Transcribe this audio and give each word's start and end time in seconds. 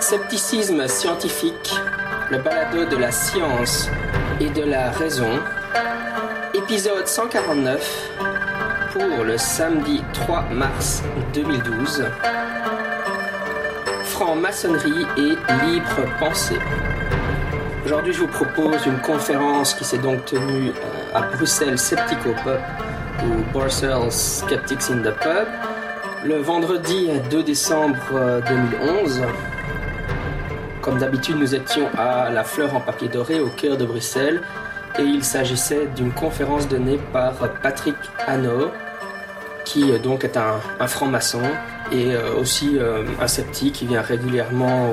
Scepticisme 0.00 0.86
scientifique, 0.86 1.74
le 2.30 2.38
balado 2.38 2.84
de 2.84 2.96
la 2.96 3.10
science 3.10 3.88
et 4.40 4.50
de 4.50 4.64
la 4.64 4.90
raison, 4.90 5.30
épisode 6.52 7.06
149 7.06 8.10
pour 8.92 9.24
le 9.24 9.38
samedi 9.38 10.02
3 10.12 10.42
mars 10.50 11.02
2012. 11.32 12.04
Franc-maçonnerie 14.18 15.06
et 15.16 15.36
libre 15.64 16.18
pensée. 16.18 16.58
Aujourd'hui, 17.84 18.12
je 18.12 18.18
vous 18.18 18.26
propose 18.26 18.84
une 18.84 18.98
conférence 18.98 19.74
qui 19.74 19.84
s'est 19.84 19.98
donc 19.98 20.24
tenue 20.24 20.70
euh, 20.70 21.14
à 21.16 21.20
Bruxelles 21.20 21.78
Sceptico 21.78 22.30
Pub 22.42 22.58
ou 23.24 23.52
Brussels 23.52 24.10
Skeptics 24.10 24.90
in 24.90 25.02
the 25.02 25.14
Pub 25.20 25.46
le 26.24 26.38
vendredi 26.38 27.10
2 27.30 27.44
décembre 27.44 28.42
2011. 28.48 29.20
Euh, 29.20 29.26
Comme 30.82 30.98
d'habitude, 30.98 31.36
nous 31.36 31.54
étions 31.54 31.86
à 31.96 32.28
la 32.28 32.42
Fleur 32.42 32.74
en 32.74 32.80
papier 32.80 33.06
doré 33.06 33.38
au 33.38 33.50
cœur 33.50 33.76
de 33.76 33.84
Bruxelles 33.84 34.42
et 34.98 35.02
il 35.02 35.22
s'agissait 35.22 35.86
d'une 35.94 36.10
conférence 36.10 36.66
donnée 36.66 36.98
par 37.12 37.34
Patrick 37.62 37.94
Hanno, 38.26 38.72
qui 39.68 39.92
euh, 39.92 39.98
donc 39.98 40.24
est 40.24 40.36
un, 40.36 40.60
franc-maçon 40.86 41.42
et 41.92 42.14
euh, 42.14 42.34
aussi 42.34 42.78
un 43.20 43.28
sceptique 43.28 43.74
qui 43.74 43.86
vient 43.86 44.02
régulièrement 44.02 44.90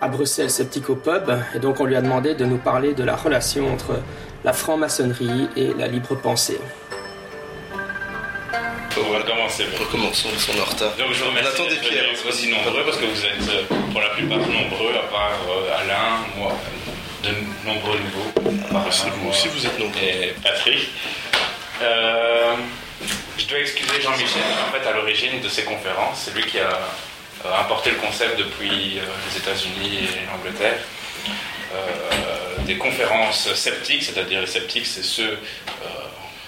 à 0.00 0.08
Bruxelles 0.08 0.50
Sceptico 0.50 0.94
Pub. 0.94 1.30
Et 1.54 1.58
donc 1.58 1.80
on 1.80 1.84
lui 1.84 1.96
a 1.96 2.02
demandé 2.02 2.34
de 2.34 2.44
nous 2.44 2.58
parler 2.58 2.94
de 2.94 3.04
la 3.04 3.16
relation 3.16 3.72
entre 3.72 4.00
la 4.44 4.52
franc-maçonnerie 4.52 5.48
et 5.56 5.72
la 5.74 5.88
libre 5.88 6.14
pensée. 6.14 6.60
On 8.98 9.12
va 9.12 9.22
commencer. 9.22 9.64
Recommençons, 9.78 10.28
nous 10.32 10.38
sommes 10.38 10.60
en 10.60 10.64
retard. 10.64 10.92
Donc 10.98 11.12
je 11.12 11.22
vous 11.22 11.30
remercie 11.30 11.48
On 11.48 11.62
attend 11.62 11.70
des 11.70 11.76
pierres. 11.76 12.04
d'être 12.10 12.28
aussi 12.28 12.50
nombreux 12.50 12.84
parce 12.84 12.96
que 12.96 13.06
vous 13.06 13.24
êtes 13.24 13.48
euh, 13.48 13.74
pour 13.92 14.00
la 14.00 14.08
plupart 14.08 14.38
nombreux, 14.38 14.94
à 14.94 15.06
part 15.10 15.38
euh, 15.48 15.80
Alain, 15.80 16.26
moi, 16.36 16.52
de 17.22 17.30
nombreux 17.66 17.98
nouveaux. 17.98 18.66
À 18.68 18.72
part 18.72 18.88
Aussi, 18.88 19.02
Alain, 19.02 19.12
vous 19.16 19.22
moi 19.22 19.30
aussi, 19.30 19.48
vous 19.48 19.66
êtes 19.66 19.78
nombreux. 19.78 20.00
Et 20.02 20.34
Patrick. 20.42 20.90
Euh, 21.82 22.54
je 23.38 23.46
dois 23.46 23.58
excuser 23.58 24.00
Jean-Michel 24.00 24.42
en 24.68 24.72
fait 24.72 24.86
à 24.86 24.92
l'origine 24.92 25.40
de 25.40 25.48
ces 25.48 25.64
conférences. 25.64 26.22
C'est 26.24 26.34
lui 26.34 26.44
qui 26.44 26.58
a 26.58 26.78
euh, 27.46 27.58
importé 27.58 27.90
le 27.90 27.96
concept 27.96 28.38
depuis 28.38 28.98
euh, 28.98 29.02
les 29.28 29.38
États-Unis 29.38 29.98
et 30.04 30.26
l'Angleterre. 30.30 30.78
Euh, 31.74 32.64
des 32.66 32.76
conférences 32.76 33.54
sceptiques, 33.54 34.02
c'est-à-dire 34.02 34.40
les 34.40 34.46
sceptiques, 34.46 34.86
c'est 34.86 35.02
ceux, 35.02 35.38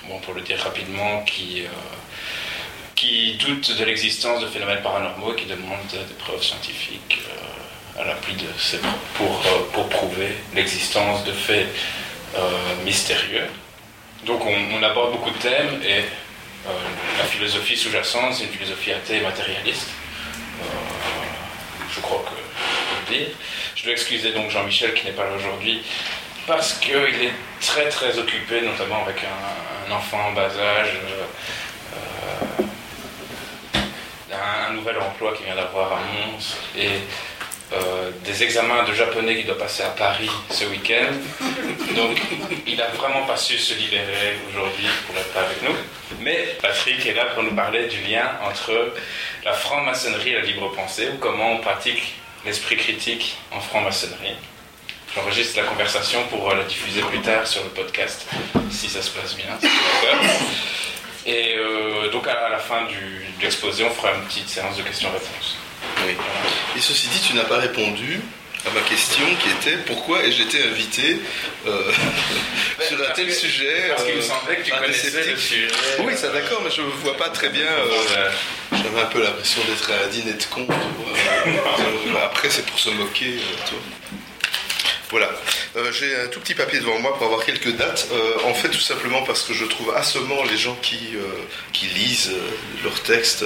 bon, 0.07 0.19
pour 0.19 0.35
le 0.35 0.43
dire 0.43 0.59
rapidement, 0.59 1.23
qui, 1.23 1.65
qui 2.95 3.35
doutent 3.35 3.77
de 3.77 3.85
l'existence 3.85 4.41
de 4.41 4.47
phénomènes 4.47 4.83
paranormaux 4.83 5.33
et 5.33 5.37
qui 5.37 5.47
demandent 5.47 5.89
des 5.91 6.15
preuves 6.19 6.43
scientifiques 6.43 7.23
à 7.99 8.05
l'appui 8.05 8.35
de 8.35 8.47
ces 8.59 8.79
pour, 9.15 9.43
pour 9.73 9.89
prouver 9.89 10.37
l'existence 10.55 11.25
de 11.25 11.33
faits 11.33 11.67
mystérieux. 12.85 13.47
Donc 14.27 14.45
on, 14.45 14.55
on 14.79 14.83
aborde 14.83 15.13
beaucoup 15.13 15.31
de 15.31 15.39
thèmes 15.39 15.81
et 15.85 16.05
euh, 16.67 16.71
la 17.19 17.25
philosophie 17.25 17.77
sous-jacente, 17.77 18.35
c'est 18.35 18.45
une 18.45 18.51
philosophie 18.51 18.93
athée 18.93 19.17
et 19.17 19.21
matérialiste. 19.21 19.89
Euh, 20.61 20.65
je 21.91 22.01
crois 22.01 22.25
que 22.25 22.31
je 22.31 23.11
peux 23.11 23.13
le 23.13 23.19
dire. 23.19 23.35
Je 23.75 23.83
dois 23.85 23.93
excuser 23.93 24.33
donc 24.33 24.51
Jean-Michel 24.51 24.95
qui 24.95 25.07
n'est 25.07 25.13
pas 25.13 25.25
là 25.25 25.33
aujourd'hui 25.37 25.83
parce 26.47 26.75
qu'il 26.75 26.95
est 26.95 27.33
très 27.61 27.89
très 27.89 28.19
occupé, 28.19 28.61
notamment 28.63 29.05
avec 29.05 29.25
un, 29.25 29.93
enfant 29.93 30.29
en 30.29 30.33
bas 30.33 30.51
âge, 30.57 31.01
euh, 32.59 32.63
un, 34.33 34.71
un 34.71 34.73
nouvel 34.73 34.99
emploi 34.99 35.35
qu'il 35.35 35.47
vient 35.47 35.57
d'avoir 35.57 35.93
à 35.93 35.97
Mons 35.97 36.57
et 36.77 37.01
euh, 37.75 38.11
des 38.25 38.43
examens 38.43 38.85
de 38.85 38.93
japonais 38.93 39.37
qu'il 39.37 39.47
doit 39.47 39.59
passer 39.59 39.83
à 39.83 39.91
Paris 39.91 40.31
ce 40.51 40.65
week-end. 40.67 41.13
Donc 41.97 42.21
il 42.67 42.77
n'a 42.77 42.89
vraiment 42.89 43.25
pas 43.27 43.37
su 43.37 43.59
se 43.59 43.75
libérer 43.75 44.39
aujourd'hui 44.51 44.87
pour 45.07 45.17
être 45.17 45.37
avec 45.37 45.63
nous. 45.63 45.75
Mais 46.21 46.57
Patrick 46.61 47.05
est 47.07 47.15
là 47.15 47.27
pour 47.27 47.43
nous 47.43 47.55
parler 47.55 47.87
du 47.87 48.01
lien 48.03 48.31
entre 48.45 48.93
la 49.45 49.53
franc-maçonnerie 49.53 50.31
et 50.31 50.35
la 50.35 50.41
libre 50.41 50.71
pensée, 50.73 51.09
ou 51.15 51.19
comment 51.19 51.53
on 51.53 51.59
pratique 51.59 52.15
l'esprit 52.45 52.77
critique 52.77 53.37
en 53.51 53.61
franc-maçonnerie. 53.61 54.37
J'enregistre 55.15 55.59
la 55.61 55.65
conversation 55.65 56.21
pour 56.29 56.51
euh, 56.51 56.57
la 56.57 56.65
diffuser 56.65 57.03
plus 57.03 57.21
tard 57.21 57.47
sur 57.47 57.63
le 57.63 57.71
podcast, 57.71 58.27
si 58.71 58.89
ça 58.89 59.03
se 59.03 59.11
passe 59.11 59.37
bien. 59.37 59.47
Et 61.27 61.55
euh, 61.57 62.11
donc 62.11 62.27
à 62.27 62.49
la 62.49 62.59
fin 62.59 62.83
de 62.83 63.43
l'exposé, 63.43 63.85
on 63.85 63.91
fera 63.91 64.15
une 64.15 64.23
petite 64.23 64.49
séance 64.49 64.77
de 64.77 64.83
questions-réponses. 64.83 65.57
Oui. 66.07 66.17
Et 66.77 66.81
ceci 66.81 67.09
dit, 67.09 67.21
tu 67.29 67.35
n'as 67.35 67.45
pas 67.45 67.59
répondu 67.59 68.21
à 68.67 68.71
ma 68.75 68.81
question 68.83 69.25
qui 69.43 69.49
était 69.51 69.77
pourquoi 69.79 70.23
ai-je 70.25 70.43
été 70.43 70.63
invité 70.63 71.21
euh, 71.67 71.93
sur 72.89 72.97
un 73.01 73.11
tel 73.13 73.27
que- 73.27 73.33
sujet 73.33 73.89
Parce 73.89 74.05
qu'il 74.05 74.13
euh, 74.13 74.17
me 74.17 74.23
semblait 74.23 74.57
que 74.57 74.63
tu 74.65 74.71
connaissais 74.73 75.31
le 75.31 75.37
sujet. 75.37 75.69
Oui, 76.01 76.13
ça 76.17 76.29
d'accord, 76.29 76.61
mais 76.65 76.71
je 76.71 76.81
ne 76.83 76.87
vois 76.87 77.17
pas 77.17 77.29
très 77.31 77.49
bien. 77.49 77.67
euh, 77.67 77.87
Euh, 78.17 78.31
J'avais 78.73 79.01
un 79.01 79.07
peu 79.07 79.23
l'impression 79.23 79.63
d'être 79.69 79.91
à 79.91 80.05
un 80.05 80.09
dîner 80.09 80.33
de 80.35 80.45
con. 80.45 80.67
Euh, 81.47 82.25
Après, 82.25 82.49
c'est 82.51 82.65
pour 82.67 82.79
se 82.79 82.91
moquer. 82.91 83.27
euh, 83.37 83.57
vois. 83.71 83.81
Voilà. 85.13 85.31
Euh, 85.77 85.93
J'ai 85.93 86.17
un 86.17 86.27
tout 86.29 86.41
petit 86.41 86.55
papier 86.55 86.81
devant 86.81 86.99
moi 86.99 87.15
pour 87.15 87.27
avoir 87.27 87.45
quelques 87.45 87.77
dates. 87.77 88.09
Euh, 88.13 88.39
en 88.47 88.55
fait, 88.55 88.71
tout 88.71 88.81
simplement 88.81 89.23
parce 89.25 89.43
que 89.43 89.53
je 89.53 89.67
trouve 89.67 89.95
assommant 89.95 90.43
les 90.45 90.57
gens 90.57 90.75
qui, 90.81 90.97
euh, 91.15 91.27
qui 91.75 91.85
lisent 91.87 92.33
leurs 92.83 93.01
textes. 93.03 93.45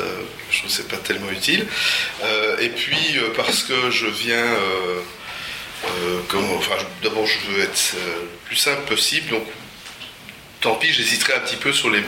je 0.52 0.62
ne 0.62 0.68
sais 0.68 0.84
pas 0.84 0.96
tellement 0.96 1.30
utile. 1.30 1.66
Et 2.60 2.68
puis, 2.68 3.18
parce 3.36 3.64
que 3.64 3.90
je 3.90 4.06
viens. 4.06 4.46
enfin, 6.32 6.76
d'abord, 7.02 7.26
je 7.26 7.38
veux 7.50 7.62
être 7.62 7.94
le 7.94 8.28
plus 8.46 8.56
simple 8.56 8.82
possible. 8.82 9.30
Donc, 9.30 9.44
tant 10.66 10.74
pis, 10.74 10.92
j'hésiterai 10.92 11.34
un 11.34 11.40
petit 11.40 11.54
peu 11.54 11.72
sur 11.72 11.90
les, 11.90 12.02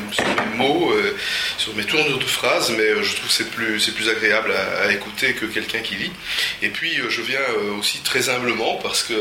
mots, 0.56 0.90
euh, 0.90 1.16
sur 1.58 1.72
mes 1.76 1.84
tournures 1.84 2.18
de 2.18 2.24
phrases, 2.24 2.72
mais 2.76 2.82
euh, 2.82 3.04
je 3.04 3.14
trouve 3.14 3.28
que 3.28 3.32
c'est 3.32 3.50
plus, 3.50 3.88
plus 3.90 4.08
agréable 4.08 4.52
à, 4.52 4.90
écouter 4.90 5.32
que 5.34 5.46
quelqu'un 5.46 5.78
qui 5.78 5.94
lit. 5.94 6.10
Et 6.60 6.70
puis, 6.70 6.98
euh, 6.98 7.08
je 7.08 7.22
viens 7.22 7.46
aussi 7.78 7.98
très 7.98 8.28
humblement 8.28 8.74
parce 8.82 9.04
que. 9.04 9.14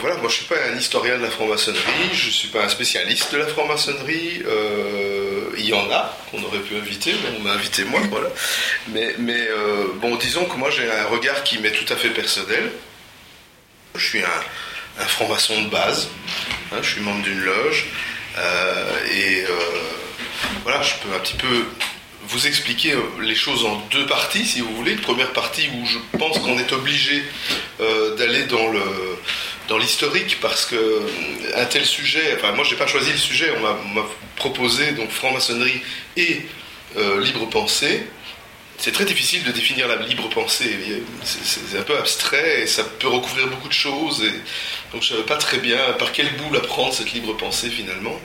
voilà, 0.00 0.16
moi 0.16 0.28
je 0.28 0.36
suis 0.36 0.46
pas 0.46 0.56
un 0.72 0.76
historien 0.76 1.18
de 1.18 1.22
la 1.22 1.30
franc-maçonnerie, 1.30 2.10
je 2.12 2.30
suis 2.30 2.48
pas 2.48 2.64
un 2.64 2.68
spécialiste 2.68 3.32
de 3.32 3.38
la 3.38 3.46
franc-maçonnerie. 3.46 4.42
il 5.58 5.66
y 5.66 5.72
en 5.72 5.88
a 5.92 6.16
qu'on 6.30 6.42
aurait 6.42 6.64
pu 6.68 6.76
inviter, 6.76 7.12
mais 7.22 7.30
on 7.38 7.42
m'a 7.42 7.52
invité 7.52 7.84
moi, 7.84 8.00
voilà. 8.10 8.30
Mais, 8.88 9.14
bon, 10.02 10.16
disons 10.16 10.46
que 10.46 10.56
moi 10.56 10.70
j'ai 10.70 10.90
un 10.90 11.06
regard 11.06 11.44
qui 11.44 11.58
m'est 11.58 11.76
tout 11.80 11.92
à 11.92 11.96
fait 11.96 12.10
personnel. 12.10 12.72
Je 13.94 14.04
suis 14.04 14.22
un 14.22 15.06
franc-maçon 15.06 15.62
de 15.62 15.68
base, 15.68 16.08
hein, 16.72 16.78
je 16.82 16.90
suis 16.90 17.00
membre 17.00 17.22
d'une 17.22 17.40
loge, 17.40 17.86
euh, 18.38 19.06
et 19.12 19.44
euh, 19.44 19.48
voilà, 20.62 20.82
je 20.82 20.94
peux 20.94 21.14
un 21.14 21.18
petit 21.20 21.36
peu 21.36 21.64
vous 22.28 22.46
expliquer 22.46 22.92
euh, 22.92 23.00
les 23.20 23.34
choses 23.34 23.64
en 23.64 23.76
deux 23.90 24.06
parties, 24.06 24.44
si 24.46 24.60
vous 24.60 24.74
voulez. 24.76 24.92
Une 24.92 25.00
première 25.00 25.32
partie 25.32 25.68
où 25.74 25.86
je 25.86 25.98
pense 26.18 26.38
qu'on 26.38 26.58
est 26.58 26.72
obligé 26.72 27.22
d'aller 28.18 28.44
dans 28.44 28.68
le 28.68 28.82
dans 29.68 29.78
l'historique 29.78 30.38
parce 30.40 30.64
que 30.66 30.76
un 31.56 31.64
tel 31.66 31.84
sujet, 31.84 32.34
enfin 32.36 32.52
moi 32.52 32.64
j'ai 32.68 32.74
pas 32.76 32.86
choisi 32.86 33.12
le 33.12 33.18
sujet, 33.18 33.52
on 33.56 33.60
m'a- 33.94 34.06
proposé 34.36 34.92
donc 34.92 35.10
franc-maçonnerie 35.10 35.80
et 36.16 36.42
libre 37.20 37.48
pensée. 37.48 38.04
C'est 38.80 38.92
très 38.92 39.04
difficile 39.04 39.42
de 39.42 39.50
définir 39.50 39.88
la 39.88 39.96
libre 39.96 40.28
pensée. 40.28 41.02
C'est- 41.24 41.76
un 41.76 41.82
peu 41.82 41.98
abstrait 41.98 42.62
et 42.62 42.66
ça 42.68 42.84
peut 42.84 43.08
recouvrir 43.08 43.48
beaucoup 43.48 43.66
de 43.68 43.72
choses. 43.72 44.22
Donc 44.92 45.02
je 45.02 45.12
ne 45.12 45.16
savais 45.16 45.26
pas 45.26 45.36
très 45.36 45.58
bien 45.58 45.78
par 45.98 46.12
quel 46.12 46.32
bout 46.36 46.52
la 46.52 46.60
prendre 46.60 46.94
cette 46.94 47.12
libre 47.12 47.36
pensée 47.36 47.70
finalement. 47.70 48.18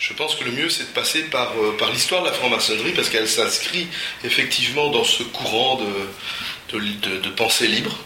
Je 0.00 0.12
pense 0.12 0.34
que 0.34 0.42
le 0.44 0.50
mieux 0.50 0.68
c'est 0.68 0.84
de 0.84 0.88
passer 0.88 1.22
par, 1.22 1.52
euh, 1.56 1.76
par 1.78 1.90
l'histoire 1.92 2.22
de 2.22 2.26
la 2.26 2.32
franc-maçonnerie 2.32 2.92
parce 2.92 3.08
qu'elle 3.10 3.28
s'inscrit 3.28 3.86
effectivement 4.24 4.90
dans 4.90 5.04
ce 5.04 5.22
courant 5.22 5.76
de, 5.76 6.78
de, 6.78 7.28
pensée 7.30 7.66
libre. 7.68 7.96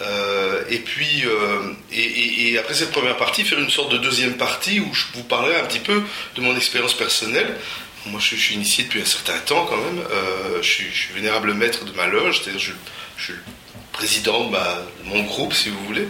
Euh, 0.00 0.62
et 0.70 0.78
puis, 0.78 1.24
euh, 1.26 1.72
et 1.92 2.56
après 2.58 2.74
cette 2.74 2.92
première 2.92 3.16
partie, 3.16 3.44
faire 3.44 3.58
une 3.58 3.70
sorte 3.70 3.92
de 3.92 3.98
deuxième 3.98 4.36
partie 4.36 4.80
où 4.80 4.92
je 4.94 5.04
vous 5.14 5.24
parlerai 5.24 5.56
un 5.56 5.64
petit 5.64 5.78
peu 5.80 6.02
de 6.36 6.40
mon 6.40 6.56
expérience 6.56 6.94
personnelle. 6.94 7.56
Moi, 8.06 8.20
je, 8.20 8.36
suis 8.36 8.54
initié 8.54 8.84
depuis 8.84 9.00
un 9.00 9.06
certain 9.06 9.38
temps 9.38 9.64
quand 9.64 9.78
même. 9.78 9.98
Euh, 10.10 10.62
je, 10.62 10.68
suis, 10.68 11.12
vénérable 11.14 11.54
maître 11.54 11.84
de 11.84 11.92
ma 11.92 12.06
loge, 12.06 12.42
c'est-à-dire 12.42 12.60
je, 12.60 12.72
je 13.16 13.24
suis 13.24 13.32
le 13.32 13.38
président 13.92 14.50
de 14.50 14.56
mon 15.04 15.22
groupe, 15.22 15.54
si 15.54 15.70
vous 15.70 15.82
voulez. 15.86 16.06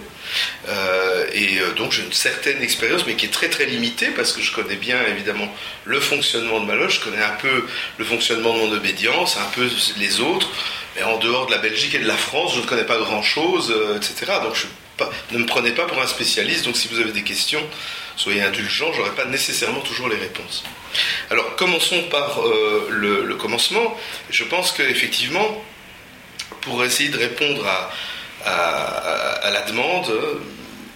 Euh, 0.69 1.27
et 1.33 1.61
euh, 1.61 1.73
donc 1.75 1.93
j'ai 1.93 2.03
une 2.03 2.13
certaine 2.13 2.61
expérience, 2.63 3.07
mais 3.07 3.15
qui 3.15 3.27
est 3.27 3.33
très 3.33 3.49
très 3.49 3.67
limitée 3.67 4.09
parce 4.09 4.33
que 4.33 4.43
je 4.43 4.53
connais 4.53 4.75
bien 4.75 4.99
évidemment 5.07 5.47
le 5.85 6.01
fonctionnement 6.01 6.61
de 6.61 6.67
ma 6.67 6.75
loge, 6.75 6.95
je 6.95 7.01
connais 7.01 7.23
un 7.23 7.37
peu 7.41 7.67
le 7.99 8.05
fonctionnement 8.05 8.55
de 8.55 8.59
mon 8.61 8.73
obédience, 8.73 9.37
un 9.37 9.51
peu 9.55 9.69
les 9.99 10.21
autres. 10.21 10.51
mais 10.97 11.05
en 11.05 11.19
dehors 11.19 11.47
de 11.47 11.53
la 11.53 11.59
Belgique 11.59 11.95
et 11.95 12.01
de 12.01 12.09
la 12.09 12.17
France, 12.17 12.55
je 12.57 12.61
ne 12.61 12.67
connais 12.67 12.85
pas 12.85 12.99
grand-chose, 12.99 13.73
etc. 13.97 14.33
Donc 14.43 14.57
je 14.57 15.37
ne 15.37 15.43
me 15.43 15.47
prenez 15.47 15.73
pas 15.73 15.85
pour 15.85 16.01
un 16.01 16.07
spécialiste, 16.07 16.65
donc 16.65 16.77
si 16.77 16.89
vous 16.89 16.99
avez 16.99 17.13
des 17.13 17.23
questions, 17.23 17.63
soyez 18.17 18.43
indulgents, 18.43 18.93
je 18.93 18.99
n'aurai 18.99 19.15
pas 19.15 19.25
nécessairement 19.25 19.81
toujours 19.81 20.09
les 20.09 20.17
réponses. 20.17 20.65
Alors 21.31 21.57
commençons 21.57 22.03
par 22.11 22.41
le, 22.91 23.35
commencement. 23.35 23.97
Je 24.31 24.45
pense 24.45 24.73
qu'effectivement, 24.73 25.63
pour 26.63 26.85
essayer 26.85 27.09
de 27.09 27.19
répondre 27.19 27.67
à 28.45 29.51
la 29.51 29.63
demande, 29.63 30.13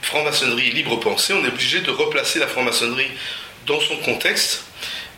franc-maçonnerie 0.03 0.71
libre 0.71 0.97
pensée, 0.97 1.35
on 1.35 1.45
est 1.45 1.49
obligé 1.49 1.81
de 1.81 1.91
replacer 1.91 2.39
la 2.39 2.47
franc-maçonnerie 2.47 3.11
dans 3.67 3.81
son 3.81 3.97
contexte 3.99 4.65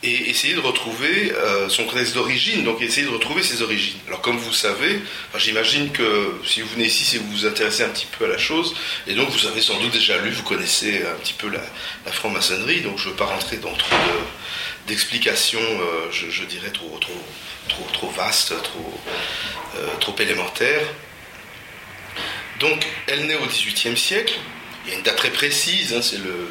et 0.02 0.30
essayer 0.30 0.54
de 0.54 0.60
retrouver 0.60 1.32
euh, 1.32 1.68
son 1.68 1.84
contexte 1.84 2.14
d'origine, 2.14 2.64
donc 2.64 2.80
essayer 2.80 3.06
de 3.06 3.12
retrouver 3.12 3.42
ses 3.42 3.60
origines. 3.60 3.98
Alors 4.06 4.22
comme 4.22 4.38
vous 4.38 4.52
savez, 4.52 5.00
j'imagine 5.36 5.90
que 5.92 6.40
si 6.46 6.62
vous 6.62 6.68
venez 6.68 6.86
ici, 6.86 7.18
que 7.18 7.22
vous 7.22 7.30
vous 7.30 7.46
intéressez 7.46 7.82
un 7.82 7.90
petit 7.90 8.06
peu 8.18 8.24
à 8.24 8.28
la 8.28 8.38
chose, 8.38 8.74
et 9.06 9.14
donc 9.14 9.28
vous 9.28 9.46
avez 9.46 9.60
sans 9.60 9.78
doute 9.78 9.92
déjà 9.92 10.18
lu, 10.18 10.30
vous 10.30 10.42
connaissez 10.42 11.02
un 11.04 11.18
petit 11.18 11.34
peu 11.34 11.50
la, 11.50 11.60
franc-maçonnerie, 12.12 12.80
donc 12.80 12.98
je 12.98 13.06
ne 13.06 13.10
veux 13.10 13.16
pas 13.16 13.26
rentrer 13.26 13.58
dans 13.58 13.74
trop 13.74 13.96
d'explications, 14.86 15.60
euh, 15.60 16.10
je, 16.10 16.44
dirais, 16.44 16.70
trop, 16.70 16.96
trop, 16.98 17.12
trop, 17.68 17.86
trop 17.92 18.10
vastes, 18.10 18.54
trop, 18.62 19.00
euh, 19.76 19.86
trop 20.00 20.16
élémentaires. 20.18 20.86
Donc 22.58 22.86
elle 23.06 23.26
naît 23.26 23.36
au 23.36 23.46
XVIIIe 23.46 23.96
siècle, 23.96 24.34
il 24.84 24.92
y 24.92 24.94
a 24.94 24.98
une 24.98 25.02
date 25.02 25.16
très 25.16 25.30
précise, 25.30 25.92
hein, 25.92 26.00
c'est 26.02 26.18
le, 26.18 26.48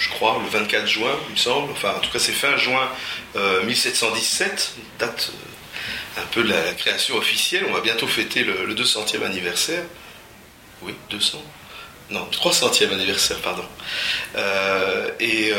je 0.00 0.08
crois, 0.08 0.40
le 0.42 0.48
24 0.48 0.86
juin, 0.86 1.14
il 1.28 1.32
me 1.32 1.36
semble. 1.36 1.70
Enfin, 1.72 1.92
en 1.96 2.00
tout 2.00 2.10
cas, 2.10 2.18
c'est 2.18 2.32
fin 2.32 2.56
juin 2.56 2.88
1717, 3.66 4.50
euh, 4.50 4.82
date 4.98 5.30
euh, 5.30 6.22
un 6.22 6.26
peu 6.32 6.42
de 6.42 6.48
la, 6.48 6.72
création 6.72 7.16
officielle. 7.16 7.66
On 7.68 7.72
va 7.74 7.82
bientôt 7.82 8.06
fêter 8.06 8.42
le, 8.42 8.74
200e 8.74 9.22
anniversaire. 9.22 9.84
Oui, 10.82 10.94
200 11.10 11.42
Non, 12.10 12.26
300e 12.32 12.92
anniversaire, 12.94 13.38
pardon. 13.40 13.64
Euh, 14.36 15.10
et, 15.20 15.52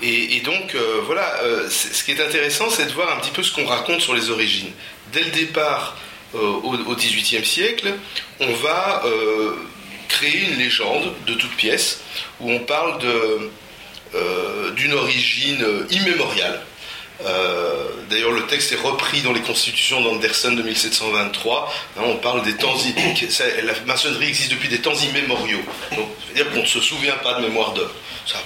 et, 0.00 0.40
donc, 0.40 0.74
voilà, 1.04 1.38
ce 1.68 2.02
qui 2.02 2.12
est 2.12 2.20
intéressant, 2.20 2.70
c'est 2.70 2.86
de 2.86 2.92
voir 2.92 3.14
un 3.14 3.20
petit 3.20 3.30
peu 3.30 3.42
ce 3.42 3.52
qu'on 3.52 3.66
raconte 3.66 4.00
sur 4.00 4.14
les 4.14 4.30
origines. 4.30 4.72
Dès 5.12 5.22
le 5.22 5.30
départ, 5.30 5.96
au 6.32 6.94
XVIIIe 6.94 7.44
siècle, 7.44 7.94
on 8.40 8.52
va 8.54 9.02
créer 10.08 10.48
une 10.50 10.58
légende 10.58 11.12
de 11.26 11.34
toute 11.34 11.52
pièce 11.56 12.00
où 12.40 12.50
on 12.50 12.60
parle 12.60 12.98
euh, 14.14 14.70
d'une 14.72 14.92
origine 14.94 15.64
immémoriale. 15.90 16.60
Euh, 17.24 17.88
d'ailleurs, 18.10 18.32
le 18.32 18.46
texte 18.46 18.72
est 18.72 18.80
repris 18.80 19.22
dans 19.22 19.32
les 19.32 19.40
constitutions 19.40 20.02
d'Anderson 20.02 20.52
de 20.52 20.62
1723. 20.62 21.72
Hein, 21.96 22.02
on 22.04 22.16
parle 22.16 22.42
des 22.42 22.54
temps. 22.54 22.74
La 23.62 23.72
maçonnerie 23.86 24.28
existe 24.28 24.50
depuis 24.50 24.68
des 24.68 24.78
temps 24.78 24.94
immémoriaux. 24.94 25.62
Donc, 25.96 26.08
c'est-à-dire 26.26 26.52
qu'on 26.52 26.62
ne 26.62 26.66
se 26.66 26.80
souvient 26.80 27.16
pas 27.16 27.34
de 27.34 27.46
mémoire 27.46 27.72
d'œuvre 27.72 27.94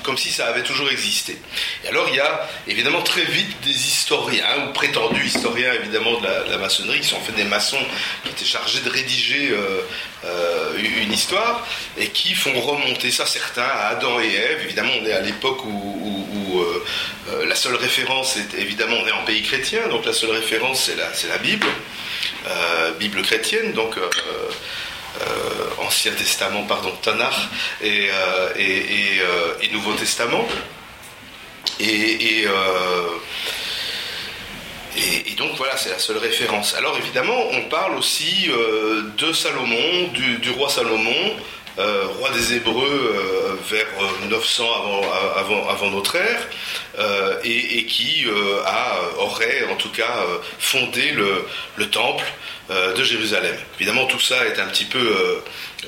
comme 0.02 0.18
si 0.18 0.30
ça 0.30 0.46
avait 0.46 0.62
toujours 0.62 0.90
existé. 0.90 1.36
Et 1.84 1.88
alors 1.88 2.08
il 2.08 2.16
y 2.16 2.20
a 2.20 2.48
évidemment 2.66 3.02
très 3.02 3.24
vite 3.24 3.60
des 3.64 3.70
historiens, 3.70 4.68
ou 4.68 4.72
prétendus 4.72 5.26
historiens 5.26 5.72
évidemment 5.74 6.20
de 6.20 6.50
la, 6.50 6.58
maçonnerie, 6.58 7.00
qui 7.00 7.08
sont 7.08 7.16
en 7.16 7.20
fait 7.20 7.32
des 7.32 7.44
maçons 7.44 7.78
qui 8.24 8.30
étaient 8.30 8.44
chargés 8.44 8.80
de 8.80 8.90
rédiger 8.90 9.50
euh, 9.50 9.80
euh, 10.24 11.02
une 11.02 11.12
histoire, 11.12 11.66
et 11.96 12.08
qui 12.08 12.34
font 12.34 12.58
remonter 12.60 13.10
ça 13.10 13.26
certains 13.26 13.62
à 13.62 13.88
Adam 13.88 14.20
et 14.20 14.34
Ève. 14.34 14.60
Évidemment 14.64 14.92
on 15.00 15.06
est 15.06 15.12
à 15.12 15.20
l'époque 15.20 15.64
où, 15.64 16.60
euh, 16.60 17.46
la 17.46 17.54
seule 17.54 17.76
référence 17.76 18.36
est 18.36 18.58
évidemment 18.58 18.96
on 19.02 19.06
est 19.06 19.12
en 19.12 19.24
pays 19.24 19.42
chrétien, 19.42 19.86
donc 19.88 20.04
la 20.04 20.12
seule 20.12 20.30
référence 20.30 20.84
c'est 20.84 20.96
la, 20.96 21.10
la 21.32 21.38
Bible, 21.38 21.66
Bible 22.98 23.22
chrétienne, 23.22 23.72
donc 23.72 23.96
Ancien 25.90 26.12
Testament, 26.12 26.62
pardon, 26.68 26.92
Tanakh 27.02 27.34
et, 27.82 28.10
euh, 28.12 28.48
euh, 28.56 29.72
Nouveau 29.72 29.92
Testament. 29.94 30.46
Et, 31.80 32.46
donc 35.36 35.56
voilà, 35.56 35.76
c'est 35.76 35.88
la 35.88 35.98
seule 35.98 36.18
référence. 36.18 36.74
Alors 36.74 36.96
évidemment, 36.98 37.48
on 37.52 37.62
parle 37.62 37.96
aussi 37.96 38.48
de 39.16 39.32
Salomon, 39.32 40.08
du, 40.12 40.50
roi 40.50 40.68
Salomon, 40.68 41.36
roi 41.76 42.30
des 42.30 42.54
Hébreux 42.54 43.58
vers 43.68 43.86
900 44.28 44.64
avant, 45.36 45.90
notre 45.90 46.16
ère, 46.16 46.46
et, 47.42 47.84
qui 47.86 48.26
aurait 49.18 49.64
en 49.72 49.76
tout 49.76 49.90
cas 49.90 50.24
fondé 50.58 51.12
le, 51.12 51.46
le 51.76 51.88
temple 51.88 52.24
euh, 52.24 52.59
de 52.70 53.02
Jérusalem. 53.02 53.56
Évidemment, 53.81 54.06
tout 54.06 54.20
ça 54.20 54.46
est 54.46 54.61
un 54.61 54.67
petit 54.67 54.84
peu 54.84 54.99
euh, 54.99 55.40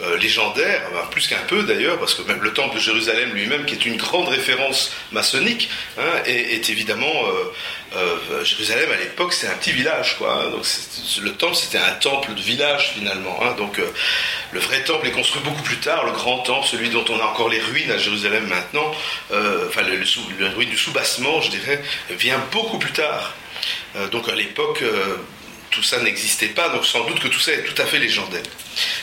euh, 0.02 0.16
légendaire, 0.18 0.82
plus 1.12 1.28
qu'un 1.28 1.36
peu 1.46 1.62
d'ailleurs, 1.62 1.96
parce 1.98 2.14
que 2.14 2.22
même 2.22 2.42
le 2.42 2.52
temple 2.52 2.74
de 2.74 2.80
Jérusalem 2.80 3.32
lui-même, 3.34 3.66
qui 3.66 3.74
est 3.74 3.86
une 3.86 3.96
grande 3.96 4.28
référence 4.28 4.92
maçonnique, 5.12 5.68
hein, 5.98 6.22
est, 6.26 6.70
évidemment 6.70 7.12
Jérusalem 8.42 8.90
à 8.90 8.96
l'époque, 8.96 9.32
c'est 9.32 9.46
un 9.46 9.54
petit 9.54 9.72
village, 9.72 10.16
quoi. 10.16 10.42
Hein. 10.42 10.50
donc 10.50 10.64
le 11.22 11.32
temple, 11.32 11.54
c'était 11.54 11.78
un 11.78 11.92
temple 12.00 12.34
de 12.34 12.40
village 12.40 12.94
finalement. 12.94 13.38
Hein. 13.42 13.54
donc 13.58 13.78
le 14.52 14.60
vrai 14.60 14.82
temple 14.82 15.06
est 15.06 15.12
construit 15.12 15.42
beaucoup 15.44 15.62
plus 15.62 15.76
tard, 15.76 16.04
le 16.04 16.12
grand 16.12 16.38
temple, 16.38 16.66
celui 16.66 16.88
dont 16.88 17.04
on 17.10 17.20
a 17.20 17.24
encore 17.24 17.50
les 17.50 17.60
ruines 17.60 17.90
à 17.90 17.98
Jérusalem 17.98 18.46
maintenant, 18.46 18.90
enfin 19.30 19.82
le, 19.82 19.98
le, 20.38 20.48
ruine 20.48 20.70
du 20.70 20.78
soubassement, 20.78 21.40
je 21.42 21.50
dirais, 21.50 21.82
vient 22.10 22.42
beaucoup 22.50 22.78
plus 22.78 22.92
tard. 22.92 23.34
donc 24.10 24.28
à 24.28 24.34
l'époque, 24.34 24.82
tout 25.72 25.82
ça 25.82 25.98
n'existait 26.00 26.48
pas, 26.48 26.68
donc 26.68 26.86
sans 26.86 27.04
doute 27.04 27.18
que 27.18 27.28
tout 27.28 27.40
ça 27.40 27.52
est 27.52 27.64
tout 27.64 27.80
à 27.80 27.86
fait 27.86 27.98
légendaire. 27.98 28.42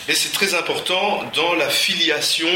Mais 0.08 0.16
c'est 0.16 0.32
très 0.32 0.54
important 0.54 1.30
dans 1.36 1.54
la 1.56 1.70
filiation 1.70 2.48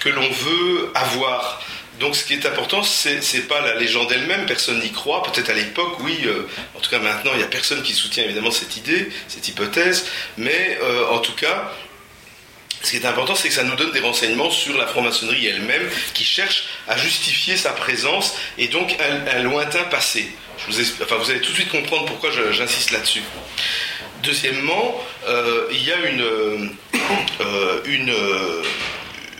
que 0.00 0.08
l'on 0.08 0.28
veut 0.28 0.90
avoir. 0.94 1.62
Donc 2.00 2.16
ce 2.16 2.24
qui 2.24 2.32
est 2.32 2.46
important, 2.46 2.82
c'est 2.82 3.20
n'est 3.34 3.40
pas 3.42 3.60
la 3.60 3.74
légende 3.74 4.10
elle-même, 4.10 4.46
personne 4.46 4.80
n'y 4.80 4.90
croit, 4.90 5.22
peut-être 5.22 5.50
à 5.50 5.54
l'époque, 5.54 6.00
oui, 6.00 6.18
euh, 6.24 6.48
en 6.74 6.80
tout 6.80 6.90
cas 6.90 6.98
maintenant, 6.98 7.32
il 7.34 7.38
n'y 7.38 7.44
a 7.44 7.48
personne 7.48 7.82
qui 7.82 7.92
soutient 7.92 8.24
évidemment 8.24 8.50
cette 8.50 8.76
idée, 8.78 9.10
cette 9.28 9.46
hypothèse, 9.46 10.06
mais 10.38 10.78
euh, 10.82 11.08
en 11.10 11.18
tout 11.18 11.34
cas, 11.34 11.70
ce 12.82 12.92
qui 12.92 12.96
est 12.96 13.04
important, 13.04 13.34
c'est 13.34 13.48
que 13.48 13.54
ça 13.54 13.64
nous 13.64 13.76
donne 13.76 13.92
des 13.92 14.00
renseignements 14.00 14.50
sur 14.50 14.78
la 14.78 14.86
franc-maçonnerie 14.86 15.46
elle-même, 15.46 15.86
qui 16.14 16.24
cherche 16.24 16.64
à 16.88 16.96
justifier 16.96 17.58
sa 17.58 17.72
présence 17.72 18.34
et 18.56 18.68
donc 18.68 18.96
un 18.98 19.42
lointain 19.42 19.84
passé. 19.84 20.32
Vous, 20.68 20.80
enfin, 21.02 21.16
vous, 21.16 21.30
allez 21.30 21.40
tout 21.40 21.50
de 21.50 21.56
suite 21.56 21.70
comprendre 21.70 22.06
pourquoi 22.06 22.30
j'insiste 22.52 22.90
là-dessus. 22.92 23.22
Deuxièmement, 24.22 25.02
euh, 25.26 25.66
il 25.70 25.82
y 25.82 25.92
a 25.92 25.98
une, 26.06 26.20
euh, 26.20 27.80
une 27.86 28.10
euh, 28.10 28.62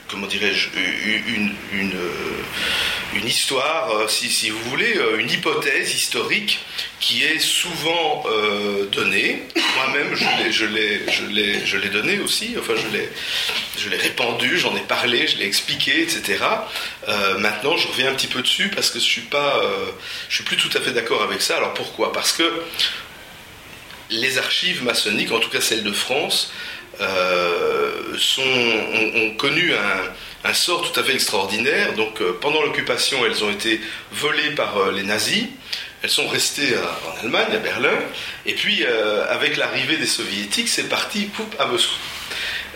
comment 0.07 0.27
dirais-je, 0.27 0.69
une, 0.75 1.35
une, 1.35 1.79
une, 1.79 1.99
histoire, 3.25 4.09
si, 4.09 4.29
si, 4.29 4.49
vous 4.49 4.69
voulez, 4.69 4.97
une 5.17 5.29
hypothèse 5.29 5.93
historique 5.93 6.59
qui 6.99 7.23
est 7.23 7.39
souvent 7.39 8.23
donnée. 8.91 9.43
Moi-même, 9.75 10.15
je 10.15 10.65
l'ai, 10.65 11.89
donnée 11.89 12.19
aussi, 12.19 12.55
enfin, 12.59 12.73
je 12.75 13.89
l'ai, 13.89 13.97
répandue, 13.97 14.57
j'en 14.57 14.75
ai 14.75 14.81
parlé, 14.81 15.27
je 15.27 15.37
l'ai 15.37 15.45
expliqué, 15.45 16.01
etc. 16.01 16.43
Euh, 17.07 17.37
maintenant, 17.37 17.77
je 17.77 17.87
reviens 17.87 18.11
un 18.11 18.15
petit 18.15 18.27
peu 18.27 18.41
dessus 18.41 18.69
parce 18.69 18.89
que 18.89 18.99
je 18.99 19.03
suis 19.03 19.23
euh, 19.33 19.85
je 20.29 20.35
suis 20.35 20.43
plus 20.43 20.57
tout 20.57 20.69
à 20.77 20.81
fait 20.81 20.91
d'accord 20.91 21.21
avec 21.23 21.41
ça. 21.41 21.57
Alors 21.57 21.73
pourquoi? 21.73 22.11
Parce 22.11 22.31
que 22.33 22.43
les 24.09 24.37
archives 24.37 24.83
maçonniques, 24.83 25.31
en 25.31 25.39
tout 25.39 25.49
cas 25.49 25.61
celles 25.61 25.83
de 25.83 25.93
France, 25.93 26.51
euh, 26.99 28.17
ont, 28.37 29.35
connu 29.37 29.73
un, 29.73 30.03
sort 30.53 30.91
tout 30.91 30.99
à 30.99 31.03
fait 31.03 31.13
extraordinaire. 31.13 31.93
Donc 31.93 32.21
pendant 32.41 32.61
l'occupation, 32.61 33.25
elles 33.25 33.43
ont 33.43 33.51
été 33.51 33.81
volées 34.11 34.51
par 34.51 34.91
les 34.91 35.03
nazis. 35.03 35.45
Elles 36.03 36.09
sont 36.09 36.27
restées 36.27 36.75
en 36.77 37.21
Allemagne, 37.21 37.53
à 37.53 37.57
Berlin. 37.57 37.97
Et 38.45 38.53
puis, 38.53 38.83
avec 39.29 39.55
l'arrivée 39.57 39.97
des 39.97 40.07
soviétiques, 40.07 40.67
c'est 40.67 40.89
parti 40.89 41.29
à 41.59 41.67
Moscou. 41.67 41.93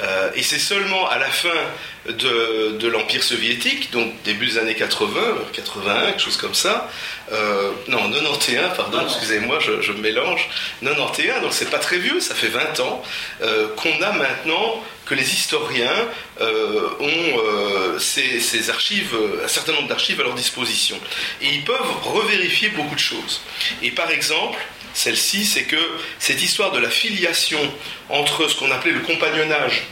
Euh, 0.01 0.29
et 0.35 0.43
c'est 0.43 0.59
seulement 0.59 1.07
à 1.09 1.17
la 1.17 1.29
fin 1.29 1.49
de, 2.09 2.87
l'Empire 2.87 3.23
soviétique, 3.23 3.91
donc 3.91 4.21
début 4.23 4.47
des 4.47 4.57
années 4.57 4.75
80, 4.75 5.19
81, 5.53 6.05
quelque 6.07 6.21
chose 6.21 6.37
comme 6.37 6.53
ça, 6.53 6.89
euh, 7.31 7.71
non, 7.87 8.11
91, 8.11 8.75
pardon, 8.75 8.99
excusez-moi, 9.05 9.59
je, 9.59 9.91
me 9.91 9.99
mélange, 9.99 10.47
91, 10.83 11.41
donc 11.41 11.53
c'est 11.53 11.69
pas 11.69 11.79
très 11.79 11.97
vieux, 11.97 12.19
ça 12.19 12.35
fait 12.35 12.47
20 12.47 12.79
ans, 12.81 13.01
euh, 13.41 13.67
qu'on 13.75 14.01
a 14.01 14.11
maintenant 14.11 14.83
que 15.05 15.15
les 15.15 15.33
historiens 15.33 16.07
ont 16.39 17.99
ces, 17.99 18.39
ces, 18.39 18.69
archives, 18.71 19.15
un 19.43 19.47
certain 19.47 19.73
nombre 19.73 19.87
d'archives 19.87 20.19
à 20.19 20.23
leur 20.23 20.33
disposition. 20.33 20.97
Et 21.41 21.47
ils 21.47 21.63
peuvent 21.63 22.01
revérifier 22.01 22.69
beaucoup 22.69 22.95
de 22.95 22.99
choses. 22.99 23.41
Et 23.83 23.91
par 23.91 24.09
exemple, 24.09 24.57
celle-ci, 24.95 25.45
c'est 25.45 25.63
que 25.63 25.75
cette 26.19 26.41
histoire 26.41 26.71
de 26.71 26.79
la 26.79 26.89
filiation 26.89 27.59
entre 28.09 28.47
ce 28.47 28.55
qu'on 28.55 28.71
appelait 28.71 28.93
le 28.93 29.01
compagnonnage, 29.01 29.83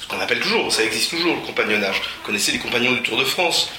ce 0.00 0.06
qu'on 0.08 0.20
appelle 0.20 0.40
toujours, 0.40 0.70
ça 0.72 0.82
existe 0.82 1.10
toujours 1.10 1.36
le 1.36 1.42
compagnonnage, 1.42 1.96
vous 1.96 2.26
connaissez 2.26 2.50
les 2.50 2.58
compagnons 2.58 2.92
du 2.92 3.02
Tour 3.02 3.18
de 3.18 3.24
France, 3.24 3.70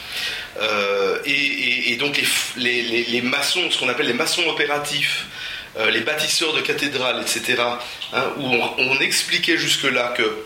euh, 0.59 1.19
et, 1.25 1.95
donc 1.97 2.19
les, 2.55 3.21
maçons, 3.21 3.69
ce 3.69 3.77
qu'on 3.77 3.89
appelle 3.89 4.07
les 4.07 4.13
maçons 4.13 4.43
opératifs, 4.47 5.25
les 5.91 6.01
bâtisseurs 6.01 6.53
de 6.53 6.61
cathédrales, 6.61 7.21
etc., 7.21 7.61
hein, 8.13 8.31
où 8.37 8.45
on, 8.77 8.99
expliquait 8.99 9.57
jusque-là 9.57 10.13
que 10.15 10.45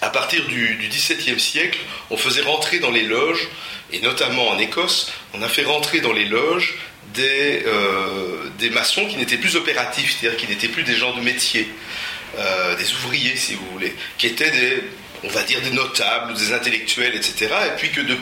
à 0.00 0.10
partir 0.10 0.44
du, 0.46 0.78
XVIIe 0.90 1.40
siècle, 1.40 1.78
on 2.10 2.16
faisait 2.16 2.42
rentrer 2.42 2.78
dans 2.78 2.90
les 2.90 3.02
loges, 3.02 3.48
et 3.92 4.00
notamment 4.00 4.48
en 4.48 4.58
Écosse, 4.58 5.12
on 5.34 5.42
a 5.42 5.48
fait 5.48 5.64
rentrer 5.64 6.00
dans 6.00 6.12
les 6.12 6.26
loges 6.26 6.76
des, 7.14 7.64
des 8.58 8.70
maçons 8.70 9.06
qui 9.06 9.16
n'étaient 9.16 9.36
plus 9.36 9.56
opératifs, 9.56 10.16
c'est-à-dire 10.18 10.38
qui 10.38 10.46
n'étaient 10.46 10.68
plus 10.68 10.82
des 10.82 10.94
gens 10.94 11.14
de 11.14 11.20
métier, 11.20 11.68
des 12.78 12.92
ouvriers 12.94 13.36
si 13.36 13.54
vous 13.54 13.66
voulez, 13.72 13.94
qui 14.18 14.26
étaient 14.26 14.50
des, 14.50 14.82
on 15.24 15.28
va 15.28 15.42
dire, 15.42 15.60
des 15.60 15.70
notables, 15.70 16.34
des 16.34 16.52
intellectuels, 16.52 17.14
etc. 17.14 17.48
Et 17.66 17.76
puis 17.76 17.90
que 17.90 18.00
de, 18.00 18.16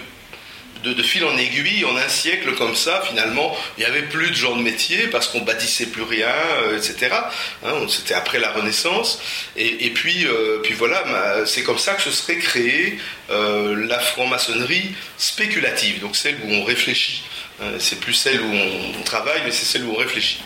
de, 0.84 1.02
fil 1.02 1.24
en 1.24 1.36
aiguille, 1.36 1.84
en 1.84 1.96
un 1.96 2.08
siècle 2.08 2.54
comme 2.54 2.74
ça, 2.74 3.02
finalement, 3.08 3.56
il 3.76 3.80
n'y 3.80 3.86
avait 3.86 4.02
plus 4.02 4.30
de 4.30 4.34
gens 4.34 4.56
de 4.56 4.62
métier 4.62 5.08
parce 5.08 5.28
qu'on 5.28 5.40
bâtissait 5.40 5.86
plus 5.86 6.02
rien, 6.02 6.32
euh, 6.62 6.76
etc. 6.76 7.10
Hein, 7.64 7.86
c'était 7.88 8.14
après 8.14 8.38
la 8.38 8.52
Renaissance. 8.52 9.20
Et, 9.56 9.90
puis, 9.90 10.26
euh, 10.26 10.60
puis 10.62 10.74
voilà, 10.74 11.44
c'est 11.46 11.62
comme 11.62 11.78
ça 11.78 11.94
que 11.94 12.02
se 12.02 12.10
serait 12.10 12.38
créée 12.38 12.98
euh, 13.30 13.86
la 13.88 13.98
franc-maçonnerie 13.98 14.94
spéculative, 15.18 16.00
donc 16.00 16.16
celle 16.16 16.36
où 16.44 16.52
on 16.52 16.64
réfléchit. 16.64 17.22
Hein, 17.62 17.72
c'est 17.78 18.00
plus 18.00 18.14
celle 18.14 18.40
où 18.40 18.52
on, 18.98 19.02
travaille, 19.02 19.42
mais 19.44 19.50
c'est 19.50 19.64
celle 19.64 19.84
où 19.84 19.92
on 19.92 19.96
réfléchit. 19.96 20.42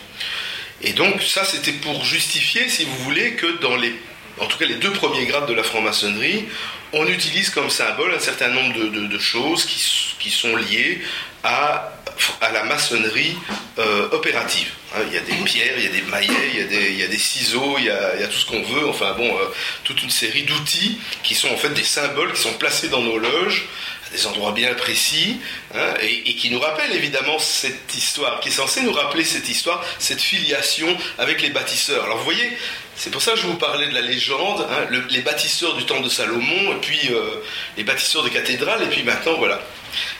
Et 0.81 0.93
donc 0.93 1.21
ça, 1.21 1.43
c'était 1.45 1.73
pour 1.73 2.03
justifier, 2.03 2.69
si 2.69 2.85
vous 2.85 2.97
voulez, 3.03 3.33
que 3.33 3.59
dans 3.61 3.75
les 3.75 3.93
en 4.39 4.47
tout 4.47 4.57
cas 4.57 4.65
les 4.65 4.75
deux 4.75 4.91
premiers 4.91 5.25
grades 5.25 5.47
de 5.47 5.53
la 5.53 5.63
franc-maçonnerie, 5.63 6.45
on 6.93 7.05
utilise 7.07 7.49
comme 7.49 7.69
symbole 7.69 8.13
un 8.13 8.19
certain 8.19 8.49
nombre 8.49 8.73
de, 8.73 9.19
choses 9.19 9.65
qui, 9.65 10.29
sont 10.29 10.55
liées 10.55 11.01
à, 11.43 11.93
à 12.41 12.51
la 12.51 12.63
maçonnerie 12.63 13.35
euh, 13.77 14.09
opérative. 14.11 14.67
Hein, 14.95 15.01
il 15.07 15.13
y 15.13 15.17
a 15.17 15.21
des 15.21 15.35
pierres, 15.43 15.73
il 15.77 15.83
y 15.83 15.87
a 15.87 15.91
des 15.91 16.01
maillets, 16.01 16.49
il 16.53 16.59
y 16.59 16.63
a 16.63 16.65
des, 16.65 16.91
il 16.91 16.99
y 16.99 17.03
a 17.03 17.07
des 17.07 17.17
ciseaux, 17.17 17.75
il 17.77 17.85
y 17.85 17.89
a, 17.89 18.15
il 18.15 18.21
y 18.21 18.23
a, 18.23 18.27
tout 18.27 18.37
ce 18.37 18.45
qu'on 18.45 18.61
veut, 18.61 18.87
enfin 18.89 19.13
bon, 19.13 19.27
euh, 19.27 19.45
toute 19.83 20.03
une 20.03 20.09
série 20.09 20.43
d'outils 20.43 20.99
qui 21.23 21.35
sont 21.35 21.49
en 21.49 21.57
fait 21.57 21.69
des 21.69 21.83
symboles 21.83 22.33
qui 22.33 22.41
sont 22.41 22.53
placés 22.53 22.89
dans 22.89 23.01
nos 23.01 23.17
loges 23.17 23.67
des 24.11 24.27
endroits 24.27 24.51
bien 24.51 24.73
précis 24.73 25.37
hein, 25.73 25.93
et, 26.01 26.35
qui 26.35 26.49
nous 26.49 26.59
rappellent 26.59 26.93
évidemment 26.93 27.39
cette 27.39 27.95
histoire, 27.95 28.39
qui 28.39 28.49
est 28.49 28.53
censée 28.53 28.81
nous 28.81 28.91
rappeler 28.91 29.23
cette 29.23 29.47
histoire, 29.47 29.83
cette 29.99 30.21
filiation 30.21 30.87
avec 31.17 31.41
les 31.41 31.49
bâtisseurs. 31.49 32.03
Alors 32.03 32.17
vous 32.17 32.25
voyez, 32.25 32.57
c'est 32.95 33.09
pour 33.09 33.21
ça 33.21 33.31
que 33.31 33.39
je 33.39 33.47
vous 33.47 33.57
parlais 33.57 33.87
de 33.87 33.93
la 33.93 34.01
légende, 34.01 34.67
hein, 34.69 34.87
les 35.09 35.21
bâtisseurs 35.21 35.75
du 35.75 35.85
temple 35.85 36.03
de 36.03 36.09
Salomon, 36.09 36.73
et 36.73 36.79
puis 36.81 36.99
euh, 37.11 37.41
les 37.77 37.83
bâtisseurs 37.83 38.23
de 38.23 38.29
cathédrales, 38.29 38.83
et 38.83 38.87
puis 38.87 39.03
maintenant, 39.03 39.35
voilà. 39.37 39.61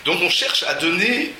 Donc 0.05 0.21
on 0.21 0.29
cherche 0.29 0.63
à 0.63 0.73
donner 0.75 1.33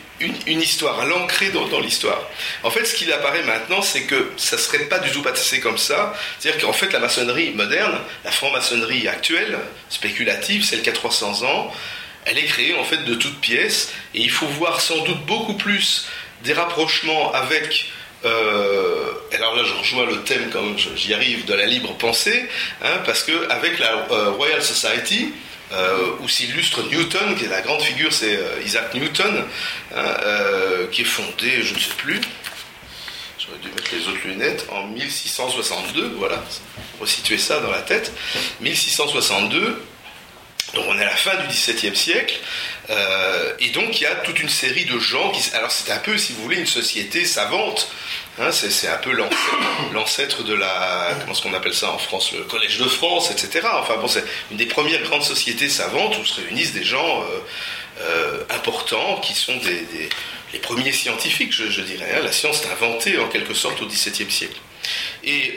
une, 0.46 0.62
histoire, 0.62 1.00
à 1.00 1.05
l'ancrer 1.05 1.50
dans, 1.50 1.79
l'histoire. 1.79 2.22
En 2.63 2.70
fait, 2.70 2.86
ce 2.86 2.96
qui 2.96 3.12
apparaît 3.12 3.43
maintenant, 3.43 3.81
c'est 3.81 4.03
que 4.03 4.31
ça 4.38 4.55
ne 4.55 4.62
serait 4.62 4.86
pas 4.86 5.00
du 5.00 5.10
tout 5.10 5.22
bâtissé 5.22 5.60
comme 5.60 5.77
ça. 5.77 6.13
C'est-à-dire 6.39 6.62
qu'en 6.62 6.74
fait, 6.74 6.91
la 6.91 7.00
maçonnerie 7.00 7.51
moderne, 7.51 8.00
la 8.24 8.31
franc-maçonnerie 8.31 9.08
actuelle, 9.08 9.58
spéculative, 9.89 10.63
celle 10.63 10.81
qui 10.81 10.89
a 10.89 10.93
300 10.93 11.43
ans, 11.43 11.74
elle 12.25 12.38
est 12.38 12.46
créée 12.46 12.75
en 12.75 12.84
fait 12.84 13.04
de 13.06 13.16
toutes 13.16 13.40
pièces, 13.40 13.94
et 14.13 14.22
il 14.22 14.32
faut 14.32 14.48
voir 14.48 14.82
sans 14.82 15.04
doute 15.04 15.25
beaucoup 15.25 15.56
plus 15.56 16.08
des 16.44 16.54
rapprochements 16.54 17.32
avec 17.34 17.92
euh, 18.24 19.12
alors 19.34 19.56
là, 19.56 19.63
je 19.63 19.74
rejoins 19.74 20.06
le 20.06 20.22
thème, 20.24 20.50
comme 20.51 20.78
j'y 20.78 21.13
arrive, 21.13 21.46
de 21.46 21.54
la 21.54 21.66
libre 21.66 21.96
pensée, 21.98 22.48
hein, 22.84 23.00
parce 23.06 23.24
que 23.24 23.50
avec 23.50 23.80
la 23.80 24.08
euh, 24.12 24.32
Royal 24.32 24.62
Society, 24.62 25.34
euh, 25.72 26.12
où 26.20 26.30
s'illustre 26.30 26.84
Newton, 26.90 27.36
qui 27.36 27.46
est 27.46 27.50
la 27.50 27.62
grande 27.62 27.82
figure, 27.82 28.13
c'est 28.13 28.38
Isaac 28.66 28.94
Newton, 28.94 29.44
hein, 29.96 30.16
qui 30.92 31.01
est 31.01 31.06
fondé, 31.06 31.63
je 31.63 31.74
ne 31.74 31.80
sais 31.80 31.94
plus, 31.98 32.20
j'aurais 33.40 33.60
dû 33.60 33.70
mettre 33.70 33.92
les 33.94 34.08
autres 34.08 34.28
lunettes, 34.28 34.68
en 34.70 34.86
1662, 34.88 36.16
voilà, 36.18 36.44
resituer 37.00 37.38
ça 37.38 37.60
dans 37.62 37.72
la 37.72 37.82
tête, 37.82 38.12
1662, 38.60 39.82
donc 40.74 40.86
on 40.88 40.98
est 40.98 41.01
à 41.01 41.06
la 41.06 41.16
fin 41.16 41.36
du 41.36 41.48
XVIIe 41.48 41.96
siècle, 41.96 42.40
euh, 42.90 43.54
et 43.60 43.70
donc 43.70 44.00
il 44.00 44.04
y 44.04 44.08
a 44.08 44.16
toute 44.16 44.40
une 44.40 44.50
série 44.50 44.86
de 44.86 44.98
gens 45.00 45.32
qui... 45.32 45.54
Alors 45.54 45.72
c'est 45.72 45.92
un 45.92 45.98
peu, 45.98 46.18
si 46.18 46.34
vous 46.34 46.44
voulez, 46.44 46.58
une 46.58 46.66
société 46.66 47.25
savante. 47.25 47.90
Hein, 48.40 48.51
c'est 48.51 48.88
un 48.88 48.98
peu 48.98 49.12
l'ancêtre 49.94 50.44
de 50.44 50.54
la... 50.54 51.16
Comment 51.20 51.34
est-ce 51.34 51.42
qu'on 51.42 51.54
appelle 51.54 51.74
ça 51.74 51.92
en 51.92 51.98
France 51.98 52.32
Le 52.32 52.44
Collège 52.44 52.78
de 52.78 52.86
France, 52.86 53.32
etc. 53.32 53.68
Enfin 53.74 53.98
bon, 53.98 54.08
c'est 54.08 54.24
une 54.50 54.58
des 54.58 54.66
premières 54.66 55.01
grandes 55.04 55.24
sociétés 55.24 55.70
savantes 55.70 56.18
où 56.18 56.25
se 56.25 56.40
réunissent 56.42 56.74
des 56.74 56.84
gens 56.84 57.22
euh, 57.22 57.25
euh, 58.01 58.44
importants 58.50 59.20
qui 59.22 59.34
sont 59.34 59.56
des, 59.58 60.10
les 60.54 60.60
premiers 60.60 60.94
scientifiques, 60.94 61.54
je, 61.54 61.82
dirais. 61.82 62.16
Hein. 62.16 62.22
La 62.24 62.32
science 62.32 62.63
est 62.63 62.72
inventée 62.72 63.20
en 63.20 63.28
quelque 63.28 63.54
sorte 63.54 63.82
au 63.82 63.86
XVIIe 63.86 64.32
siècle. 64.32 64.60
Et 65.24 65.56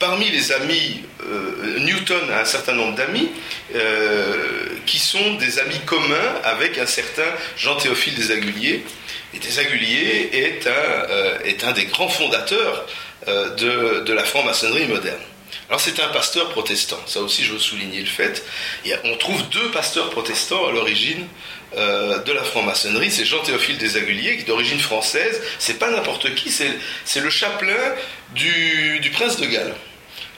parmi 0.00 0.30
les 0.30 0.50
amis, 0.50 1.02
euh, 1.24 1.78
Newton 1.78 2.30
a 2.32 2.40
un 2.40 2.44
certain 2.44 2.72
nombre 2.72 2.96
d'amis 2.96 3.28
euh, 3.74 4.64
qui 4.86 4.98
sont 4.98 5.34
des 5.34 5.60
amis 5.60 5.78
communs 5.86 6.34
avec 6.42 6.78
un 6.78 6.86
certain 6.86 7.30
Jean-Théophile 7.56 8.14
des 8.14 8.32
Aguiliers. 8.32 8.82
Et 9.34 9.38
des 9.38 9.58
Aguiliers 9.60 10.30
est 10.32 10.66
un, 10.66 10.70
euh, 10.70 11.72
des 11.76 11.84
grands 11.84 12.08
fondateurs 12.08 12.86
de, 13.26 14.12
la 14.12 14.24
franc-maçonnerie 14.24 14.88
moderne. 14.88 15.20
Alors 15.68 15.78
c'est 15.78 16.00
un 16.00 16.08
pasteur 16.08 16.48
protestant, 16.48 16.98
ça 17.06 17.20
aussi 17.20 17.44
je 17.44 17.52
veux 17.52 17.58
souligner 17.58 18.00
le 18.00 18.06
fait. 18.06 18.42
on 19.04 19.14
trouve 19.16 19.48
deux 19.50 19.70
pasteurs 19.70 20.10
protestants 20.10 20.66
à 20.66 20.72
l'origine 20.72 21.26
de 21.76 22.32
la 22.32 22.42
franc-maçonnerie, 22.42 23.10
c'est 23.10 23.24
Jean-Théophile 23.24 23.78
des 23.78 23.96
Aguiliers, 23.96 24.36
qui 24.36 24.42
est 24.42 24.46
d'origine 24.46 24.80
française, 24.80 25.40
c'est 25.58 25.78
pas 25.78 25.90
n'importe 25.90 26.34
qui, 26.34 26.50
c'est 26.50 27.20
le 27.20 27.30
chapelain 27.30 27.94
du 28.34 29.10
prince 29.12 29.38
de 29.38 29.46
Galles. 29.46 29.74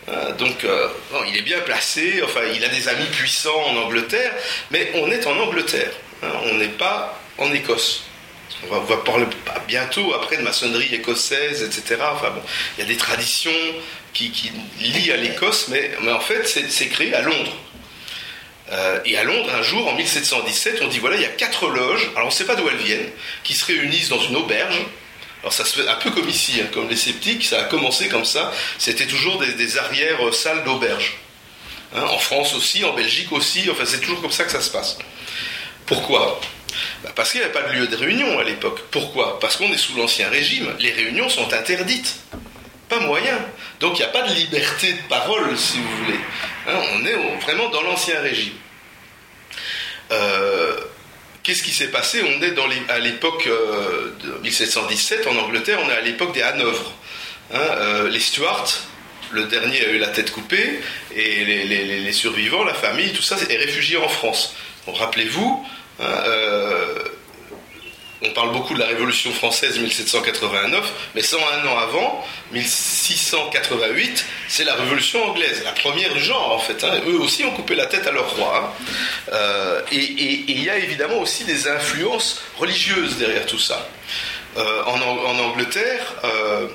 Euh, 0.09 0.33
donc, 0.33 0.65
euh, 0.65 0.89
il 1.29 1.37
est 1.37 1.43
bien 1.43 1.61
placé, 1.61 2.23
enfin, 2.25 2.41
il 2.55 2.65
a 2.65 2.69
des 2.69 2.89
amis 2.89 3.07
puissants 3.07 3.63
en 3.67 3.77
Angleterre, 3.77 4.33
mais 4.71 4.91
on 4.97 5.11
est 5.11 5.27
en 5.27 5.39
Angleterre, 5.39 5.93
hein, 6.23 6.33
on 6.47 6.55
n'est 6.55 6.69
pas 6.69 7.21
en 7.39 7.53
Écosse. 7.53 8.05
On 8.71 8.81
va, 8.81 8.97
parler 8.99 9.27
bientôt 9.67 10.15
après 10.15 10.37
de 10.37 10.43
maçonnerie 10.43 10.95
écossaise, 10.95 11.63
etc. 11.65 12.01
Enfin 12.13 12.31
bon, 12.31 12.43
il 12.77 12.83
y 12.83 12.85
a 12.85 12.89
des 12.89 12.97
traditions 12.97 13.51
qui, 14.13 14.31
lient 14.79 15.11
à 15.11 15.17
l'Écosse, 15.17 15.67
mais, 15.69 15.91
mais, 16.03 16.13
en 16.13 16.21
fait, 16.21 16.47
c'est 16.47 16.89
créé 16.89 17.15
à 17.15 17.23
Londres. 17.23 17.57
Euh, 18.71 19.01
et 19.05 19.19
à 19.19 19.25
Londres, 19.25 19.51
un 19.53 19.63
jour, 19.63 19.89
en 19.89 19.95
1717, 19.95 20.81
on 20.83 20.89
dit 20.89 20.99
voilà, 20.99 21.17
il 21.17 21.23
y 21.23 21.27
a 21.27 21.29
quatre 21.29 21.69
loges, 21.69 22.11
alors 22.15 22.27
on 22.27 22.31
ne 22.31 22.35
sait 22.35 22.45
pas 22.45 22.55
d'où 22.55 22.69
elles 22.69 22.77
viennent, 22.77 23.11
qui 23.43 23.55
se 23.55 23.65
réunissent 23.67 24.09
dans 24.09 24.21
une 24.21 24.37
auberge 24.37 24.81
alors 25.43 25.53
ça 25.53 25.65
se 25.65 25.81
fait 25.81 25.89
un 25.89 25.97
peu 25.97 26.11
comme 26.11 26.29
ici, 26.29 26.61
hein, 26.63 26.69
comme 26.73 26.89
les 26.89 26.97
sceptiques, 26.97 27.45
ça 27.45 27.61
a 27.61 27.65
commencé 27.65 28.09
comme 28.09 28.25
ça. 28.25 28.53
C'était 28.79 29.07
toujours 29.07 29.39
des, 29.41 29.79
arrières 29.79 30.25
euh, 30.27 30.33
salles 30.33 30.63
d'auberge. 30.63 31.17
Hein, 31.95 32.05
en 32.05 32.19
France 32.19 32.55
aussi, 32.55 32.85
en 32.85 32.95
Belgique 32.95 33.33
aussi, 33.33 33.69
enfin 33.69 33.83
c'est 33.85 34.01
toujours 34.01 34.23
comme 34.23 34.31
ça 34.31 34.45
que 34.45 34.53
ça 34.53 34.61
se 34.61 34.71
passe. 34.71 34.99
Pourquoi? 35.85 36.41
Bah, 37.03 37.11
Parce 37.17 37.33
qu'il 37.33 37.41
n'y 37.41 37.45
avait 37.45 37.53
pas 37.53 37.63
de 37.63 37.73
lieu 37.73 37.89
de 37.89 37.97
réunion 37.97 38.39
à 38.39 38.45
l'époque. 38.45 38.83
Pourquoi? 38.93 39.41
Parce 39.41 39.57
qu'on 39.57 39.71
est 39.73 39.79
sous 39.79 39.97
l'Ancien 39.97 40.29
Régime. 40.31 40.73
Les 40.79 40.93
réunions 40.93 41.29
sont 41.29 41.53
interdites. 41.53 42.17
Pas 42.89 43.01
moyen. 43.01 43.39
Donc 43.81 43.99
il 43.99 44.03
n'y 44.03 44.07
a 44.07 44.13
pas 44.13 44.23
de 44.23 44.35
liberté 44.35 44.93
de 44.93 45.03
parole, 45.09 45.59
si 45.59 45.79
vous 45.79 46.05
voulez. 46.05 46.21
Hein, 46.69 46.79
on 46.95 47.05
est 47.05 47.41
vraiment 47.41 47.69
dans 47.71 47.83
l'Ancien 47.83 48.21
Régime. 48.21 48.55
Euh, 50.13 50.77
Qu'est-ce 51.43 51.65
qui 51.65 51.73
s'est 51.73 51.89
passé 51.89 52.23
On 52.23 52.41
est 52.43 52.53
dans 52.53 52.69
à 52.89 52.99
l'époque 53.01 53.49
euh, 53.49 54.13
de 54.23 54.43
1717 54.43 55.27
en 55.27 55.37
Angleterre, 55.37 55.81
on 55.85 55.91
est 55.91 55.97
à 55.97 56.01
l'époque 56.01 56.33
des 56.33 56.43
Hanovres. 56.43 56.93
Hein, 57.53 57.59
euh, 57.59 58.09
les 58.09 58.21
Stuarts, 58.21 58.69
le 59.33 59.45
dernier 59.45 59.85
a 59.85 59.89
eu 59.89 59.99
la 59.99 60.09
tête 60.09 60.31
coupée, 60.31 60.81
et 61.15 61.45
les, 61.45 62.13
survivants, 62.13 62.63
la 62.63 62.75
famille, 62.75 63.13
tout 63.13 63.23
ça 63.23 63.37
est 63.49 63.57
réfugié 63.57 63.97
en 63.97 64.09
France. 64.09 64.55
Rappelez-vous, 64.87 65.67
hein, 65.99 66.05
euh, 66.05 66.99
on 68.25 68.31
parle 68.31 68.53
beaucoup 68.53 68.75
de 68.75 68.79
la 68.79 68.87
Révolution 68.87 69.33
française 69.33 69.79
1789, 69.79 70.93
mais 71.15 71.23
101 71.23 71.67
ans 71.67 71.79
avant, 71.79 72.25
1688, 72.53 74.25
c'est 74.49 74.65
la 74.65 74.75
Révolution 74.75 75.25
anglaise, 75.25 75.63
la 75.65 75.73
première 75.73 76.13
du 76.13 76.21
genre 76.21 76.53
en 76.53 76.59
fait. 76.59 76.85
Hein. 76.85 77.01
Eux 77.07 77.19
aussi 77.19 77.45
ont 77.45 77.51
coupé 77.51 77.75
la 77.75 77.87
tête 77.87 78.07
à 78.07 78.13
leur 78.13 78.31
roi. 78.37 78.75
Euh, 79.33 79.81
et 79.91 80.45
il 80.49 80.63
y 80.63 80.71
a 80.71 80.79
évidemment 80.79 81.19
aussi 81.19 81.45
des 81.45 81.69
influences 81.69 82.43
religieuses 82.59 83.17
derrière 83.17 83.47
tout 83.47 83.59
ça. 83.59 83.89
Euh, 84.57 84.83
en, 84.85 85.39
Angleterre, 85.39 86.15
euh, 86.25 86.69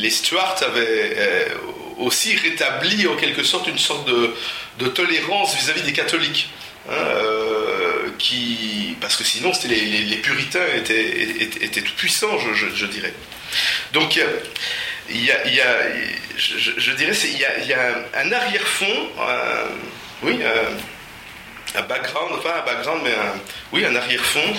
les 0.00 0.10
Stuarts 0.10 0.62
avaient 0.62 1.48
aussi 1.98 2.36
rétabli 2.36 3.06
en 3.06 3.16
quelque 3.16 3.44
sorte 3.44 3.68
une 3.68 3.78
sorte 3.78 4.08
de, 4.08 4.88
tolérance 4.88 5.56
vis-à-vis 5.56 5.82
des 5.82 5.92
catholiques. 5.92 6.50
Hein, 6.90 6.94
parce 9.00 9.16
que 9.16 9.24
sinon 9.24 9.52
c'était 9.52 9.74
les, 9.74 10.16
puritains 10.16 10.66
étaient, 10.76 11.82
tout 11.82 11.94
puissants, 11.96 12.38
je, 12.38 12.86
dirais. 12.86 13.12
Donc 13.92 14.18
il 15.10 15.24
y 15.24 15.30
a, 15.30 15.36
je, 16.36 16.92
dirais, 16.92 17.12
il 17.24 17.66
y 17.68 17.74
a, 17.74 18.04
un, 18.14 18.32
arrière-fond, 18.32 19.08
oui, 20.22 20.38
un, 21.76 21.82
background, 21.82 22.42
pas 22.42 22.60
un 22.60 22.64
background, 22.64 23.02
mais 23.04 23.12
un, 23.12 23.40
oui, 23.72 23.84
un 23.84 23.94
arrière-fond 23.94 24.54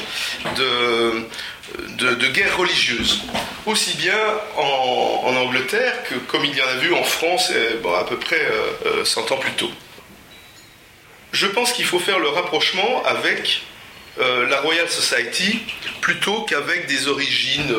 de, 0.58 1.26
de, 2.14 2.28
guerre 2.28 2.58
religieuse. 2.58 3.22
aussi 3.66 3.96
bien 3.98 4.20
en, 4.58 5.36
Angleterre 5.36 6.04
que 6.10 6.16
comme 6.16 6.46
il 6.46 6.56
y 6.56 6.62
en 6.62 6.68
a 6.68 6.76
vu 6.76 6.94
en 6.94 7.04
France 7.04 7.52
bon, 7.82 7.94
à 7.94 8.06
peu 8.06 8.18
près 8.18 8.42
100 9.04 9.32
ans 9.32 9.38
plus 9.38 9.52
tôt. 9.54 9.72
Je 11.36 11.48
pense 11.48 11.74
qu'il 11.74 11.84
faut 11.84 12.00
faire 12.00 12.20
le 12.20 12.30
rapprochement 12.30 13.04
avec 13.04 13.64
la 14.18 14.62
Royal 14.62 14.90
Society 14.90 15.60
plutôt 16.00 16.44
qu'avec 16.44 16.88
des 16.88 17.10
origines 17.10 17.76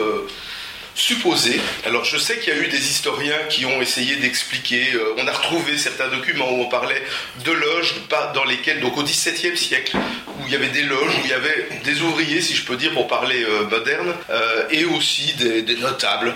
supposé. 0.96 1.60
Alors 1.84 2.04
je 2.04 2.16
sais 2.16 2.38
qu'il 2.38 2.54
y 2.54 2.56
a 2.56 2.60
eu 2.60 2.68
des 2.68 2.78
historiens 2.78 3.38
qui 3.50 3.66
ont 3.66 3.80
essayé 3.82 4.16
d'expliquer, 4.16 4.94
euh, 4.94 5.14
on 5.18 5.26
a 5.26 5.32
retrouvé 5.32 5.76
certains 5.76 6.08
documents 6.08 6.50
où 6.50 6.62
on 6.62 6.68
parlait 6.68 7.02
de 7.44 7.52
loges 7.52 7.94
dans 8.34 8.44
lesquelles, 8.44 8.80
donc 8.80 8.96
au 8.96 9.02
XVIIe 9.02 9.56
siècle, 9.56 9.96
où 10.38 10.46
il 10.46 10.52
y 10.52 10.56
avait 10.56 10.68
des 10.68 10.82
loges, 10.82 11.14
où 11.18 11.20
il 11.24 11.30
y 11.30 11.34
avait 11.34 11.68
des 11.84 12.00
ouvriers, 12.00 12.40
si 12.40 12.54
je 12.54 12.64
peux 12.64 12.76
dire, 12.76 12.92
pour 12.92 13.06
parler 13.08 13.44
euh, 13.44 13.68
moderne, 13.68 14.14
euh, 14.30 14.64
et 14.70 14.86
aussi 14.86 15.34
des, 15.34 15.62
des 15.62 15.76
notables, 15.76 16.34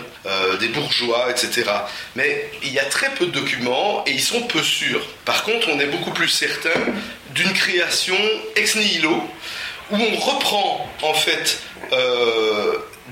des 0.61 0.69
bourgeois, 0.69 1.31
etc. 1.31 1.65
Mais 2.15 2.51
il 2.63 2.73
y 2.73 2.79
a 2.79 2.85
très 2.85 3.09
peu 3.15 3.27
de 3.27 3.31
documents 3.31 4.05
et 4.07 4.11
ils 4.11 4.21
sont 4.21 4.43
peu 4.43 4.63
sûrs. 4.63 5.01
Par 5.25 5.45
contre, 5.45 5.69
on 5.73 5.81
est 5.81 5.87
beaucoup 5.87 6.11
plus 6.11 6.29
certain 6.29 6.79
d'une 7.35 7.53
création 7.55 8.17
ex 8.55 8.77
nihilo, 8.77 9.23
où 9.91 9.97
on 9.97 10.17
reprend 10.17 10.91
en 11.03 11.15
fait 11.15 11.63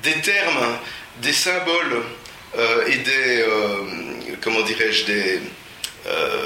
des 0.02 0.20
termes 0.20 0.78
des 1.22 1.32
symboles 1.32 2.02
euh, 2.56 2.86
et 2.86 2.96
des, 2.96 3.42
euh, 3.42 3.82
comment 4.40 4.62
dirais-je, 4.62 5.04
des, 5.04 5.40
euh, 6.06 6.42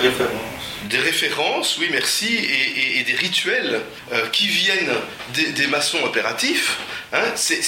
références. 0.00 0.32
Des 0.84 0.98
références, 0.98 1.76
oui, 1.78 1.88
merci, 1.90 2.34
et, 2.96 3.02
des 3.02 3.14
rituels 3.14 3.80
qui 4.32 4.48
viennent 4.48 4.94
des, 5.34 5.66
maçons 5.66 5.98
opératifs. 6.04 6.78
Hein, 7.12 7.24
c'est 7.34 7.62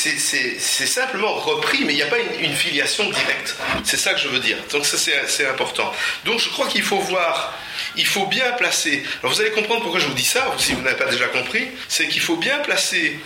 simplement 0.87 1.35
repris, 1.35 1.85
mais 1.85 1.93
il 1.93 1.97
n'y 1.97 2.03
a 2.03 2.07
pas 2.07 2.19
une, 2.41 2.55
filiation 2.55 3.05
directe. 3.05 3.57
C'est 3.85 3.97
ça 3.97 4.15
que 4.15 4.21
je 4.21 4.29
veux 4.29 4.39
dire. 4.39 4.57
Donc 4.71 4.87
ça, 4.87 4.97
c'est 4.97 5.47
important. 5.47 5.93
Donc 6.25 6.41
je 6.41 6.49
crois 6.51 6.69
qu'il 6.69 6.83
faut 6.83 7.01
voir 7.01 7.55
il 7.97 8.07
faut 8.07 8.27
bien 8.27 8.53
placer. 8.53 9.03
Alors 9.23 9.35
vous 9.35 9.41
allez 9.41 9.51
comprendre 9.51 9.83
pourquoi 9.83 10.01
je 10.01 10.07
vous 10.07 10.15
dis 10.15 10.25
ça, 10.25 10.55
si 10.59 10.73
vous 10.73 10.83
n'avez 10.83 10.97
pas 10.97 11.11
déjà 11.11 11.27
compris, 11.27 11.69
c'est 11.89 12.09
qu'il 12.09 12.21
faut 12.21 12.37
bien 12.37 12.59
placer 12.59 13.19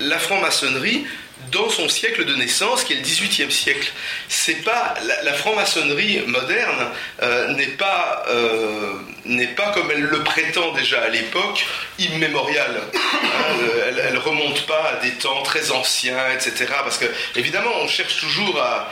la 0.00 0.18
franc-maçonnerie 0.18 1.06
dans 1.52 1.68
son 1.70 1.88
siècle 1.88 2.24
de 2.24 2.34
naissance, 2.34 2.82
qui 2.82 2.94
est 2.94 2.96
le 2.96 3.02
XVIIIe 3.02 3.52
siècle. 3.52 3.92
C'est 4.28 4.64
pas 4.64 4.94
la, 5.22 5.32
franc-maçonnerie 5.34 6.22
moderne 6.26 6.88
euh, 7.22 7.52
n'est 7.52 7.66
pas 7.66 8.24
euh, 8.28 8.94
n'est 9.24 9.46
pas 9.48 9.70
comme 9.72 9.90
elle 9.90 10.02
le 10.02 10.24
prétend 10.24 10.72
déjà 10.72 11.02
à 11.02 11.08
l'époque 11.08 11.66
immémoriale. 11.98 12.80
Hein, 12.94 12.98
elle, 13.88 14.02
elle, 14.08 14.18
remonte 14.18 14.66
pas 14.66 14.92
à 14.92 14.96
des 15.04 15.12
temps 15.12 15.42
très 15.42 15.70
anciens, 15.70 16.30
etc. 16.32 16.72
Parce 16.82 16.98
que 16.98 17.06
évidemment, 17.36 17.72
on 17.82 17.88
cherche 17.88 18.18
toujours 18.18 18.60
à, 18.60 18.88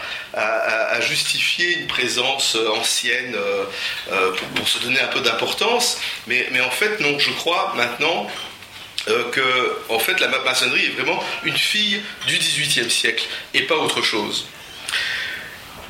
justifier 1.00 1.78
une 1.78 1.87
présence 1.87 2.56
ancienne 2.76 3.37
euh, 3.37 4.32
pour, 4.54 4.68
se 4.68 4.78
donner 4.78 5.00
un 5.00 5.06
peu 5.08 5.20
d'importance, 5.20 5.99
mais 6.26 6.49
en 6.61 6.70
fait, 6.70 7.00
non. 7.00 7.18
Je 7.18 7.30
crois 7.30 7.73
maintenant 7.76 8.28
euh, 9.08 9.30
que 9.30 9.92
en 9.92 9.99
fait 9.99 10.18
la 10.20 10.28
maçonnerie 10.44 10.87
est 10.87 11.00
vraiment 11.00 11.23
une 11.44 11.56
fille 11.56 12.00
du 12.26 12.38
XVIIIe 12.38 12.90
siècle 12.90 13.26
et 13.52 13.62
pas 13.62 13.76
autre 13.76 14.02
chose. 14.02 14.46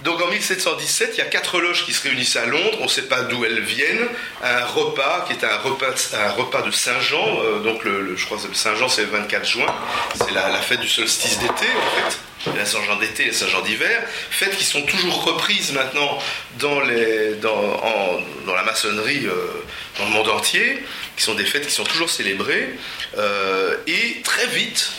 Donc 0.04 0.20
en 0.20 0.28
1717, 0.28 1.12
il 1.14 1.18
y 1.18 1.20
a 1.22 1.24
quatre 1.24 1.58
loges 1.60 1.86
qui 1.86 1.94
se 1.94 2.02
réunissent 2.02 2.36
à 2.36 2.44
Londres, 2.44 2.76
on 2.80 2.84
ne 2.84 2.88
sait 2.88 3.08
pas 3.08 3.22
d'où 3.22 3.46
elles 3.46 3.62
viennent, 3.62 4.06
un 4.42 4.64
repas 4.66 5.24
qui 5.26 5.32
est 5.32 5.44
un 5.44 5.56
repas, 5.56 6.60
de 6.60 6.70
Saint-Jean, 6.70 7.40
euh, 7.40 7.60
donc 7.60 7.84
le, 7.84 8.14
je 8.14 8.26
crois 8.26 8.36
que 8.36 8.54
Saint-Jean 8.54 8.90
c'est 8.90 9.04
le 9.04 9.08
24 9.08 9.46
juin, 9.46 9.74
c'est 10.14 10.30
la, 10.32 10.60
fête 10.60 10.80
du 10.80 10.90
solstice 10.90 11.38
d'été 11.38 11.48
en 11.54 12.10
fait. 12.10 12.52
La 12.54 12.66
Saint-Jean 12.66 12.96
d'été 12.96 13.28
et 13.28 13.32
Saint-Jean 13.32 13.62
d'hiver, 13.62 14.02
fêtes 14.30 14.54
qui 14.58 14.64
sont 14.64 14.82
toujours 14.82 15.24
reprises 15.24 15.72
maintenant 15.72 16.18
dans 16.58 16.80
la 16.80 18.62
maçonnerie 18.66 19.24
euh, 19.24 19.64
dans 19.98 20.04
le 20.04 20.10
monde 20.10 20.28
entier, 20.28 20.84
qui 21.16 21.22
sont 21.22 21.34
des 21.34 21.46
fêtes 21.46 21.66
qui 21.66 21.72
sont 21.72 21.84
toujours 21.84 22.10
célébrées, 22.10 22.68
euh, 23.16 23.74
et 23.86 24.20
très 24.22 24.48
vite, 24.48 24.90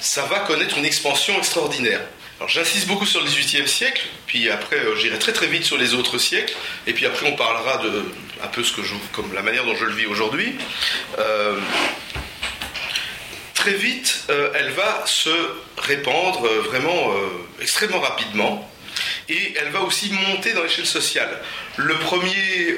ça 0.00 0.22
va 0.26 0.38
connaître 0.40 0.78
une 0.78 0.86
expansion 0.86 1.36
extraordinaire. 1.38 2.02
Alors 2.38 2.48
j'insiste 2.48 2.88
beaucoup 2.88 3.06
sur 3.06 3.20
le 3.20 3.26
XVIIIe 3.26 3.68
siècle, 3.68 4.02
puis 4.26 4.50
après 4.50 4.76
euh, 4.76 4.96
j'irai 4.96 5.18
très 5.18 5.32
très 5.32 5.46
vite 5.46 5.64
sur 5.64 5.78
les 5.78 5.94
autres 5.94 6.18
siècles, 6.18 6.54
et 6.86 6.92
puis 6.92 7.06
après 7.06 7.26
on 7.26 7.36
parlera 7.36 7.78
de 7.78 8.04
un 8.42 8.48
peu 8.48 8.62
ce 8.64 8.72
que 8.72 8.82
je, 8.82 8.94
comme 9.12 9.32
la 9.32 9.42
manière 9.42 9.64
dont 9.64 9.76
je 9.76 9.84
le 9.84 9.92
vis 9.92 10.06
aujourd'hui. 10.06 10.54
très 13.54 13.72
vite, 13.72 14.24
elle 14.28 14.70
va 14.72 15.04
se 15.06 15.30
répandre 15.78 16.46
vraiment 16.64 17.14
extrêmement 17.62 18.00
rapidement, 18.00 18.70
et 19.30 19.54
elle 19.58 19.70
va 19.70 19.80
aussi 19.80 20.12
monter 20.12 20.52
dans 20.52 20.62
l'échelle 20.62 20.84
sociale. 20.84 21.40
Le 21.76 21.94
premier 21.94 22.76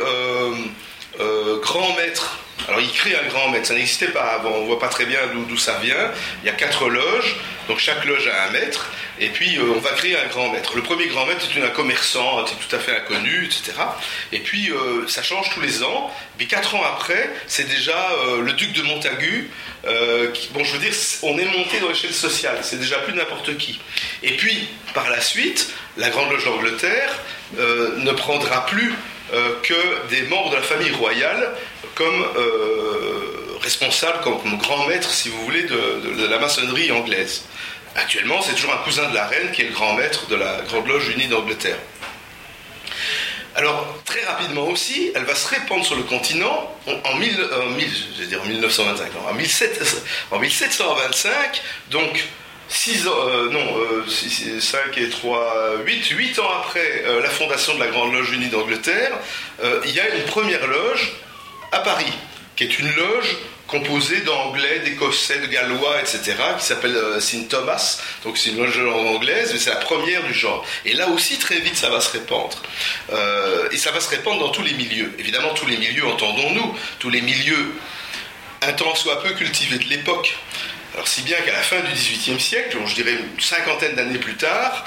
euh, 1.20 1.60
grand 1.60 1.94
maître. 1.96 2.38
Alors 2.68 2.80
il 2.80 2.90
crée 2.90 3.14
un 3.14 3.28
grand 3.28 3.50
maître, 3.50 3.66
ça 3.66 3.74
n'existait 3.74 4.08
pas 4.08 4.24
avant, 4.34 4.50
on 4.50 4.64
voit 4.64 4.78
pas 4.78 4.88
très 4.88 5.06
bien 5.06 5.20
d'où 5.48 5.56
ça 5.56 5.78
vient. 5.82 6.10
Il 6.42 6.46
y 6.46 6.50
a 6.50 6.52
quatre 6.52 6.88
loges, 6.88 7.36
donc 7.68 7.78
chaque 7.78 8.04
loge 8.04 8.26
a 8.26 8.48
un 8.48 8.50
maître, 8.50 8.90
et 9.20 9.28
puis 9.28 9.56
euh, 9.56 9.74
on 9.76 9.80
va 9.80 9.90
créer 9.90 10.16
un 10.16 10.26
grand 10.26 10.50
maître. 10.50 10.74
Le 10.74 10.82
premier 10.82 11.06
grand 11.06 11.26
maître 11.26 11.46
c'est 11.52 11.62
un 11.62 11.68
commerçant, 11.68 12.44
c'est 12.46 12.56
tout 12.56 12.74
à 12.74 12.78
fait 12.78 12.96
inconnu, 12.96 13.44
etc. 13.44 13.72
Et 14.32 14.40
puis 14.40 14.70
euh, 14.70 15.06
ça 15.06 15.22
change 15.22 15.50
tous 15.54 15.60
les 15.60 15.82
ans. 15.84 16.10
Puis 16.38 16.48
quatre 16.48 16.74
ans 16.74 16.82
après, 16.82 17.30
c'est 17.46 17.68
déjà 17.68 17.96
le 18.42 18.52
duc 18.52 18.72
de 18.72 18.82
Montagu. 18.82 19.50
bon, 19.84 20.64
je 20.64 20.72
veux 20.72 20.78
dire, 20.78 20.92
on 21.22 21.38
est 21.38 21.44
monté 21.44 21.80
dans 21.80 21.88
l'échelle 21.88 22.12
sociale, 22.12 22.58
c'est 22.62 22.78
déjà 22.78 22.98
plus 22.98 23.14
n'importe 23.14 23.56
qui. 23.56 23.80
Et 24.22 24.32
puis 24.36 24.68
par 24.92 25.08
la 25.08 25.20
suite, 25.20 25.72
la 25.96 26.10
grande 26.10 26.30
loge 26.30 26.44
d'Angleterre 26.44 27.14
ne 27.56 28.12
prendra 28.12 28.66
plus 28.66 28.90
euh, 28.90 29.15
que 29.62 30.08
des 30.08 30.22
membres 30.22 30.50
de 30.50 30.56
la 30.56 30.62
famille 30.62 30.92
royale 30.92 31.52
comme 31.96 32.26
euh, 32.36 33.58
responsables, 33.62 34.20
comme, 34.20 34.58
grand 34.58 34.86
maître, 34.86 35.10
si 35.10 35.28
vous 35.30 35.44
voulez, 35.44 35.64
de, 35.64 36.28
la 36.28 36.38
maçonnerie 36.38 36.92
anglaise. 36.92 37.42
Actuellement, 37.96 38.40
c'est 38.42 38.54
toujours 38.54 38.74
un 38.74 38.84
cousin 38.84 39.08
de 39.08 39.14
la 39.14 39.26
reine 39.26 39.50
qui 39.52 39.62
est 39.62 39.64
le 39.68 39.72
grand 39.72 39.94
maître 39.94 40.26
de 40.28 40.36
la 40.36 40.60
Grande 40.68 40.86
Loge 40.86 41.08
Unie 41.08 41.26
d'Angleterre. 41.28 41.78
Alors, 43.54 43.98
très 44.04 44.22
rapidement 44.24 44.68
aussi, 44.68 45.10
elle 45.14 45.24
va 45.24 45.34
se 45.34 45.48
répandre 45.48 45.82
sur 45.84 45.96
le 45.96 46.02
continent 46.02 46.76
en, 46.86 47.16
1925, 47.16 49.06
en, 49.26 49.32
1725, 50.38 51.62
donc 51.90 52.28
6 52.68 53.06
ans, 53.06 53.12
euh, 53.28 53.50
non, 53.50 53.64
5 54.60 54.78
euh, 54.78 55.06
et 55.06 55.08
3, 55.08 55.76
8, 55.84 56.06
8 56.08 56.38
ans 56.40 56.50
après 56.60 57.04
euh, 57.06 57.22
la 57.22 57.30
fondation 57.30 57.74
de 57.74 57.80
la 57.80 57.86
Grande 57.88 58.12
Loge 58.12 58.32
Unie 58.32 58.48
d'Angleterre, 58.48 59.12
il 59.84 59.90
y 59.92 60.00
a 60.00 60.14
une 60.16 60.24
première 60.24 60.66
loge 60.66 61.12
à 61.72 61.78
Paris, 61.78 62.12
qui 62.56 62.64
est 62.64 62.78
une 62.78 62.92
loge 62.94 63.36
composée 63.66 64.20
d'anglais, 64.20 64.80
d'écossais, 64.84 65.38
de 65.38 65.46
gallois, 65.46 66.00
etc., 66.00 66.34
qui 66.58 66.64
s'appelle 66.64 66.96
St. 67.20 67.48
Thomas. 67.48 68.00
Donc 68.22 68.38
c'est 68.38 68.50
une 68.50 68.58
loge 68.58 68.78
anglaise, 68.78 69.50
mais 69.52 69.58
c'est 69.58 69.70
la 69.70 69.76
première 69.76 70.22
du 70.24 70.34
genre. 70.34 70.64
Et 70.84 70.92
là 70.92 71.08
aussi, 71.08 71.38
très 71.38 71.58
vite, 71.60 71.76
ça 71.76 71.88
va 71.88 72.00
se 72.00 72.12
répandre. 72.12 72.62
et 73.72 73.76
ça 73.76 73.90
va 73.90 74.00
se 74.00 74.10
répandre 74.10 74.40
dans 74.40 74.50
tous 74.50 74.62
les 74.62 74.74
milieux. 74.74 75.12
Évidemment, 75.18 75.52
tous 75.54 75.66
les 75.66 75.78
milieux, 75.78 76.06
entendons-nous, 76.06 76.76
tous 76.98 77.10
les 77.10 77.22
milieux 77.22 77.72
un 78.62 78.72
temps 78.72 78.94
soit 78.94 79.22
peu 79.22 79.30
cultivés 79.30 79.78
de 79.78 79.88
l'époque. 79.88 80.36
Alors 80.96 81.08
si 81.08 81.20
bien 81.22 81.36
qu'à 81.44 81.52
la 81.52 81.60
fin 81.60 81.80
du 81.80 81.92
XVIIIe 81.92 82.40
siècle, 82.40 82.78
je 82.86 82.94
dirais 82.94 83.12
une 83.12 83.38
cinquantaine 83.38 83.94
d'années 83.94 84.18
plus 84.18 84.36
tard, 84.36 84.86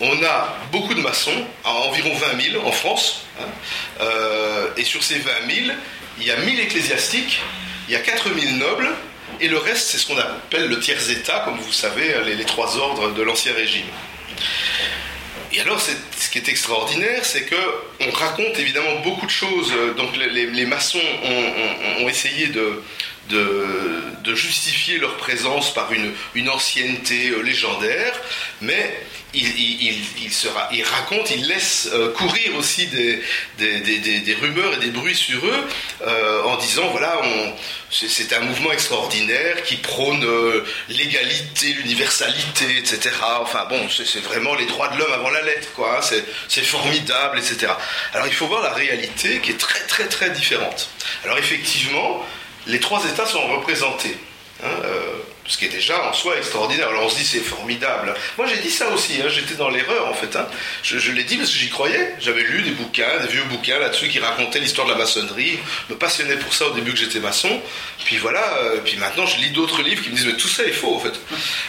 on 0.00 0.22
a 0.24 0.58
beaucoup 0.72 0.92
de 0.92 1.00
maçons, 1.00 1.46
environ 1.62 2.12
20 2.14 2.50
000 2.52 2.66
en 2.66 2.72
France, 2.72 3.26
hein, 3.40 3.44
euh, 4.00 4.68
et 4.76 4.82
sur 4.82 5.04
ces 5.04 5.20
20 5.20 5.30
000, 5.48 5.76
il 6.18 6.26
y 6.26 6.32
a 6.32 6.36
1000 6.36 6.58
ecclésiastiques, 6.58 7.40
il 7.88 7.92
y 7.92 7.96
a 7.96 8.00
4 8.00 8.28
000 8.34 8.54
nobles, 8.56 8.88
et 9.40 9.46
le 9.46 9.56
reste, 9.58 9.88
c'est 9.90 9.98
ce 9.98 10.08
qu'on 10.08 10.18
appelle 10.18 10.66
le 10.66 10.80
tiers-état, 10.80 11.42
comme 11.44 11.58
vous 11.58 11.72
savez, 11.72 12.16
les, 12.24 12.44
trois 12.44 12.76
ordres 12.76 13.12
de 13.12 13.22
l'Ancien 13.22 13.54
Régime. 13.54 13.86
Et 15.52 15.60
alors, 15.60 15.80
ce 15.80 16.28
qui 16.28 16.38
est 16.38 16.48
extraordinaire, 16.48 17.24
c'est 17.24 17.44
que 17.44 17.56
on 18.00 18.10
raconte 18.10 18.58
évidemment 18.58 19.00
beaucoup 19.04 19.26
de 19.26 19.30
choses. 19.30 19.72
Donc, 19.96 20.10
les, 20.16 20.66
maçons 20.66 21.00
ont 22.00 22.08
essayé 22.08 22.48
de, 22.48 22.82
de, 23.28 24.34
justifier 24.34 24.98
leur 24.98 25.16
présence 25.16 25.72
par 25.72 25.92
une, 25.92 26.12
une 26.34 26.50
ancienneté 26.50 27.30
euh, 27.30 27.40
légendaire, 27.40 28.12
mais 28.60 29.00
il, 29.32 29.94
il, 30.22 30.32
sera, 30.32 30.68
il, 30.72 30.82
raconte, 30.82 31.30
il 31.30 31.46
laisse 31.46 31.88
euh, 31.92 32.10
courir 32.12 32.54
aussi 32.56 32.86
des, 32.86 33.22
des, 33.58 33.80
des, 33.80 34.34
rumeurs 34.34 34.74
et 34.74 34.78
des 34.78 34.90
bruits 34.90 35.14
sur 35.14 35.44
eux 35.46 35.64
euh, 36.02 36.42
en 36.44 36.56
disant 36.56 36.88
voilà, 36.90 37.20
c'est 37.90 38.32
un 38.32 38.40
mouvement 38.40 38.72
extraordinaire 38.72 39.62
qui 39.62 39.76
prône 39.76 40.26
l'égalité, 40.88 41.74
l'universalité, 41.74 42.78
etc. 42.78 43.10
Enfin 43.40 43.66
bon, 43.68 43.88
c'est 43.88 44.22
vraiment 44.22 44.54
les 44.54 44.66
droits 44.66 44.88
de 44.88 44.98
l'homme 44.98 45.12
avant 45.12 45.30
la 45.30 45.42
lettre, 45.42 45.68
quoi. 45.74 45.98
Hein, 45.98 46.18
c'est 46.48 46.64
formidable, 46.64 47.38
etc. 47.38 47.72
Alors 48.14 48.26
il 48.26 48.34
faut 48.34 48.46
voir 48.46 48.62
la 48.62 48.72
réalité 48.72 49.40
qui 49.40 49.52
est 49.52 49.58
très 49.58 49.80
très 49.86 50.08
très 50.08 50.30
différente. 50.30 50.90
Alors 51.24 51.38
effectivement, 51.38 52.24
les 52.66 52.80
trois 52.80 53.04
États 53.04 53.26
sont 53.26 53.46
représentés. 53.48 54.16
Hein, 54.64 54.68
euh, 54.84 55.18
ce 55.48 55.58
qui 55.58 55.66
est 55.66 55.70
déjà 55.70 56.08
en 56.08 56.12
soi 56.12 56.36
extraordinaire. 56.36 56.88
Alors 56.88 57.04
on 57.04 57.08
se 57.08 57.16
dit 57.16 57.24
c'est 57.24 57.40
formidable. 57.40 58.14
Moi 58.36 58.46
j'ai 58.46 58.60
dit 58.60 58.70
ça 58.70 58.88
aussi, 58.90 59.20
hein. 59.22 59.28
j'étais 59.28 59.54
dans 59.54 59.68
l'erreur 59.68 60.08
en 60.08 60.14
fait. 60.14 60.34
Hein. 60.36 60.46
Je, 60.82 61.12
l'ai 61.12 61.24
dit 61.24 61.36
parce 61.36 61.50
que 61.50 61.56
j'y 61.56 61.68
croyais. 61.68 62.14
J'avais 62.20 62.42
lu 62.42 62.62
des 62.62 62.72
bouquins, 62.72 63.20
des 63.20 63.28
vieux 63.28 63.44
bouquins 63.44 63.78
là-dessus 63.78 64.08
qui 64.08 64.18
racontaient 64.18 64.58
l'histoire 64.58 64.86
de 64.86 64.92
la 64.92 64.98
maçonnerie. 64.98 65.58
Je 65.88 65.94
me 65.94 65.98
passionnais 65.98 66.36
pour 66.36 66.52
ça 66.52 66.66
au 66.66 66.70
début 66.70 66.92
que 66.92 66.98
j'étais 66.98 67.20
maçon. 67.20 67.60
Puis 68.04 68.16
voilà, 68.16 68.42
euh, 68.58 68.80
puis 68.84 68.96
maintenant 68.96 69.26
je 69.26 69.38
lis 69.38 69.50
d'autres 69.50 69.82
livres 69.82 70.02
qui 70.02 70.10
me 70.10 70.16
disent 70.16 70.26
mais 70.26 70.36
tout 70.36 70.48
ça 70.48 70.64
est 70.64 70.72
faux 70.72 70.94
en 70.96 71.00
fait. 71.00 71.14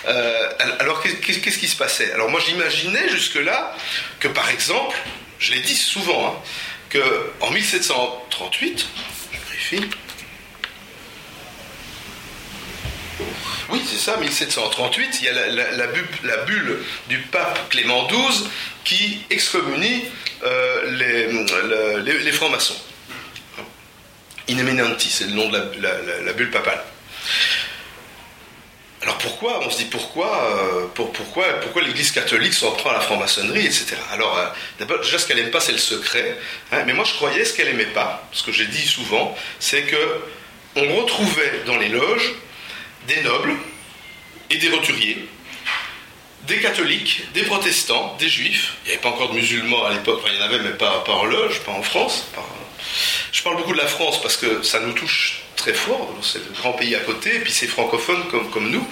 Euh, 0.08 0.50
alors 0.80 1.02
qu'est-ce 1.02 1.60
qui 1.60 1.68
se 1.68 1.76
passait? 1.76 2.12
Alors 2.14 2.30
moi 2.30 2.40
j'imaginais 2.46 3.10
jusque-là 3.10 3.76
que 4.20 4.28
par 4.28 4.50
exemple, 4.50 4.98
je 5.40 5.52
l'ai 5.52 5.62
dit 5.62 5.76
souvent, 5.76 6.28
hein, 6.28 6.34
que 6.90 7.32
en 7.42 7.52
1738, 7.52 8.88
je 9.32 9.38
vérifie, 9.52 9.90
Oui, 13.70 13.82
c'est 13.86 13.98
ça, 13.98 14.18
1738, 14.18 15.20
il 15.22 15.26
y 15.26 15.30
a 15.30 15.34
la, 15.34 15.88
bulle, 15.88 16.80
du 17.10 17.20
pape 17.20 17.70
Clément 17.70 18.08
XII 18.08 18.48
qui 18.86 19.20
excommunie 19.30 20.06
euh, 20.44 22.14
les, 22.24 22.32
francs-maçons. 22.32 22.78
In 24.50 24.58
eminenti, 24.58 25.10
c'est 25.10 25.26
le 25.26 25.32
nom 25.32 25.50
de 25.50 25.58
la, 25.82 26.34
bulle 26.34 26.52
papale. 26.52 26.82
Alors 29.02 29.18
pourquoi 29.18 29.60
On 29.66 29.70
se 29.70 29.78
dit 29.78 29.86
pourquoi, 29.86 30.44
euh, 30.44 30.86
pourquoi, 30.96 31.46
pourquoi 31.62 31.82
l'Église 31.82 32.12
catholique 32.12 32.54
s'en 32.54 32.72
prend 32.72 32.90
à 32.90 32.94
la 32.94 33.00
franc-maçonnerie, 33.02 33.66
etc. 33.66 33.96
Alors 34.12 34.38
euh, 34.38 34.48
d'abord, 34.80 35.00
déjà 35.00 35.20
ce 35.20 35.28
qu'elle 35.28 35.38
n'aime 35.38 35.52
pas, 35.52 35.60
c'est 35.60 35.74
le 35.74 35.78
secret. 35.78 36.38
Hein, 36.72 36.84
mais 36.86 36.94
moi, 36.94 37.06
je 37.06 37.14
croyais 37.14 37.46
ce 37.46 37.54
qu'elle 37.54 37.68
n'aimait 37.68 37.86
pas. 37.86 38.28
Ce 38.32 38.44
que 38.44 38.52
j'ai 38.52 38.66
dit 38.66 38.88
souvent, 38.88 39.36
c'est 39.60 39.84
que 39.84 40.22
on 40.78 40.96
retrouvait 40.96 41.64
dans 41.66 41.78
les 41.78 41.90
loges 41.90 42.34
des 43.08 43.22
nobles 43.22 43.54
et 44.50 44.58
des 44.58 44.70
roturiers, 44.70 45.28
des 46.48 46.60
catholiques, 46.60 47.24
des 47.34 47.44
protestants, 47.44 48.16
des 48.20 48.30
juifs. 48.30 48.74
Il 48.84 48.88
n'y 48.88 48.94
avait 48.94 49.02
pas 49.02 49.10
encore 49.10 49.30
de 49.30 49.36
musulmans 49.36 49.86
à 49.86 49.94
l'époque, 49.94 50.20
enfin, 50.24 50.34
il 50.34 50.40
y 50.40 50.42
en 50.42 50.46
avait, 50.46 50.60
mais 50.60 50.72
pas, 50.72 51.04
en 51.08 51.26
loge, 51.26 51.62
pas 51.62 51.72
en 51.72 51.84
France. 51.84 52.28
Je 53.32 53.44
parle 53.44 53.58
beaucoup 53.58 53.74
de 53.74 53.78
la 53.78 53.88
France 53.88 54.22
parce 54.22 54.38
que 54.38 54.64
ça 54.64 54.80
nous 54.80 54.94
touche 54.94 55.42
très 55.56 55.74
fort, 55.74 56.14
c'est 56.22 56.40
le 56.40 56.54
grand 56.56 56.74
pays 56.74 56.96
à 56.96 57.00
côté, 57.00 57.36
et 57.36 57.40
puis 57.40 57.52
c'est 57.52 57.68
francophone 57.68 58.24
comme, 58.30 58.70
nous. 58.70 58.88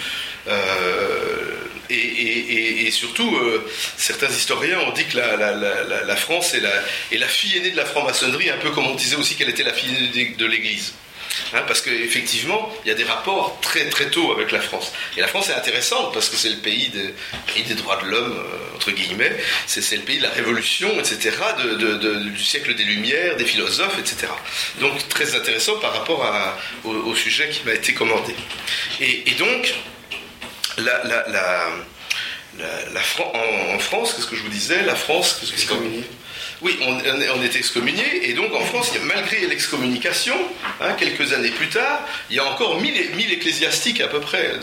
Euh, 0.47 1.56
et, 1.89 2.89
surtout, 2.91 3.36
euh, 3.36 3.69
certains 3.97 4.30
historiens 4.30 4.80
ont 4.80 4.91
dit 4.91 5.06
que 5.06 5.17
la, 5.17 6.15
France 6.15 6.54
est 6.54 6.60
la, 6.60 6.71
est 7.12 7.17
la 7.17 7.28
fille 7.28 7.58
aînée 7.58 7.71
de 7.71 7.78
la 7.78 7.86
franc-maçonnerie, 7.86 8.49
un 8.49 8.58
peu 8.58 8.71
comme 8.71 8.88
on 8.88 8.95
disait 8.95 9.15
aussi 9.15 9.36
qu'elle 9.36 9.49
était 9.49 9.63
la 9.63 9.73
fille 9.73 9.95
aînée 9.95 10.36
de 10.38 10.45
l'Église. 10.45 10.93
Hein, 11.53 11.61
parce 11.67 11.81
qu'effectivement, 11.81 12.71
il 12.83 12.89
y 12.89 12.91
a 12.91 12.95
des 12.95 13.03
rapports 13.03 13.57
très 13.61 13.88
très 13.89 14.09
tôt 14.09 14.31
avec 14.31 14.51
la 14.51 14.61
France. 14.61 14.91
Et 15.15 15.21
la 15.21 15.27
France 15.27 15.49
est 15.49 15.53
intéressante 15.53 16.13
parce 16.13 16.29
que 16.29 16.35
c'est 16.35 16.49
le 16.49 16.57
pays, 16.57 16.89
des 16.89 17.75
droits 17.75 17.97
de 17.97 18.07
l'homme, 18.07 18.38
euh, 18.38 18.75
entre 18.75 18.91
guillemets, 18.91 19.35
c'est 19.67 19.95
le 19.95 20.03
pays 20.03 20.17
de 20.17 20.23
la 20.23 20.29
révolution, 20.29 20.89
etc., 20.99 21.31
du 21.63 22.43
siècle 22.43 22.75
des 22.75 22.83
Lumières, 22.83 23.38
des 23.38 23.45
philosophes, 23.45 23.97
etc. 23.99 24.27
Donc 24.79 25.07
très 25.09 25.35
intéressant 25.35 25.77
par 25.79 25.93
rapport 25.93 26.25
au, 26.83 27.15
sujet 27.15 27.49
qui 27.49 27.63
m'a 27.65 27.73
été 27.73 27.93
commandé. 27.93 28.35
Et, 28.99 29.31
donc, 29.38 29.73
la, 30.77 31.03
la, 31.03 31.67
en, 33.73 33.79
France, 33.79 34.13
qu'est-ce 34.13 34.27
que 34.27 34.35
je 34.35 34.41
vous 34.41 34.49
disais? 34.49 34.83
La 34.83 34.95
France, 34.95 35.39
oui, 36.61 36.77
on, 36.81 37.41
est 37.43 37.55
excommunié, 37.55 38.29
et 38.29 38.33
donc 38.33 38.53
en 38.53 38.63
France, 38.65 38.91
malgré 39.03 39.45
l'excommunication, 39.47 40.35
hein, 40.81 40.93
quelques 40.93 41.33
années 41.33 41.51
plus 41.51 41.69
tard, 41.69 42.01
il 42.29 42.37
y 42.37 42.39
a 42.39 42.45
encore 42.45 42.79
1000, 42.79 42.95
ecclésiastiques 43.31 44.01
à 44.01 44.07
peu 44.07 44.19
près 44.19 44.53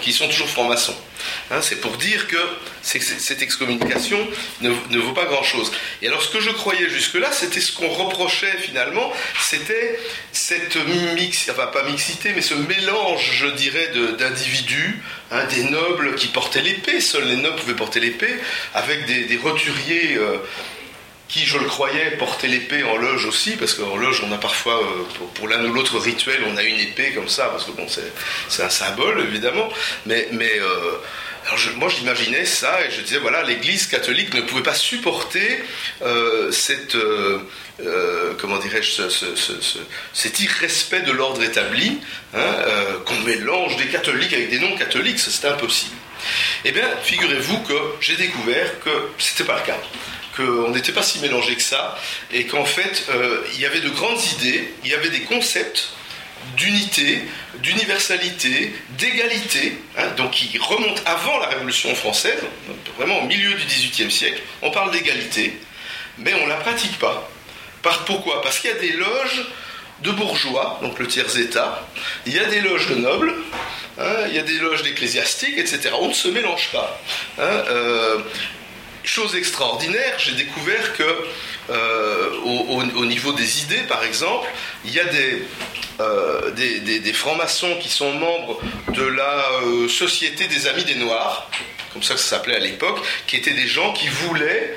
qui 0.00 0.12
sont 0.12 0.28
toujours 0.28 0.48
francs-maçons. 0.48 0.96
Hein, 1.50 1.60
c'est 1.62 1.80
pour 1.80 1.96
dire 1.96 2.28
que 2.28 2.36
cette 2.82 3.42
excommunication 3.42 4.18
ne, 4.60 4.98
vaut 4.98 5.12
pas 5.12 5.26
grand-chose. 5.26 5.70
Et 6.00 6.08
alors 6.08 6.22
ce 6.22 6.30
que 6.30 6.40
je 6.40 6.50
croyais 6.50 6.88
jusque-là, 6.88 7.30
c'était 7.32 7.60
ce 7.60 7.72
qu'on 7.72 7.88
reprochait 7.88 8.56
finalement, 8.58 9.12
c'était 9.40 9.98
cette 10.32 10.76
mix, 11.14 11.48
enfin 11.50 11.66
pas 11.66 11.82
mixité, 11.84 12.32
mais 12.34 12.42
ce 12.42 12.54
mélange, 12.54 13.30
je 13.32 13.46
dirais, 13.48 13.90
d'individus, 14.18 15.02
hein, 15.30 15.44
des 15.46 15.64
nobles 15.64 16.14
qui 16.14 16.28
portaient 16.28 16.62
l'épée, 16.62 17.00
seuls 17.00 17.26
les 17.26 17.36
nobles 17.36 17.56
pouvaient 17.56 17.74
porter 17.74 18.00
l'épée, 18.00 18.36
avec 18.74 19.06
des, 19.06 19.36
roturiers. 19.36 20.16
Euh, 20.16 20.38
qui, 21.30 21.46
je 21.46 21.58
le 21.58 21.66
croyais, 21.66 22.10
portait 22.18 22.48
l'épée 22.48 22.82
en 22.82 22.96
loge 22.96 23.24
aussi, 23.24 23.52
parce 23.56 23.74
qu'en 23.74 23.96
loge, 23.96 24.22
on 24.26 24.32
a 24.32 24.38
parfois, 24.38 24.82
euh, 24.82 25.24
pour, 25.34 25.46
l'un 25.46 25.64
ou 25.64 25.72
l'autre 25.72 25.98
rituel, 25.98 26.40
on 26.48 26.56
a 26.56 26.62
une 26.62 26.80
épée 26.80 27.12
comme 27.12 27.28
ça, 27.28 27.46
parce 27.46 27.64
que 27.64 27.70
bon, 27.70 27.86
c'est 28.48 28.62
un 28.62 28.68
symbole, 28.68 29.20
évidemment, 29.20 29.68
mais, 30.06 30.28
euh, 30.32 30.98
moi 31.76 31.88
j'imaginais 31.88 32.44
ça, 32.44 32.84
et 32.84 32.90
je 32.90 33.00
disais, 33.00 33.18
voilà, 33.18 33.44
l'Église 33.44 33.86
catholique 33.86 34.34
ne 34.34 34.42
pouvait 34.42 34.62
pas 34.62 34.74
supporter 34.74 35.62
euh, 36.02 36.50
cette, 36.50 36.96
comment 38.38 38.58
dirais-je, 38.58 39.02
cet 40.12 40.40
irrespect 40.40 41.02
de 41.02 41.12
l'ordre 41.12 41.42
établi, 41.44 41.98
hein, 42.34 42.54
qu'on 43.06 43.20
mélange 43.20 43.76
des 43.76 43.86
catholiques 43.86 44.32
avec 44.32 44.50
des 44.50 44.58
non-catholiques, 44.58 45.20
c'était 45.20 45.48
impossible. 45.48 45.94
Eh 46.64 46.72
bien, 46.72 46.88
figurez-vous 47.02 47.60
que 47.60 47.74
j'ai 48.00 48.16
découvert 48.16 48.80
que 48.80 48.90
c'était 49.18 49.44
pas 49.44 49.56
le 49.56 49.66
cas 49.66 49.78
qu'on 50.40 50.70
n'était 50.70 50.92
pas 50.92 51.02
si 51.02 51.18
mélangé 51.20 51.54
que 51.54 51.62
ça, 51.62 51.98
et 52.32 52.44
qu'en 52.46 52.64
fait, 52.64 53.06
euh, 53.10 53.42
il 53.54 53.60
y 53.60 53.66
avait 53.66 53.80
de 53.80 53.90
grandes 53.90 54.22
idées, 54.38 54.72
il 54.84 54.90
y 54.90 54.94
avait 54.94 55.10
des 55.10 55.20
concepts 55.20 55.90
d'unité, 56.56 57.22
d'universalité, 57.58 58.72
d'égalité, 58.98 59.78
hein, 59.96 60.08
donc 60.16 60.32
qui 60.32 60.58
remontent 60.58 61.02
avant 61.06 61.38
la 61.38 61.48
Révolution 61.48 61.94
française, 61.94 62.40
vraiment 62.96 63.20
au 63.20 63.26
milieu 63.26 63.54
du 63.54 63.64
XVIIIe 63.64 64.10
siècle. 64.10 64.40
On 64.62 64.70
parle 64.70 64.90
d'égalité, 64.90 65.58
mais 66.18 66.34
on 66.34 66.44
ne 66.44 66.48
la 66.48 66.56
pratique 66.56 66.98
pas. 66.98 67.30
Par, 67.82 68.04
pourquoi? 68.04 68.42
Parce 68.42 68.58
qu'il 68.58 68.70
y 68.70 68.72
a 68.72 68.78
des 68.78 68.92
loges 68.92 69.44
de 70.02 70.10
bourgeois, 70.12 70.78
donc 70.82 70.98
le 70.98 71.06
tiers-état, 71.06 71.86
il 72.26 72.34
y 72.34 72.38
a 72.38 72.44
des 72.44 72.60
loges 72.60 72.88
de 72.88 72.94
nobles, 72.94 73.34
hein, 73.98 74.16
il 74.28 74.34
y 74.34 74.38
a 74.38 74.42
des 74.42 74.58
loges 74.58 74.82
d'ecclésiastiques, 74.82 75.58
etc. 75.58 75.90
On 76.00 76.08
ne 76.08 76.14
se 76.14 76.28
mélange 76.28 76.70
pas. 76.72 77.00
Hein, 77.38 77.42
euh, 77.42 78.18
chose 79.04 79.34
extraordinaire, 79.34 80.14
j'ai 80.18 80.32
découvert 80.32 80.96
que 80.96 81.04
euh, 81.70 82.30
au, 82.44 83.04
niveau 83.04 83.32
des 83.32 83.62
idées, 83.62 83.82
par 83.88 84.04
exemple, 84.04 84.48
il 84.84 84.92
y 84.92 85.00
a 85.00 85.04
des, 85.04 85.42
euh, 86.00 87.12
francs-maçons 87.12 87.76
qui 87.80 87.88
sont 87.88 88.12
membres 88.12 88.60
de 88.88 89.04
la 89.04 89.44
euh, 89.62 89.88
Société 89.88 90.46
des 90.46 90.66
Amis 90.66 90.84
des 90.84 90.96
Noirs, 90.96 91.50
comme 91.92 92.02
ça 92.02 92.14
que 92.14 92.20
ça 92.20 92.36
s'appelait 92.36 92.56
à 92.56 92.60
l'époque, 92.60 92.98
qui 93.26 93.36
étaient 93.36 93.52
des 93.52 93.66
gens 93.66 93.92
qui 93.92 94.08
voulaient 94.08 94.74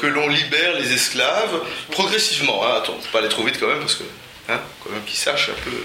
que 0.00 0.06
l'on 0.06 0.28
libère 0.28 0.78
les 0.78 0.94
esclaves 0.94 1.60
progressivement. 1.90 2.64
Hein, 2.64 2.76
attends, 2.78 2.98
faut 3.02 3.12
pas 3.12 3.18
aller 3.18 3.28
trop 3.28 3.42
vite 3.42 3.60
quand 3.60 3.66
même, 3.66 3.80
parce 3.80 3.96
que, 3.96 4.04
hein, 4.48 4.58
quand 4.82 4.90
même 4.90 5.04
qu'ils 5.04 5.18
sachent 5.18 5.50
un 5.50 5.62
peu 5.62 5.76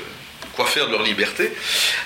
quoi 0.55 0.65
faire 0.65 0.87
de 0.87 0.91
leur 0.91 1.03
liberté. 1.03 1.51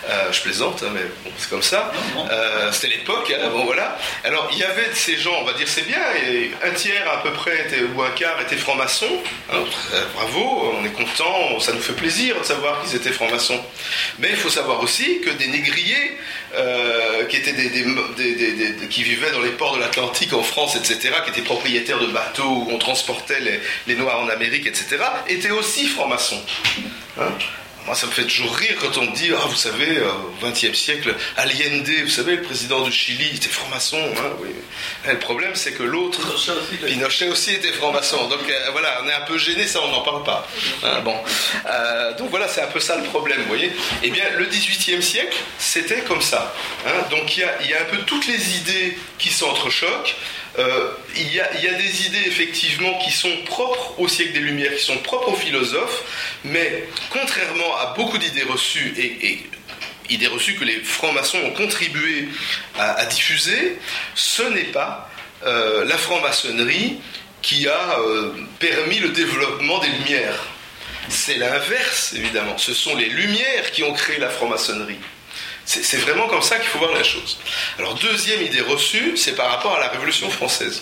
Euh, 0.10 0.32
je 0.32 0.42
plaisante, 0.42 0.84
hein, 0.84 0.92
mais 0.94 1.02
bon, 1.24 1.32
c'est 1.38 1.50
comme 1.50 1.64
ça. 1.64 1.92
Euh, 2.32 2.72
c'était 2.72 2.96
l'époque, 2.96 3.34
hein, 3.36 3.50
bon 3.52 3.66
voilà. 3.66 3.98
Alors 4.24 4.50
il 4.52 4.58
y 4.58 4.64
avait 4.64 4.88
ces 4.94 5.18
gens, 5.18 5.36
on 5.42 5.44
va 5.44 5.54
dire 5.54 5.68
c'est 5.68 5.86
bien, 5.86 6.02
et 6.26 6.52
un 6.64 6.72
tiers 6.72 7.10
à 7.10 7.22
peu 7.24 7.32
près 7.32 7.62
était, 7.62 7.82
ou 7.82 8.02
un 8.02 8.10
quart 8.12 8.40
étaient 8.42 8.58
francs-maçons. 8.58 9.22
Hein, 9.52 9.60
bravo, 10.16 10.74
on 10.80 10.86
est 10.86 10.92
content, 10.92 11.60
ça 11.60 11.74
nous 11.74 11.82
fait 11.82 11.94
plaisir 11.94 12.40
de 12.40 12.44
savoir 12.44 12.82
qu'ils 12.84 12.96
étaient 12.96 13.12
francs-maçons. 13.12 13.60
Mais 14.20 14.30
il 14.32 14.38
faut 14.38 14.50
savoir 14.50 14.82
aussi 14.82 15.22
que 15.22 15.30
des 15.30 15.48
négriers 15.48 16.18
euh, 16.56 17.26
qui 17.26 17.38
étaient 17.38 17.54
des, 17.54 17.70
qui 18.90 19.04
vivaient 19.04 19.32
dans 19.32 19.42
les 19.42 19.52
ports 19.52 19.76
de 19.76 19.82
l'Atlantique 19.82 20.34
en 20.34 20.44
France, 20.44 20.76
etc., 20.76 21.14
qui 21.26 21.32
étaient 21.32 21.42
propriétaires 21.42 22.00
de 22.00 22.08
bateaux 22.08 22.44
où 22.44 22.68
on 22.72 22.78
transportait 22.78 23.40
les, 23.42 23.60
les 23.88 23.96
Noirs 23.96 24.22
en 24.22 24.30
Amérique, 24.30 24.66
etc., 24.66 24.98
étaient 25.28 25.52
aussi 25.52 25.88
francs-maçons. 25.88 26.42
Moi, 27.88 27.96
ça 27.96 28.06
me 28.06 28.12
fait 28.12 28.26
toujours 28.26 28.54
rire 28.54 28.76
quand 28.82 28.98
on 28.98 29.06
me 29.06 29.16
dit, 29.16 29.32
ah, 29.34 29.46
vous 29.48 29.56
savez, 29.56 30.02
au 30.02 30.46
XXe 30.46 30.78
siècle, 30.78 31.16
Allende, 31.38 31.90
vous 32.04 32.10
savez, 32.10 32.36
le 32.36 32.42
président 32.42 32.82
du 32.82 32.92
Chili, 32.92 33.34
était 33.34 33.48
franc-maçon. 33.48 33.98
Hein, 33.98 34.32
oui. 34.42 34.50
le 35.08 35.18
problème, 35.20 35.52
c'est 35.56 35.72
que 35.72 35.84
l'autre, 35.84 36.20
Pinochet 36.86 37.30
aussi, 37.30 37.54
était 37.54 37.72
franc-maçon. 37.72 38.28
Donc 38.28 38.42
euh, 38.50 38.72
voilà, 38.74 39.02
on 39.04 39.08
est 39.08 39.14
un 39.14 39.22
peu 39.22 39.38
gêné, 39.38 39.66
ça, 39.68 39.80
on 39.82 39.88
n'en 39.88 40.02
parle 40.02 40.24
pas. 40.24 40.46
Hein, 40.84 41.00
bon. 41.06 41.16
Euh, 41.66 42.14
donc 42.18 42.30
voilà, 42.30 42.50
c'est 42.50 42.62
un 42.62 42.68
peu 42.68 42.82
ça 42.82 42.98
le 42.98 43.04
problème, 43.04 43.40
vous 43.44 43.48
voyez. 43.48 43.72
Eh 44.04 44.10
bien, 44.10 44.26
le 44.38 44.46
XVIIIe 44.46 45.02
siècle, 45.02 45.38
c'était 45.58 46.02
comme 46.02 46.22
ça. 46.22 46.54
Hein. 46.86 47.06
Donc 47.10 47.38
il 47.38 47.40
y 47.40 47.44
a, 47.44 47.64
y 47.64 47.74
a 47.74 47.82
un 47.82 47.86
peu 47.86 48.00
toutes 48.00 48.28
les 48.28 48.58
idées 48.58 48.98
qui 49.18 49.30
s'entrechoquent. 49.30 50.16
Euh, 50.60 50.90
il, 51.16 51.34
y 51.34 51.40
a, 51.40 51.74
des 51.74 52.08
idées 52.08 52.24
effectivement 52.26 52.98
qui 52.98 53.12
sont 53.12 53.32
propres 53.46 54.00
au 54.00 54.08
siècle 54.08 54.34
des 54.34 54.40
Lumières, 54.40 54.76
qui 54.76 54.84
sont 54.84 54.98
propres 54.98 55.30
aux 55.30 55.36
philosophes, 55.36 56.04
mais 56.44 56.84
contrairement 57.12 57.78
à 57.78 57.94
beaucoup 57.96 58.18
d'idées 58.18 58.44
reçues 58.44 58.94
et, 58.98 59.40
idées 60.10 60.28
reçues 60.28 60.56
que 60.56 60.64
les 60.64 60.80
francs-maçons 60.80 61.38
ont 61.44 61.52
contribué 61.52 62.30
à, 62.80 63.06
diffuser, 63.06 63.78
ce 64.16 64.44
n'est 64.44 64.72
pas 64.72 65.12
euh, 65.46 65.86
la 65.86 65.98
franc-maçonnerie 65.98 66.98
qui 67.42 67.68
a 67.68 68.00
euh, 68.00 68.32
permis 68.60 69.00
le 69.00 69.10
développement 69.10 69.80
des 69.80 69.90
Lumières. 69.90 70.44
C'est 71.10 71.38
l'inverse, 71.38 72.14
évidemment. 72.14 72.58
Ce 72.58 72.74
sont 72.74 72.96
les 72.96 73.10
Lumières 73.10 73.72
qui 73.72 73.84
ont 73.84 73.94
créé 73.94 74.18
la 74.18 74.30
franc-maçonnerie. 74.30 74.98
C'est 75.68 75.98
vraiment 75.98 76.28
comme 76.28 76.42
ça 76.42 76.60
qu'il 76.60 76.70
faut 76.70 76.80
voir 76.80 76.94
la 76.94 77.04
chose. 77.04 77.38
Alors 77.78 77.94
deuxième 77.96 78.42
idée 78.42 78.62
reçue, 78.62 79.18
c'est 79.18 79.36
par 79.36 79.52
rapport 79.52 79.76
à 79.76 79.82
la 79.82 79.90
Révolution 79.90 80.30
française. 80.30 80.82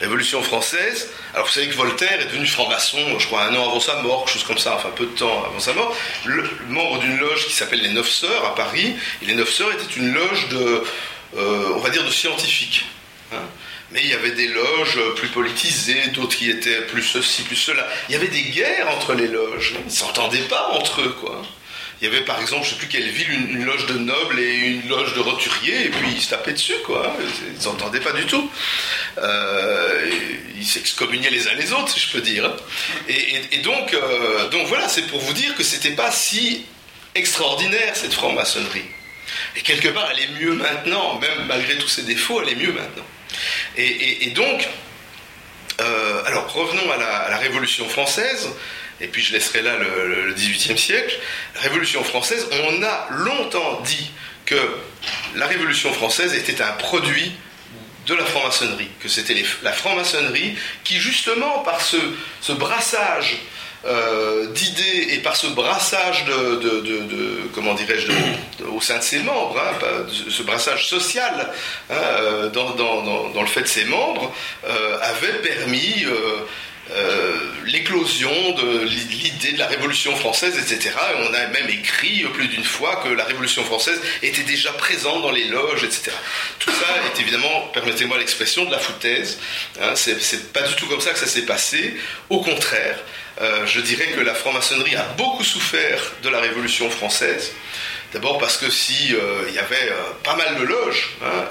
Révolution 0.00 0.42
française, 0.42 1.10
alors 1.34 1.46
vous 1.46 1.52
savez 1.52 1.68
que 1.68 1.74
Voltaire 1.74 2.18
est 2.18 2.24
devenu 2.24 2.46
franc-maçon, 2.46 3.18
je 3.18 3.26
crois 3.26 3.44
un 3.44 3.54
an 3.54 3.68
avant 3.68 3.78
sa 3.78 3.96
mort, 3.96 4.24
quelque 4.24 4.34
chose 4.34 4.44
comme 4.44 4.58
ça, 4.58 4.74
enfin 4.74 4.88
peu 4.96 5.04
de 5.04 5.10
temps 5.10 5.44
avant 5.44 5.60
sa 5.60 5.74
mort, 5.74 5.94
le, 6.24 6.48
membre 6.68 6.98
d'une 7.00 7.18
loge 7.18 7.46
qui 7.46 7.52
s'appelle 7.52 7.82
les 7.82 7.90
Neuf 7.90 8.08
Sœurs 8.08 8.44
à 8.46 8.54
Paris, 8.54 8.94
et 9.20 9.26
les 9.26 9.34
Neuf 9.34 9.52
Sœurs 9.52 9.70
étaient 9.72 9.96
une 9.96 10.14
loge 10.14 10.48
de, 10.48 10.82
euh, 11.36 11.72
on 11.74 11.78
va 11.78 11.90
dire, 11.90 12.04
de 12.04 12.10
scientifiques. 12.10 12.86
Hein. 13.32 13.44
Mais 13.90 14.00
il 14.02 14.08
y 14.08 14.14
avait 14.14 14.32
des 14.32 14.48
loges 14.48 14.98
plus 15.16 15.28
politisées, 15.28 16.08
d'autres 16.14 16.36
qui 16.36 16.48
étaient 16.48 16.80
plus 16.86 17.02
ceci, 17.02 17.42
plus 17.42 17.56
cela. 17.56 17.86
Il 18.08 18.14
y 18.14 18.16
avait 18.16 18.28
des 18.28 18.44
guerres 18.44 18.88
entre 18.88 19.12
les 19.12 19.28
loges. 19.28 19.74
Ils 19.78 19.84
ne 19.84 19.90
s'entendaient 19.90 20.48
pas 20.48 20.70
entre 20.72 21.02
eux, 21.02 21.14
quoi. 21.20 21.42
Il 22.02 22.06
y 22.06 22.08
avait 22.08 22.24
par 22.24 22.40
exemple, 22.40 22.64
je 22.64 22.70
ne 22.70 22.74
sais 22.74 22.78
plus 22.80 22.88
quelle 22.88 23.08
ville, 23.08 23.30
une, 23.30 23.64
loge 23.64 23.86
de 23.86 23.94
nobles 23.94 24.40
et 24.40 24.54
une 24.56 24.88
loge 24.88 25.14
de 25.14 25.20
roturiers, 25.20 25.84
et 25.84 25.88
puis 25.88 26.08
ils 26.12 26.20
se 26.20 26.30
tapaient 26.30 26.52
dessus, 26.52 26.74
quoi. 26.84 27.16
Ils 27.46 27.56
ne 27.56 27.60
s'entendaient 27.60 28.00
pas 28.00 28.10
du 28.10 28.26
tout. 28.26 28.50
Euh, 29.18 30.10
ils 30.56 30.66
s'excommuniaient 30.66 31.30
les 31.30 31.46
uns 31.46 31.54
les 31.54 31.72
autres, 31.72 31.90
si 31.90 32.00
je 32.00 32.10
peux 32.10 32.20
dire. 32.20 32.52
Et, 33.08 33.58
donc, 33.58 33.94
euh, 33.94 34.48
donc 34.48 34.66
voilà, 34.66 34.88
c'est 34.88 35.02
pour 35.02 35.20
vous 35.20 35.32
dire 35.32 35.54
que 35.54 35.62
c'était 35.62 35.92
pas 35.92 36.10
si 36.10 36.64
extraordinaire 37.14 37.94
cette 37.94 38.14
franc-maçonnerie. 38.14 38.90
Et 39.54 39.60
quelque 39.60 39.88
part, 39.88 40.08
elle 40.10 40.24
est 40.24 40.40
mieux 40.40 40.54
maintenant, 40.54 41.20
même 41.20 41.46
malgré 41.46 41.78
tous 41.78 41.88
ses 41.88 42.02
défauts, 42.02 42.42
elle 42.42 42.48
est 42.48 42.56
mieux 42.56 42.72
maintenant. 42.72 43.06
Et, 43.76 44.30
donc, 44.34 44.68
euh, 45.80 46.22
alors 46.26 46.52
revenons 46.52 46.90
à 46.90 46.96
la, 46.96 47.36
Révolution 47.36 47.88
française, 47.88 48.48
et 49.02 49.08
puis 49.08 49.22
je 49.22 49.32
laisserai 49.32 49.62
là 49.62 49.76
le, 49.76 50.32
XVIIIe 50.32 50.78
siècle. 50.78 51.18
La 51.56 51.62
Révolution 51.62 52.02
française, 52.04 52.46
on 52.52 52.82
a 52.82 53.08
longtemps 53.10 53.80
dit 53.84 54.10
que 54.46 54.56
la 55.36 55.46
Révolution 55.46 55.92
française 55.92 56.34
était 56.34 56.62
un 56.62 56.72
produit 56.72 57.32
de 58.06 58.14
la 58.14 58.24
franc-maçonnerie, 58.24 58.88
que 59.00 59.08
c'était 59.08 59.44
la 59.62 59.72
franc-maçonnerie 59.72 60.56
qui, 60.84 60.96
justement, 60.96 61.60
par 61.60 61.80
ce 61.80 62.52
brassage 62.52 63.38
euh, 63.84 64.46
d'idées 64.52 65.08
et 65.14 65.18
par 65.18 65.34
ce 65.34 65.48
brassage 65.48 66.24
de, 66.26 67.50
comment 67.52 67.74
dirais-je 67.74 68.12
au 68.68 68.80
sein 68.80 68.98
de 68.98 69.02
ses 69.02 69.18
membres, 69.18 69.58
hein, 69.58 70.06
ce 70.08 70.44
brassage 70.44 70.86
social 70.86 71.50
hein, 71.90 71.94
euh, 71.94 72.48
dans, 72.48 73.40
le 73.40 73.48
fait 73.48 73.62
de 73.62 73.66
ses 73.66 73.84
membres, 73.86 74.32
euh, 74.68 74.98
avait 75.00 75.32
permis 75.42 76.06
l'éclosion 77.64 78.52
de 78.52 78.84
l'idée 78.84 79.52
de 79.52 79.58
la 79.58 79.66
Révolution 79.66 80.14
française, 80.16 80.58
etc. 80.58 80.94
Et 81.12 81.28
on 81.28 81.34
a 81.34 81.46
même 81.46 81.68
écrit 81.68 82.24
plus 82.34 82.48
d'une 82.48 82.64
fois 82.64 82.96
que 82.96 83.08
la 83.08 83.24
Révolution 83.24 83.64
française 83.64 84.00
était 84.22 84.42
déjà 84.42 84.72
présente 84.72 85.22
dans 85.22 85.30
les 85.30 85.44
loges, 85.44 85.84
etc. 85.84 86.10
Tout 86.58 86.70
ça 86.70 86.86
est 87.06 87.20
évidemment, 87.20 87.70
permettez-moi 87.72 88.18
l'expression, 88.18 88.64
de 88.64 88.70
la 88.70 88.78
foutaise. 88.78 89.38
Hein, 89.80 89.92
c'est 89.94 90.52
pas 90.52 90.62
du 90.62 90.74
tout 90.74 90.86
comme 90.86 91.00
ça 91.00 91.12
que 91.12 91.18
ça 91.18 91.26
s'est 91.26 91.46
passé. 91.46 91.96
Au 92.28 92.40
contraire, 92.40 92.98
euh, 93.40 93.66
je 93.66 93.80
dirais 93.80 94.08
que 94.08 94.20
la 94.20 94.34
franc-maçonnerie 94.34 94.96
a 94.96 95.04
beaucoup 95.16 95.44
souffert 95.44 96.00
de 96.22 96.28
la 96.28 96.40
Révolution 96.40 96.90
française. 96.90 97.52
D'abord 98.12 98.38
parce 98.38 98.58
que 98.58 98.70
si 98.70 99.14
euh, 99.14 99.50
y 99.54 99.58
avait 99.58 99.90
euh, 99.90 100.12
pas 100.22 100.36
mal 100.36 100.56
de 100.56 100.64
loges 100.64 101.16
hein, 101.22 101.44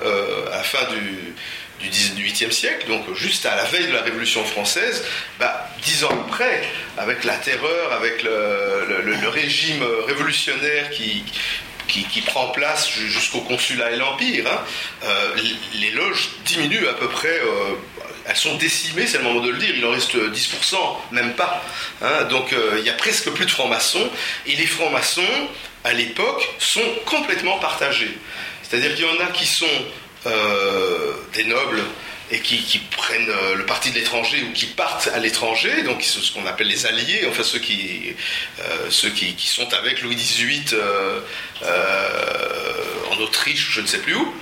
à 0.52 0.58
la 0.58 0.64
fin 0.64 0.84
du, 0.92 1.34
du 1.82 1.90
18e 1.90 2.52
siècle, 2.52 2.88
donc 2.88 3.14
juste 3.16 3.46
à 3.46 3.56
la 3.56 3.66
veille 3.66 3.88
de 3.88 3.94
la 3.94 4.02
Révolution 4.02 4.44
française, 4.46 5.04
bah, 5.40 5.70
dix 5.82 6.04
ans 6.04 6.26
après, 6.28 6.64
avec 6.98 7.24
la 7.24 7.36
terreur, 7.36 7.94
avec 7.94 8.24
le, 8.24 9.28
régime 9.30 9.84
révolutionnaire 10.08 10.90
qui, 10.90 11.24
qui, 11.88 12.22
prend 12.22 12.48
place 12.50 12.90
jusqu'au 12.90 13.40
consulat 13.42 13.92
et 13.92 13.96
l'Empire, 13.98 14.46
hein, 14.48 15.10
les 15.76 15.92
loges 15.92 16.30
diminuent 16.46 16.88
à 16.88 16.94
peu 16.94 17.08
près 17.08 17.40
elles 18.26 18.38
sont 18.38 18.56
décimées, 18.56 19.08
c'est 19.08 19.18
le 19.18 19.24
moment 19.24 19.42
de 19.42 19.50
le 19.50 19.58
dire, 19.58 19.74
il 19.76 19.86
en 19.86 19.92
reste 19.92 20.16
10%, 20.16 20.76
même 21.12 21.34
pas. 21.34 21.64
Hein. 22.02 22.24
donc 22.26 22.54
euh, 22.54 22.78
il 22.80 22.86
y 22.86 22.90
a 22.90 22.94
presque 22.94 23.30
plus 23.32 23.46
de 23.46 23.52
francs-maçons, 23.52 24.10
et 24.46 24.56
les 24.56 24.68
francs-maçons, 24.68 25.22
à 25.84 25.94
l'époque, 25.94 26.48
sont 26.60 26.82
complètement 27.06 27.58
partagés. 27.60 28.18
C'est-à-dire 28.64 28.96
qu'il 28.96 29.06
y 29.06 29.10
en 29.10 29.20
a 29.20 29.32
qui 29.32 29.46
sont 29.46 29.66
euh, 30.26 31.14
des 31.34 31.44
nobles 31.46 31.82
et 32.34 32.40
qui, 32.40 32.80
prennent 32.96 33.30
euh, 33.30 33.56
le 33.56 33.66
parti 33.66 33.92
de 33.92 33.96
l'étranger 33.96 34.42
ou 34.48 34.54
qui 34.54 34.68
partent 34.68 35.10
à 35.14 35.20
l'étranger, 35.20 35.84
donc 35.84 36.02
ce 36.02 36.32
qu'on 36.32 36.46
appelle 36.46 36.68
les 36.68 36.86
alliés, 36.86 37.26
enfin 37.28 37.44
ceux 37.44 37.60
qui, 37.60 38.16
ceux 38.90 39.10
qui, 39.10 39.36
sont 39.48 39.74
avec 39.74 40.02
Louis 40.02 40.16
XVIII 40.16 40.76
en 43.12 43.20
Autriche, 43.22 43.72
je 43.72 43.82
ne 43.82 43.88
sais 43.88 44.00
plus 44.00 44.16
où. 44.16 44.34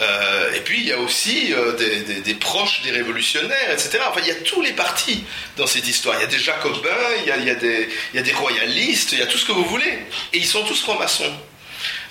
Euh, 0.00 0.54
et 0.54 0.60
puis 0.60 0.80
il 0.80 0.86
y 0.86 0.92
a 0.92 0.98
aussi 0.98 1.52
euh, 1.52 1.72
des, 1.72 2.34
proches 2.34 2.82
des 2.82 2.90
révolutionnaires, 2.90 3.70
etc. 3.70 3.98
Enfin, 4.08 4.20
il 4.22 4.28
y 4.28 4.32
a 4.32 4.36
tous 4.36 4.62
les 4.62 4.72
partis 4.72 5.24
dans 5.56 5.66
cette 5.66 5.86
histoire. 5.86 6.16
Il 6.16 6.22
y 6.22 6.24
a 6.24 6.28
des 6.28 6.38
jacobins, 6.38 6.90
il 7.20 7.26
y 7.26 7.50
a, 7.50 7.54
des, 7.54 7.88
il 8.12 8.16
y 8.16 8.18
a 8.18 8.22
des 8.22 8.32
royalistes, 8.32 9.12
il 9.12 9.18
y 9.18 9.22
a 9.22 9.26
tout 9.26 9.38
ce 9.38 9.46
que 9.46 9.52
vous 9.52 9.64
voulez. 9.64 9.98
Et 10.32 10.38
ils 10.38 10.46
sont 10.46 10.64
tous 10.64 10.80
francs-maçons. 10.82 11.32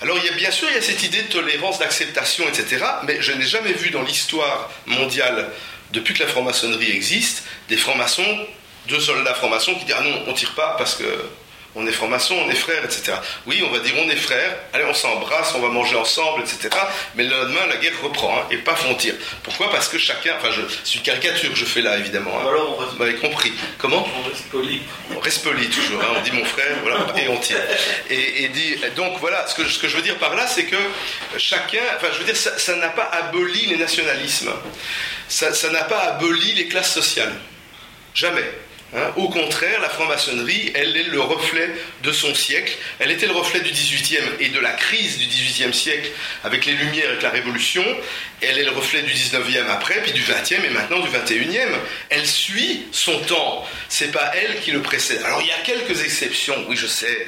Alors, 0.02 0.18
bien 0.36 0.50
sûr, 0.50 0.68
il 0.68 0.74
y 0.74 0.78
a 0.78 0.82
cette 0.82 1.02
idée 1.02 1.22
de 1.22 1.28
tolérance, 1.28 1.78
d'acceptation, 1.78 2.44
etc. 2.48 2.84
Mais 3.04 3.20
je 3.20 3.32
n'ai 3.32 3.46
jamais 3.46 3.72
vu 3.72 3.90
dans 3.90 4.02
l'histoire 4.02 4.70
mondiale, 4.86 5.50
depuis 5.92 6.14
que 6.14 6.22
la 6.22 6.28
franc-maçonnerie 6.28 6.90
existe, 6.90 7.44
des 7.68 7.76
francs-maçons, 7.76 8.46
deux 8.88 9.00
soldats 9.00 9.34
francs-maçons 9.34 9.74
qui 9.74 9.84
disent 9.84 9.96
Ah 9.98 10.02
non, 10.02 10.24
on 10.26 10.32
tire 10.32 10.54
pas 10.54 10.74
parce 10.78 10.94
que 10.94 11.04
on 11.76 11.86
est 11.86 11.92
franc-maçon, 11.92 12.34
on 12.46 12.50
est 12.50 12.54
frères, 12.54 12.82
etc. 12.84 13.12
Oui, 13.46 13.62
on 13.66 13.70
va 13.70 13.80
dire 13.80 13.92
on 13.98 14.08
est 14.08 14.16
frères, 14.16 14.56
allez, 14.72 14.84
on 14.84 14.94
s'embrasse, 14.94 15.54
on 15.54 15.60
va 15.60 15.68
manger 15.68 15.96
ensemble, 15.96 16.42
etc. 16.42 16.70
Mais 17.14 17.24
le 17.24 17.30
lendemain, 17.30 17.66
la 17.68 17.76
guerre 17.76 17.92
reprend, 18.02 18.38
hein, 18.38 18.46
et 18.50 18.56
pas 18.56 18.74
on 18.88 18.96
Pourquoi? 19.42 19.70
Parce 19.70 19.88
que 19.88 19.98
chacun, 19.98 20.34
enfin, 20.38 20.50
je, 20.50 20.62
c'est 20.84 20.94
une 20.96 21.02
caricature 21.02 21.50
que 21.50 21.56
je 21.56 21.66
fais 21.66 21.82
là, 21.82 21.98
évidemment. 21.98 22.32
Hein. 22.38 22.48
Alors, 22.48 22.76
on 22.76 22.76
reste... 22.80 22.92
Vous 22.92 22.98
m'avez 22.98 23.16
compris. 23.16 23.52
Comment? 23.76 24.08
On 24.18 24.28
reste 24.28 24.46
poli. 24.50 24.80
On 25.14 25.20
reste 25.20 25.44
poli, 25.44 25.68
toujours. 25.68 26.02
Hein. 26.02 26.14
on 26.16 26.22
dit 26.22 26.32
mon 26.32 26.44
frère, 26.46 26.78
voilà, 26.82 27.06
et 27.22 27.28
on 27.28 27.36
tire. 27.36 27.58
Et, 28.08 28.48
dit, 28.48 28.76
donc 28.96 29.18
voilà, 29.20 29.46
ce 29.46 29.54
que, 29.54 29.68
ce 29.68 29.78
que, 29.78 29.86
je 29.86 29.96
veux 29.96 30.02
dire 30.02 30.16
par 30.16 30.34
là, 30.34 30.46
c'est 30.46 30.64
que 30.64 30.76
chacun, 31.36 31.82
enfin, 31.96 32.08
je 32.12 32.18
veux 32.18 32.24
dire, 32.24 32.36
ça, 32.36 32.76
n'a 32.76 32.88
pas 32.88 33.10
aboli 33.12 33.66
les 33.66 33.76
nationalismes. 33.76 34.52
Ça, 35.28 35.52
ça 35.52 35.68
n'a 35.70 35.84
pas 35.84 35.98
aboli 35.98 36.54
les 36.54 36.68
classes 36.68 36.94
sociales. 36.94 37.34
Jamais. 38.14 38.50
Hein, 38.94 39.10
au 39.16 39.28
contraire, 39.28 39.80
la 39.80 39.88
franc-maçonnerie, 39.88 40.70
elle 40.74 40.96
est 40.96 41.08
le 41.10 41.20
reflet 41.20 41.70
de 42.04 42.12
son 42.12 42.32
siècle. 42.34 42.72
Elle 43.00 43.10
était 43.10 43.26
le 43.26 43.32
reflet 43.32 43.58
du 43.60 43.70
18e 43.70 44.22
et 44.38 44.48
de 44.48 44.60
la 44.60 44.70
crise 44.70 45.18
du 45.18 45.26
18e 45.26 45.72
siècle 45.72 46.08
avec 46.44 46.66
les 46.66 46.72
Lumières 46.72 47.18
et 47.18 47.20
la 47.20 47.30
Révolution. 47.30 47.84
Elle 48.40 48.58
est 48.58 48.64
le 48.64 48.70
reflet 48.70 49.02
du 49.02 49.12
19e 49.12 49.66
après, 49.70 50.00
puis 50.02 50.12
du 50.12 50.22
20e 50.22 50.64
et 50.64 50.70
maintenant 50.70 51.00
du 51.00 51.08
21e. 51.08 51.74
Elle 52.10 52.26
suit 52.26 52.84
son 52.92 53.18
temps. 53.22 53.66
C'est 53.88 54.12
pas 54.12 54.32
elle 54.36 54.60
qui 54.60 54.70
le 54.70 54.82
précède. 54.82 55.20
Alors 55.24 55.42
il 55.42 55.48
y 55.48 55.52
a 55.52 55.58
quelques 55.64 56.04
exceptions, 56.04 56.64
oui 56.68 56.76
je 56.76 56.86
sais. 56.86 57.26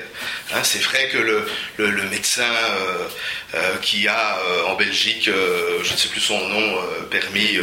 Hein, 0.53 0.63
c'est 0.63 0.83
vrai 0.83 1.09
que 1.09 1.19
le, 1.19 2.03
médecin 2.09 2.43
euh, 2.45 3.09
euh, 3.55 3.77
qui 3.83 4.07
a 4.07 4.39
euh, 4.39 4.67
en 4.67 4.77
Belgique, 4.77 5.25
je 5.25 5.93
ne 5.93 5.97
sais 5.97 6.09
plus 6.09 6.21
son 6.21 6.39
nom, 6.49 6.79
permis... 7.11 7.59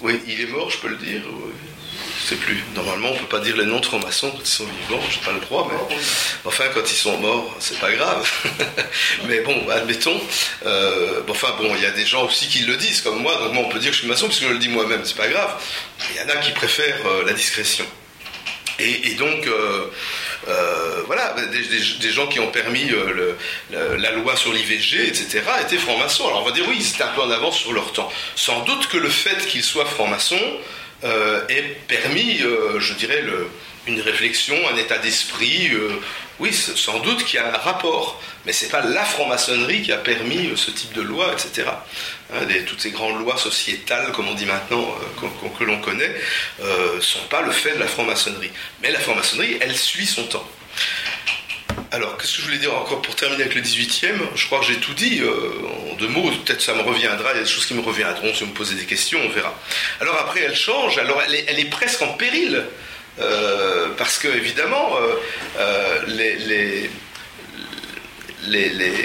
oui, 0.00 0.20
il 0.26 0.40
est 0.40 0.46
mort, 0.46 0.70
je 0.70 0.78
peux 0.78 0.88
le 0.88 0.96
dire 0.96 1.20
sais 2.26 2.36
plus. 2.36 2.62
Normalement, 2.74 3.10
on 3.12 3.16
peut 3.16 3.26
pas 3.26 3.40
dire 3.40 3.56
les 3.56 3.64
noms 3.64 3.80
de 3.80 3.86
francs-maçons 3.86 4.30
quand 4.30 4.42
ils 4.42 4.46
sont 4.46 4.64
vivants, 4.64 5.02
j'ai 5.10 5.20
pas 5.20 5.32
le 5.32 5.40
droit, 5.40 5.68
mais 5.70 5.96
enfin, 6.44 6.64
quand 6.74 6.90
ils 6.90 6.96
sont 6.96 7.16
morts, 7.18 7.54
c'est 7.60 7.78
pas 7.78 7.92
grave. 7.92 8.28
mais 9.28 9.40
bon, 9.40 9.68
admettons. 9.70 10.20
Euh, 10.64 11.22
enfin, 11.28 11.54
bon, 11.58 11.72
il 11.76 11.82
y 11.82 11.86
a 11.86 11.92
des 11.92 12.04
gens 12.04 12.26
aussi 12.26 12.48
qui 12.48 12.60
le 12.60 12.76
disent, 12.76 13.00
comme 13.00 13.20
moi, 13.20 13.36
donc 13.36 13.52
moi, 13.52 13.64
on 13.66 13.68
peut 13.68 13.78
dire 13.78 13.90
que 13.90 13.96
je 13.96 14.00
suis 14.00 14.08
maçon 14.08 14.26
parce 14.26 14.40
que 14.40 14.46
je 14.46 14.52
le 14.52 14.58
dis 14.58 14.68
moi-même, 14.68 15.02
c'est 15.04 15.16
pas 15.16 15.28
grave. 15.28 15.54
Il 16.10 16.16
y 16.16 16.24
en 16.24 16.28
a 16.28 16.36
qui 16.38 16.52
préfèrent 16.52 17.06
euh, 17.06 17.24
la 17.24 17.32
discrétion. 17.32 17.86
Et, 18.78 19.14
donc, 19.14 19.46
euh, 19.46 19.86
voilà, 21.06 21.34
des, 21.50 22.10
gens 22.10 22.26
qui 22.26 22.40
ont 22.40 22.50
permis 22.50 22.90
la 23.70 24.10
loi 24.12 24.36
sur 24.36 24.52
l'IVG, 24.52 25.08
etc., 25.08 25.40
étaient 25.62 25.78
francs-maçons. 25.78 26.26
Alors 26.26 26.42
on 26.42 26.44
va 26.44 26.50
dire, 26.50 26.66
oui, 26.68 26.82
c'était 26.82 27.04
un 27.04 27.08
peu 27.14 27.22
en 27.22 27.30
avance 27.30 27.56
sur 27.56 27.72
leur 27.72 27.90
temps. 27.94 28.12
Sans 28.34 28.64
doute 28.64 28.86
que 28.88 28.98
le 28.98 29.08
fait 29.08 29.46
qu'ils 29.46 29.62
soient 29.62 29.86
francs-maçons 29.86 30.58
ait 31.02 31.76
permis, 31.88 32.40
euh, 32.42 32.80
je 32.80 32.94
dirais, 32.94 33.22
une 33.86 34.00
réflexion, 34.00 34.56
un 34.72 34.76
état 34.76 34.98
d'esprit. 34.98 35.70
Euh, 35.72 36.00
oui, 36.38 36.52
sans 36.52 36.98
doute 37.00 37.24
qu'il 37.24 37.36
y 37.36 37.42
a 37.42 37.54
un 37.54 37.58
rapport, 37.58 38.20
mais 38.44 38.52
ce 38.52 38.64
n'est 38.64 38.70
pas 38.70 38.82
la 38.82 39.04
franc-maçonnerie 39.04 39.82
qui 39.82 39.92
a 39.92 39.96
permis 39.96 40.52
ce 40.54 40.70
type 40.70 40.92
de 40.92 41.00
loi, 41.00 41.32
etc. 41.32 41.68
Hein, 42.34 42.40
toutes 42.66 42.80
ces 42.80 42.90
grandes 42.90 43.18
lois 43.20 43.38
sociétales, 43.38 44.12
comme 44.12 44.28
on 44.28 44.34
dit 44.34 44.44
maintenant, 44.44 44.86
que, 45.58 45.64
l'on 45.64 45.80
connaît, 45.80 46.14
ne 46.62 47.00
sont 47.00 47.24
pas 47.30 47.40
le 47.40 47.52
fait 47.52 47.74
de 47.74 47.80
la 47.80 47.86
franc-maçonnerie. 47.86 48.50
Mais 48.82 48.90
la 48.90 49.00
franc-maçonnerie, 49.00 49.56
elle 49.62 49.74
suit 49.74 50.04
son 50.04 50.24
temps. 50.24 50.46
Alors, 51.92 52.18
qu'est-ce 52.18 52.36
que 52.36 52.38
je 52.40 52.46
voulais 52.46 52.58
dire 52.58 52.74
encore 52.76 53.00
pour 53.00 53.14
terminer 53.14 53.42
avec 53.42 53.54
le 53.54 53.62
18e 53.62 54.18
Je 54.34 54.46
crois 54.46 54.58
que 54.60 54.66
j'ai 54.66 54.76
tout 54.76 54.94
dit 54.94 55.20
euh, 55.20 55.90
en 55.92 55.94
deux 55.94 56.08
mots. 56.08 56.30
Peut-être 56.44 56.60
ça 56.60 56.74
me 56.74 56.82
reviendra. 56.82 57.30
Il 57.32 57.36
y 57.36 57.40
a 57.40 57.42
des 57.42 57.48
choses 57.48 57.66
qui 57.66 57.74
me 57.74 57.80
reviendront 57.80 58.34
si 58.34 58.40
vous 58.40 58.50
me 58.50 58.54
posez 58.54 58.74
des 58.74 58.86
questions, 58.86 59.20
on 59.24 59.28
verra. 59.28 59.54
Alors 60.00 60.16
après, 60.20 60.40
elle 60.40 60.56
change. 60.56 60.98
Alors 60.98 61.22
elle 61.22 61.58
est, 61.58 61.70
presque 61.70 62.02
en 62.02 62.14
péril. 62.14 62.64
Euh, 63.18 63.88
parce 63.96 64.18
que, 64.18 64.28
évidemment, 64.28 64.96
euh, 65.58 66.02
les, 66.08 66.90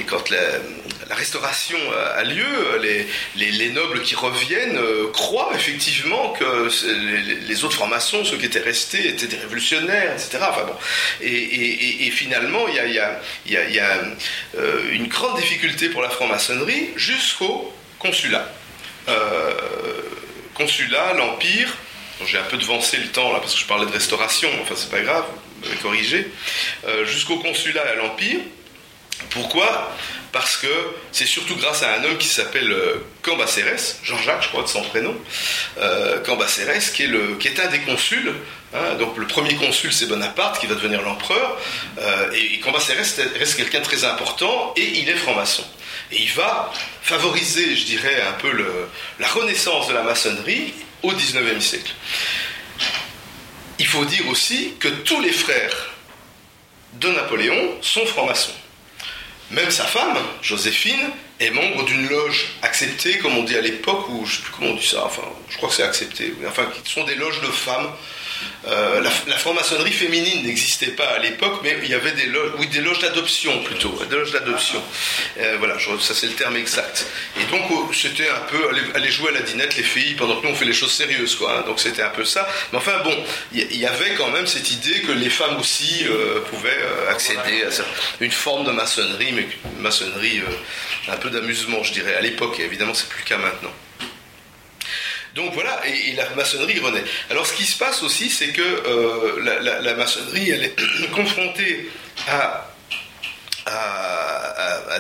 quand 0.08 0.30
la, 0.30 1.16
restauration 1.16 1.78
a 2.16 2.24
lieu, 2.24 2.80
les, 2.82 3.52
les, 3.52 3.70
nobles 3.70 4.02
qui 4.02 4.16
reviennent 4.16 4.80
croient 5.12 5.52
effectivement 5.54 6.30
que 6.30 6.70
les, 7.48 7.64
autres 7.66 7.76
francs-maçons, 7.76 8.24
ceux 8.24 8.38
qui 8.38 8.46
étaient 8.46 8.60
restés, 8.60 9.10
étaient 9.10 9.28
des 9.28 9.38
révolutionnaires, 9.38 10.14
etc. 10.14 10.40
Enfin, 10.42 10.64
bon. 10.66 10.76
et, 11.22 12.10
finalement, 12.12 12.66
il 12.68 12.94
y 12.94 13.80
a, 13.80 14.02
une 14.92 15.08
grande 15.08 15.38
difficulté 15.38 15.90
pour 15.90 16.02
la 16.02 16.10
franc-maçonnerie 16.10 16.92
jusqu'au 16.96 17.74
consulat. 18.00 18.50
consulat, 20.56 21.14
l'Empire, 21.14 21.76
j'ai 22.26 22.38
un 22.38 22.44
peu 22.44 22.58
devancé 22.58 22.98
le 22.98 23.08
temps 23.08 23.32
là 23.32 23.40
parce 23.40 23.54
que 23.54 23.60
je 23.60 23.66
parlais 23.66 23.86
de 23.86 23.92
restauration, 23.92 24.50
enfin 24.62 24.76
c'est 24.78 24.92
pas 24.92 25.02
grave, 25.02 25.26
corrigé, 25.82 26.28
euh, 26.88 27.06
jusqu'au 27.06 27.38
consulat 27.38 27.86
et 27.86 27.90
à 27.90 27.96
l'Empire. 27.96 28.40
Pourquoi? 29.30 29.96
Parce 30.32 30.56
que 30.56 30.68
c'est 31.12 31.26
surtout 31.26 31.56
grâce 31.58 31.84
à 31.84 31.94
un 31.96 32.04
homme 32.06 32.18
qui 32.18 32.28
s'appelle 32.28 32.72
euh, 32.72 33.06
Cambacérès, 33.22 34.00
Jean-Jacques, 34.04 34.44
je 34.44 34.48
crois 34.48 34.64
de 34.64 34.68
son 34.68 34.82
prénom, 34.82 35.16
euh, 35.80 36.22
Cambacérès, 36.24 36.90
qui 36.92 37.04
est, 37.04 37.60
un 37.60 37.68
des 37.68 37.80
consuls. 37.80 38.34
Hein. 38.74 38.96
donc 38.98 39.18
le 39.18 39.28
premier 39.28 39.56
consul, 39.56 39.92
c'est 39.92 40.06
Bonaparte, 40.06 40.60
qui 40.62 40.68
va 40.68 40.76
devenir 40.76 41.02
l'empereur. 41.02 41.58
Euh, 42.00 42.32
et 42.32 42.60
Cambacérès 42.62 43.20
reste 43.38 43.58
quelqu'un 43.58 43.82
très 43.82 44.06
important, 44.06 44.74
et 44.78 45.00
il 45.00 45.10
est 45.10 45.16
franc-maçon. 45.16 45.66
Et 46.14 46.22
il 46.22 46.32
va 46.32 46.72
favoriser, 47.02 47.76
je 47.76 47.86
dirais, 47.86 48.22
un 48.22 48.34
peu 48.34 48.52
la 49.20 49.28
renaissance 49.28 49.90
de 49.90 49.94
la 49.94 50.04
maçonnerie 50.04 50.74
au 51.04 51.12
XIXe 51.12 51.64
siècle. 51.64 51.94
Il 53.80 53.88
faut 53.88 54.06
dire 54.06 54.28
aussi 54.30 54.76
que 54.80 54.88
tous 54.88 55.20
les 55.20 55.32
frères 55.32 55.92
de 56.94 57.10
Napoléon 57.10 57.78
sont 57.82 58.06
francs-maçons. 58.06 58.54
Même 59.52 59.70
sa 59.70 59.84
femme, 59.84 60.18
Joséphine, 60.42 61.10
est 61.40 61.50
membre 61.50 61.84
d'une 61.84 62.08
loge 62.08 62.54
acceptée, 62.62 63.18
comme 63.18 63.38
on 63.38 63.44
dit 63.44 63.58
à 63.58 63.62
l'époque, 63.62 64.08
ou 64.10 64.26
je 64.26 64.38
sais 64.38 64.42
plus 64.44 64.52
comment 64.54 64.72
on 64.72 64.76
dit 64.76 64.88
ça, 64.88 65.06
enfin, 65.06 65.24
je 65.50 65.58
crois 65.58 65.68
que 65.68 65.76
c'est 65.76 65.84
accepté, 65.84 66.34
enfin, 66.48 66.64
qui 66.84 66.90
sont 66.90 67.04
des 67.04 67.16
loges 67.16 67.42
de 67.42 67.48
femmes 67.48 67.90
euh, 68.68 69.02
la, 69.02 69.38
franc-maçonnerie 69.38 69.92
féminine 69.92 70.46
n'existait 70.46 70.92
pas 70.92 71.08
à 71.08 71.20
l'époque, 71.20 71.62
mais 71.64 71.78
il 71.84 71.90
y 71.90 71.96
avait 71.96 72.12
des 72.12 72.26
loges, 72.28 73.00
d'adoption 73.00 73.64
plutôt, 73.64 74.00
des 74.10 74.16
loges 74.16 74.32
d'adoption. 74.32 74.82
Euh, 75.40 75.56
voilà, 75.58 75.78
ça 76.00 76.14
c'est 76.14 76.28
le 76.28 76.34
terme 76.34 76.56
exact. 76.58 77.08
Et 77.40 77.52
donc 77.52 77.64
oh, 77.72 77.90
c'était 77.94 78.30
un 78.30 78.42
peu 78.50 78.70
aller, 78.96 79.10
jouer 79.10 79.30
à 79.30 79.34
la 79.34 79.42
dinette 79.42 79.76
les 79.78 79.84
filles 79.84 80.14
pendant 80.14 80.40
que 80.40 80.46
nous 80.46 80.54
on 80.54 80.56
fait 80.56 80.66
les 80.66 80.74
choses 80.74 80.92
sérieuses, 80.92 81.36
quoi. 81.36 81.58
Hein. 81.58 81.64
donc 81.66 81.80
c'était 81.80 82.04
un 82.04 82.10
peu 82.10 82.24
ça. 82.24 82.48
Mais 82.72 82.78
enfin 82.78 83.00
bon, 83.04 83.16
il 83.52 83.78
y, 83.78 83.86
avait 83.86 84.14
quand 84.16 84.30
même 84.30 84.46
cette 84.46 84.70
idée 84.72 85.02
que 85.02 85.12
les 85.12 85.30
femmes 85.30 85.58
aussi 85.60 86.06
euh, 86.06 86.42
pouvaient 86.42 86.82
accéder 87.10 87.64
à 87.64 87.84
une 88.20 88.32
forme 88.32 88.66
de 88.66 88.72
maçonnerie, 88.72 89.32
mais 89.34 89.48
une 89.76 89.82
maçonnerie 89.82 90.42
un 91.08 91.18
peu 91.18 91.30
d'amusement, 91.30 91.84
je 91.84 91.94
dirais, 91.94 92.16
à 92.16 92.22
l'époque. 92.22 92.60
Évidemment, 92.60 92.94
c'est 92.94 93.10
plus 93.10 93.24
le 93.24 93.28
cas 93.28 93.38
maintenant. 93.38 93.72
Donc 95.36 95.54
voilà, 95.54 95.80
et, 95.88 96.14
la 96.14 96.30
maçonnerie 96.32 96.80
renaît. 96.80 97.04
Alors 97.30 97.46
ce 97.46 97.54
qui 97.54 97.66
se 97.66 97.78
passe 97.78 98.04
aussi, 98.04 98.30
c'est 98.30 98.50
que 98.50 98.62
euh, 98.62 99.82
la, 99.82 99.94
maçonnerie, 99.94 100.50
elle 100.50 100.64
est 100.64 101.12
confrontée 101.12 101.90
à, 102.28 102.68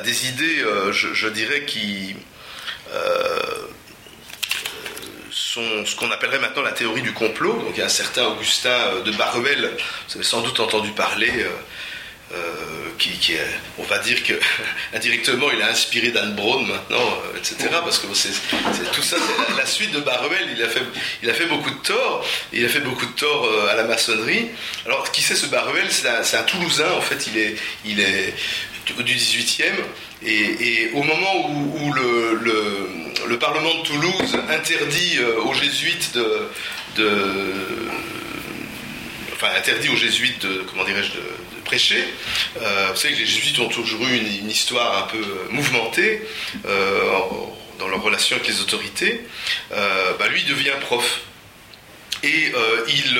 des 0.03 0.27
idées, 0.29 0.61
euh, 0.63 0.91
je, 0.91 1.27
dirais, 1.27 1.65
qui 1.65 2.15
euh, 2.93 3.39
sont 5.29 5.85
ce 5.85 5.95
qu'on 5.95 6.09
appellerait 6.09 6.39
maintenant 6.39 6.61
la 6.61 6.71
théorie 6.71 7.01
du 7.01 7.13
complot. 7.13 7.53
Donc 7.53 7.73
il 7.75 7.79
y 7.79 7.83
a 7.83 7.85
un 7.85 7.89
certain 7.89 8.25
Augustin 8.27 9.01
de 9.05 9.11
Baruel, 9.11 9.69
vous 10.07 10.15
avez 10.15 10.23
sans 10.23 10.41
doute 10.41 10.59
entendu 10.59 10.91
parler. 10.91 11.31
Euh, 12.33 12.91
qui, 12.97 13.33
on 13.79 13.83
va 13.83 13.97
dire 13.97 14.23
que 14.23 14.33
indirectement 14.93 15.47
il 15.51 15.61
a 15.61 15.69
inspiré 15.69 16.11
Dan 16.11 16.35
Brown 16.35 16.65
maintenant, 16.65 16.99
euh, 16.99 17.37
etc. 17.37 17.55
Parce 17.83 17.97
que 17.97 18.07
tout 18.07 19.01
ça, 19.01 19.17
c'est 19.17 19.57
la, 19.57 19.65
suite 19.65 19.91
de 19.91 19.99
Baruel. 19.99 20.47
Il 20.55 20.63
a 20.63 20.69
fait, 20.69 20.81
il 21.23 21.29
a 21.29 21.33
fait 21.33 21.47
beaucoup 21.47 21.71
de 21.71 21.79
tort. 21.83 22.25
Il 22.53 22.63
a 22.63 22.69
fait 22.69 22.79
beaucoup 22.79 23.05
de 23.05 23.11
tort 23.11 23.45
euh, 23.45 23.71
à 23.71 23.75
la 23.75 23.83
maçonnerie. 23.83 24.49
Alors 24.85 25.11
qui 25.11 25.21
c'est 25.21 25.35
ce 25.35 25.47
Baruel 25.47 25.87
c'est 25.89 26.37
un, 26.37 26.43
Toulousain 26.43 26.91
en 26.91 27.01
fait. 27.01 27.27
Il 27.27 27.37
est, 27.37 27.55
il 27.85 27.99
est 27.99 28.33
du 29.03 29.15
18e. 29.15 29.63
Et, 30.23 30.91
au 30.93 31.01
moment 31.01 31.49
où, 31.49 31.93
le, 31.93 32.39
le, 33.27 33.39
Parlement 33.39 33.73
de 33.73 33.83
Toulouse 33.83 34.37
interdit 34.51 35.17
aux 35.43 35.53
jésuites 35.53 36.15
de 36.95 37.07
enfin 39.41 39.57
interdit 39.57 39.89
aux 39.89 39.95
jésuites 39.95 40.45
de, 40.45 40.63
comment 40.69 40.83
dirais-je, 40.83 41.11
prêcher. 41.71 42.03
Euh, 42.61 42.89
vous 42.91 42.97
savez 42.97 43.13
que 43.13 43.19
les 43.19 43.25
jésuites 43.25 43.57
ont 43.59 43.69
toujours 43.69 44.05
eu 44.05 44.17
une, 44.17 44.49
histoire 44.49 45.05
un 45.05 45.07
peu 45.07 45.23
mouvementée 45.49 46.21
euh, 46.65 47.01
dans 47.79 47.87
leur 47.87 48.01
relation 48.01 48.35
avec 48.35 48.47
les 48.47 48.59
autorités. 48.59 49.21
Euh, 49.71 50.13
bah, 50.19 50.27
lui 50.27 50.43
devient 50.43 50.73
prof. 50.81 51.21
Et 52.23 52.51
il, 52.87 53.19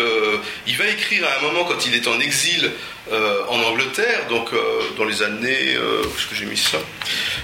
il, 0.68 0.78
va 0.78 0.88
écrire 0.88 1.26
à 1.26 1.40
un 1.40 1.42
moment 1.42 1.66
quand 1.66 1.86
il 1.88 1.96
est 1.96 2.08
en 2.08 2.20
exil 2.20 2.72
en 3.10 3.60
Angleterre, 3.64 4.28
donc 4.30 4.52
dans 4.98 5.06
les 5.06 5.24
années, 5.24 5.76
ce 6.18 6.28
que 6.28 6.36
j'ai 6.36 6.46
mis 6.46 6.58
ça, 6.58 6.78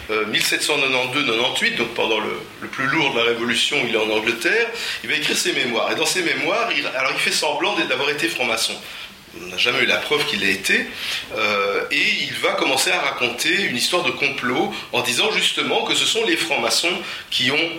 1792-98, 0.10 1.78
donc 1.78 1.94
pendant 1.94 2.20
le, 2.20 2.68
plus 2.68 2.88
lourd 2.88 3.14
de 3.14 3.20
la 3.20 3.26
Révolution, 3.26 3.78
il 3.88 3.96
est 3.96 3.98
en 3.98 4.10
Angleterre, 4.10 4.68
il 5.04 5.10
va 5.10 5.16
écrire 5.16 5.38
ses 5.38 5.54
mémoires. 5.54 5.92
Et 5.92 5.96
dans 5.96 6.06
ses 6.06 6.22
mémoires, 6.22 6.70
il, 6.76 6.86
alors 6.96 7.12
il 7.14 7.20
fait 7.20 7.32
semblant 7.32 7.76
d'avoir 7.76 8.10
été 8.10 8.28
franc-maçon. 8.28 8.74
On 9.42 9.48
n'a 9.48 9.58
jamais 9.58 9.84
eu 9.84 9.86
la 9.86 9.98
preuve 9.98 10.26
qu'il 10.26 10.40
l'ait 10.40 10.54
été, 10.54 10.88
euh, 11.36 11.84
et 11.92 12.06
il 12.22 12.34
va 12.42 12.54
commencer 12.54 12.92
à 12.92 13.00
raconter 13.00 13.64
une 13.64 13.76
histoire 13.76 14.04
de 14.04 14.12
complot 14.12 14.74
en 14.94 15.02
disant 15.02 15.32
justement 15.32 15.84
que 15.84 15.94
ce 15.96 16.06
sont 16.06 16.26
les 16.26 16.38
francs-maçons 16.38 17.02
qui 17.30 17.52
ont 17.52 17.70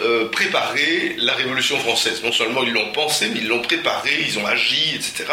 euh, 0.00 0.28
préparé 0.28 1.16
la 1.18 1.34
Révolution 1.34 1.78
française. 1.78 2.22
Non 2.22 2.32
seulement 2.32 2.62
ils 2.62 2.72
l'ont 2.72 2.92
pensé, 2.92 3.28
mais 3.28 3.40
ils 3.40 3.48
l'ont 3.48 3.62
préparé, 3.62 4.10
ils 4.26 4.38
ont 4.38 4.46
agi, 4.46 4.94
etc. 4.94 5.24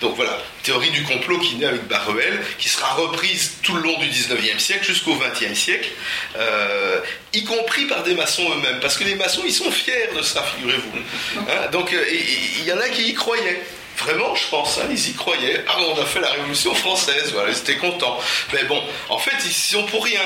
Donc 0.00 0.16
voilà, 0.16 0.38
théorie 0.62 0.90
du 0.90 1.02
complot 1.02 1.38
qui 1.38 1.56
naît 1.56 1.66
avec 1.66 1.86
Baruel, 1.88 2.40
qui 2.58 2.68
sera 2.68 2.94
reprise 2.94 3.54
tout 3.62 3.74
le 3.74 3.82
long 3.82 3.98
du 3.98 4.08
19e 4.08 4.58
siècle 4.58 4.84
jusqu'au 4.84 5.14
20e 5.14 5.54
siècle, 5.54 5.88
euh, 6.36 7.00
y 7.32 7.44
compris 7.44 7.86
par 7.86 8.02
des 8.02 8.14
maçons 8.14 8.44
eux-mêmes, 8.50 8.80
parce 8.80 8.96
que 8.96 9.04
les 9.04 9.16
maçons, 9.16 9.42
ils 9.44 9.52
sont 9.52 9.70
fiers 9.70 10.10
de 10.16 10.22
ça, 10.22 10.42
figurez-vous. 10.56 11.40
Hein, 11.40 11.68
donc 11.72 11.92
il 11.92 12.64
y 12.64 12.72
en 12.72 12.78
a 12.78 12.88
qui 12.88 13.08
y 13.10 13.14
croyaient. 13.14 13.60
Vraiment, 14.04 14.34
je 14.34 14.48
pense, 14.48 14.78
hein, 14.78 14.86
ils 14.90 15.10
y 15.10 15.14
croyaient. 15.14 15.64
Ah, 15.68 15.76
on 15.94 16.00
a 16.00 16.04
fait 16.04 16.20
la 16.20 16.30
Révolution 16.30 16.74
française, 16.74 17.30
voilà, 17.32 17.50
ils 17.50 17.58
étaient 17.58 17.76
contents. 17.76 18.18
Mais 18.52 18.64
bon, 18.64 18.80
en 19.08 19.18
fait, 19.18 19.36
ils 19.44 19.52
sont 19.52 19.84
pour 19.84 20.04
rien 20.04 20.20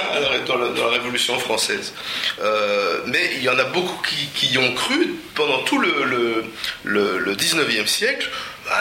dans 0.47 0.57
la, 0.57 0.89
Révolution 0.89 1.39
française. 1.39 1.93
Euh, 2.41 3.01
mais 3.07 3.33
il 3.35 3.43
y 3.43 3.49
en 3.49 3.59
a 3.59 3.65
beaucoup 3.65 4.01
qui, 4.03 4.47
y 4.47 4.59
ont 4.59 4.73
cru 4.75 5.15
pendant 5.35 5.59
tout 5.65 5.79
le, 5.79 6.45
le, 6.85 7.35
19e 7.35 7.87
siècle. 7.87 8.31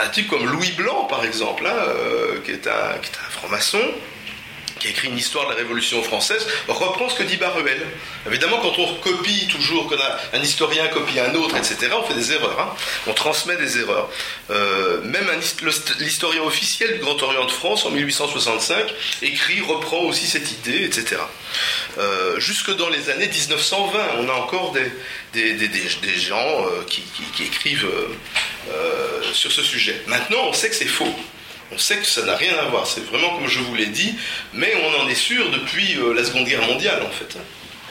Un 0.03 0.07
type 0.09 0.29
comme 0.29 0.45
Louis 0.47 0.71
Blanc, 0.71 1.05
par 1.05 1.25
exemple, 1.25 1.67
hein, 1.67 1.75
euh, 1.75 2.39
qui 2.43 2.51
est 2.51 2.67
un 2.67 3.29
franc-maçon, 3.31 3.81
qui 4.79 4.87
a 4.87 4.91
écrit 4.91 5.07
une 5.07 5.17
histoire 5.17 5.45
de 5.45 5.51
la 5.51 5.57
Révolution 5.57 6.01
française, 6.03 6.45
reprend 6.67 7.09
ce 7.09 7.15
que 7.15 7.23
dit 7.23 7.37
Baruel. 7.37 7.81
Évidemment, 8.27 8.57
quand 8.57 8.77
on 8.79 8.95
copie 8.95 9.47
toujours, 9.47 9.87
quand 9.87 9.95
un 10.33 10.41
historien 10.41 10.87
copie 10.87 11.19
un 11.19 11.33
autre, 11.35 11.55
etc., 11.55 11.77
on 11.97 12.03
fait 12.03 12.13
des 12.13 12.33
erreurs. 12.33 12.59
Hein. 12.59 12.75
On 13.07 13.13
transmet 13.13 13.55
des 13.57 13.79
erreurs. 13.79 14.09
Euh, 14.49 15.01
même 15.03 15.27
l'historien 15.99 16.43
officiel 16.43 16.93
du 16.93 16.99
Grand 16.99 17.21
Orient 17.21 17.45
de 17.45 17.51
France, 17.51 17.85
en 17.85 17.91
1865, 17.91 18.93
écrit, 19.21 19.61
reprend 19.61 19.99
aussi 19.99 20.27
cette 20.27 20.51
idée, 20.51 20.83
etc. 20.83 21.17
Euh, 21.97 22.39
jusque 22.39 22.75
dans 22.75 22.89
les 22.89 23.09
années 23.09 23.27
1920, 23.27 23.99
on 24.19 24.29
a 24.29 24.33
encore 24.33 24.73
des, 24.73 24.91
gens 26.17 26.35
euh, 26.37 26.83
qui, 26.87 27.03
écrivent 27.43 27.87
sur 29.33 29.51
ce 29.51 29.63
sujet. 29.63 30.01
Maintenant, 30.07 30.39
on 30.47 30.53
sait 30.53 30.69
que 30.69 30.75
c'est 30.75 30.85
faux. 30.85 31.13
On 31.71 31.77
sait 31.77 31.97
que 31.97 32.05
ça 32.05 32.23
n'a 32.23 32.35
rien 32.35 32.55
à 32.57 32.65
voir, 32.65 32.85
c'est 32.85 33.03
vraiment 33.05 33.35
comme 33.35 33.47
je 33.47 33.59
vous 33.59 33.75
l'ai 33.75 33.87
dit, 33.87 34.15
mais 34.53 34.73
on 34.83 35.03
en 35.03 35.07
est 35.07 35.15
sûr 35.15 35.49
depuis 35.49 35.97
euh, 35.97 36.13
la 36.13 36.23
Seconde 36.23 36.45
Guerre 36.45 36.65
mondiale 36.67 37.01
en 37.03 37.09
fait. 37.09 37.37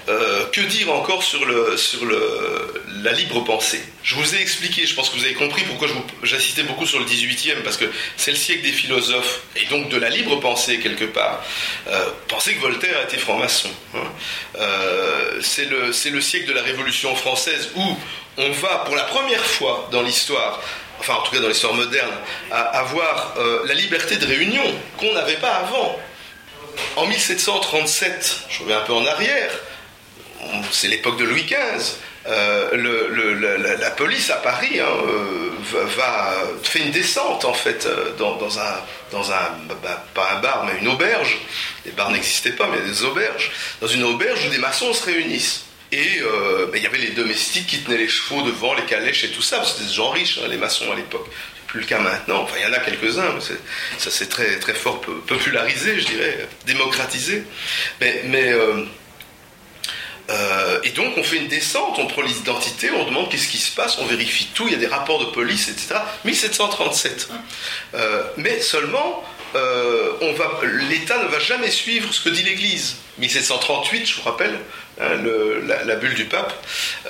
Euh, 0.07 0.45
que 0.53 0.61
dire 0.61 0.93
encore 0.93 1.23
sur, 1.23 1.47
le, 1.47 1.79
sur 1.79 2.05
le, 2.05 2.85
la 3.03 3.13
libre 3.13 3.43
pensée? 3.43 3.81
Je 4.03 4.15
vous 4.17 4.35
ai 4.35 4.41
expliqué, 4.41 4.87
je 4.87 4.95
pense 4.95 5.09
que 5.09 5.17
vous 5.17 5.25
avez 5.25 5.33
compris 5.33 5.63
pourquoi 5.63 5.89
j'insistais 6.23 6.63
beaucoup 6.63 6.87
sur 6.87 6.99
le 6.99 7.07
18e, 7.07 7.63
parce 7.63 7.79
que 7.79 7.87
c'est 8.19 8.31
le 8.31 8.37
siècle 8.37 8.63
des 8.63 8.73
philosophes, 8.73 9.41
et 9.57 9.65
donc 9.67 9.89
de 9.89 9.97
la 9.97 10.11
libre 10.11 10.37
pensée 10.41 10.79
quelque 10.79 11.07
part. 11.07 11.43
Euh, 11.89 12.11
pensez 12.29 12.55
que 12.55 12.61
Voltaire 12.61 12.99
a 12.99 13.05
été 13.05 13.17
franc-maçon. 13.17 13.71
Hein. 13.95 14.61
C'est 15.41 15.65
le 16.11 16.21
siècle 16.21 16.47
de 16.47 16.53
la 16.53 16.63
Révolution 16.63 17.17
française 17.17 17.71
où 17.75 17.97
on 18.37 18.51
va, 18.51 18.79
pour 18.85 18.97
la 18.97 19.05
première 19.05 19.45
fois 19.45 19.89
dans 19.91 20.03
l'histoire, 20.03 20.61
enfin 21.01 21.15
en 21.15 21.23
tout 21.23 21.33
cas 21.33 21.41
dans 21.41 21.49
l'histoire 21.49 21.75
moderne, 21.75 22.13
avoir 22.51 23.35
euh, 23.39 23.65
la 23.67 23.75
liberté 23.75 24.17
de 24.17 24.27
réunion 24.27 24.65
qu'on 24.99 25.13
n'avait 25.13 25.37
pas 25.37 25.55
avant. 25.55 25.99
En 26.97 27.07
1737, 27.07 28.41
je 28.49 28.63
reviens 28.63 28.79
un 28.79 28.83
peu 28.83 28.93
en 28.93 29.07
arrière, 29.07 29.51
c'est 30.71 30.89
l'époque 30.89 31.17
de 31.19 31.25
Louis 31.25 31.45
XV, 31.45 31.97
le, 32.27 33.77
la, 33.79 33.91
police 33.91 34.31
à 34.31 34.37
Paris 34.37 34.81
hein, 34.81 34.87
va, 35.97 36.35
fait 36.63 36.81
une 36.81 36.91
descente 36.91 37.45
en 37.45 37.55
fait 37.55 37.87
dans, 38.19 38.59
un, 38.59 39.21
bah, 39.83 40.05
pas 40.15 40.33
un 40.33 40.41
bar 40.41 40.65
mais 40.65 40.81
une 40.81 40.89
auberge. 40.89 41.39
Les 41.85 41.93
bars 41.93 42.11
n'existaient 42.11 42.53
pas 42.53 42.69
mais 42.69 42.81
des 42.81 43.05
auberges. 43.05 43.53
Dans 43.81 43.89
une 43.89 44.05
auberge 44.05 44.47
où 44.47 44.51
des 44.51 44.59
maçons 44.59 44.93
se 44.93 45.05
réunissent. 45.05 45.64
Et 45.95 46.21
bah, 46.21 46.77
il 46.77 46.83
y 46.83 46.87
avait 46.87 46.99
les 46.99 47.11
domestiques 47.11 47.69
qui 47.69 47.79
tenaient 47.79 47.99
les 47.99 48.09
chevaux 48.09 48.43
devant, 48.43 48.75
les 48.75 48.85
calèches 48.85 49.25
et 49.25 49.31
tout 49.31 49.43
ça, 49.43 49.63
c'était 49.65 49.85
des 49.85 49.93
gens 49.93 50.11
riches, 50.11 50.39
hein, 50.43 50.49
les 50.49 50.57
maçons 50.57 50.91
à 50.91 50.97
l'époque 50.97 51.29
plus 51.75 51.81
le 51.81 51.87
cas 51.87 51.99
maintenant. 51.99 52.43
Enfin, 52.43 52.55
il 52.61 52.63
y 52.63 52.67
en 52.67 52.73
a 52.73 52.79
quelques-uns, 52.79 53.35
ça 53.99 54.11
s'est 54.11 54.29
très, 54.29 54.61
très 54.61 54.75
fort 54.75 55.01
popularisé, 55.01 55.99
je 55.99 56.07
dirais, 56.07 56.49
démocratisé. 56.67 57.43
Mais, 58.01 58.23
euh, 58.53 58.85
euh, 60.31 60.81
et 60.85 60.91
donc, 60.91 61.15
on 61.17 61.25
fait 61.25 61.39
une 61.39 61.49
descente, 61.49 61.99
on 61.99 62.07
prend 62.07 62.23
les 62.23 62.39
identités, 62.39 62.93
on 62.93 63.05
demande 63.07 63.29
qu'est-ce 63.29 63.49
qui 63.49 63.59
se 63.59 63.75
passe, 63.75 63.99
on 63.99 64.07
vérifie 64.07 64.47
tout, 64.55 64.69
il 64.69 64.73
y 64.73 64.77
a 64.77 64.79
des 64.79 64.87
rapports 64.87 65.19
de 65.19 65.33
police, 65.33 65.69
etc. 65.69 65.97
1737. 66.25 67.29
Euh, 67.95 68.23
mais 68.37 68.61
seulement, 68.61 69.25
l'État 70.89 71.25
ne 71.25 71.29
va 71.29 71.41
jamais 71.41 71.73
suivre 71.73 72.15
ce 72.15 72.21
que 72.21 72.29
dit 72.29 72.45
l'Église. 72.45 72.99
1738, 73.19 74.07
je 74.07 74.15
vous 74.15 74.23
rappelle, 74.23 74.61
Hein, 75.01 75.25
la, 75.87 75.97
bulle 75.97 76.15
du 76.15 76.27
pape, 76.27 76.53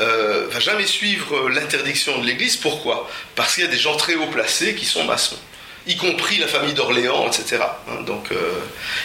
euh, 0.01 0.47
va 0.51 0.59
jamais 0.59 0.87
suivre 0.87 1.51
l'interdiction 1.51 2.19
de 2.19 2.27
l'Église. 2.27 2.57
Pourquoi? 2.57 3.11
Parce 3.35 3.55
qu'il 3.55 3.65
y 3.65 3.67
a 3.67 3.71
des 3.71 3.79
gens 3.79 3.97
très 3.97 4.15
haut 4.15 4.27
placés 4.29 4.75
qui 4.75 4.87
sont 4.87 5.05
maçons, 5.05 5.39
y 5.87 5.97
compris 5.97 6.39
la 6.39 6.47
famille 6.47 6.73
d'Orléans, 6.73 7.27
etc. 7.27 7.59
Hein, 7.91 8.03
donc 8.07 8.33
euh, 8.33 8.37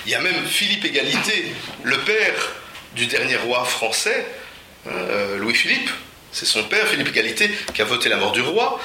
il 0.05 0.13
y 0.13 0.15
a 0.15 0.21
même 0.21 0.45
Philippe 0.45 0.85
Égalité, 0.85 1.53
le 1.83 1.97
père 1.99 2.53
du 2.95 3.07
dernier 3.07 3.35
roi 3.35 3.65
français, 3.65 4.25
euh, 4.87 5.37
Louis-Philippe, 5.37 5.89
c'est 6.31 6.45
son 6.45 6.63
père, 6.63 6.87
Philippe 6.87 7.09
Égalité, 7.09 7.51
qui 7.73 7.81
a 7.81 7.85
voté 7.85 8.07
la 8.07 8.15
mort 8.15 8.31
du 8.31 8.41
roi 8.41 8.79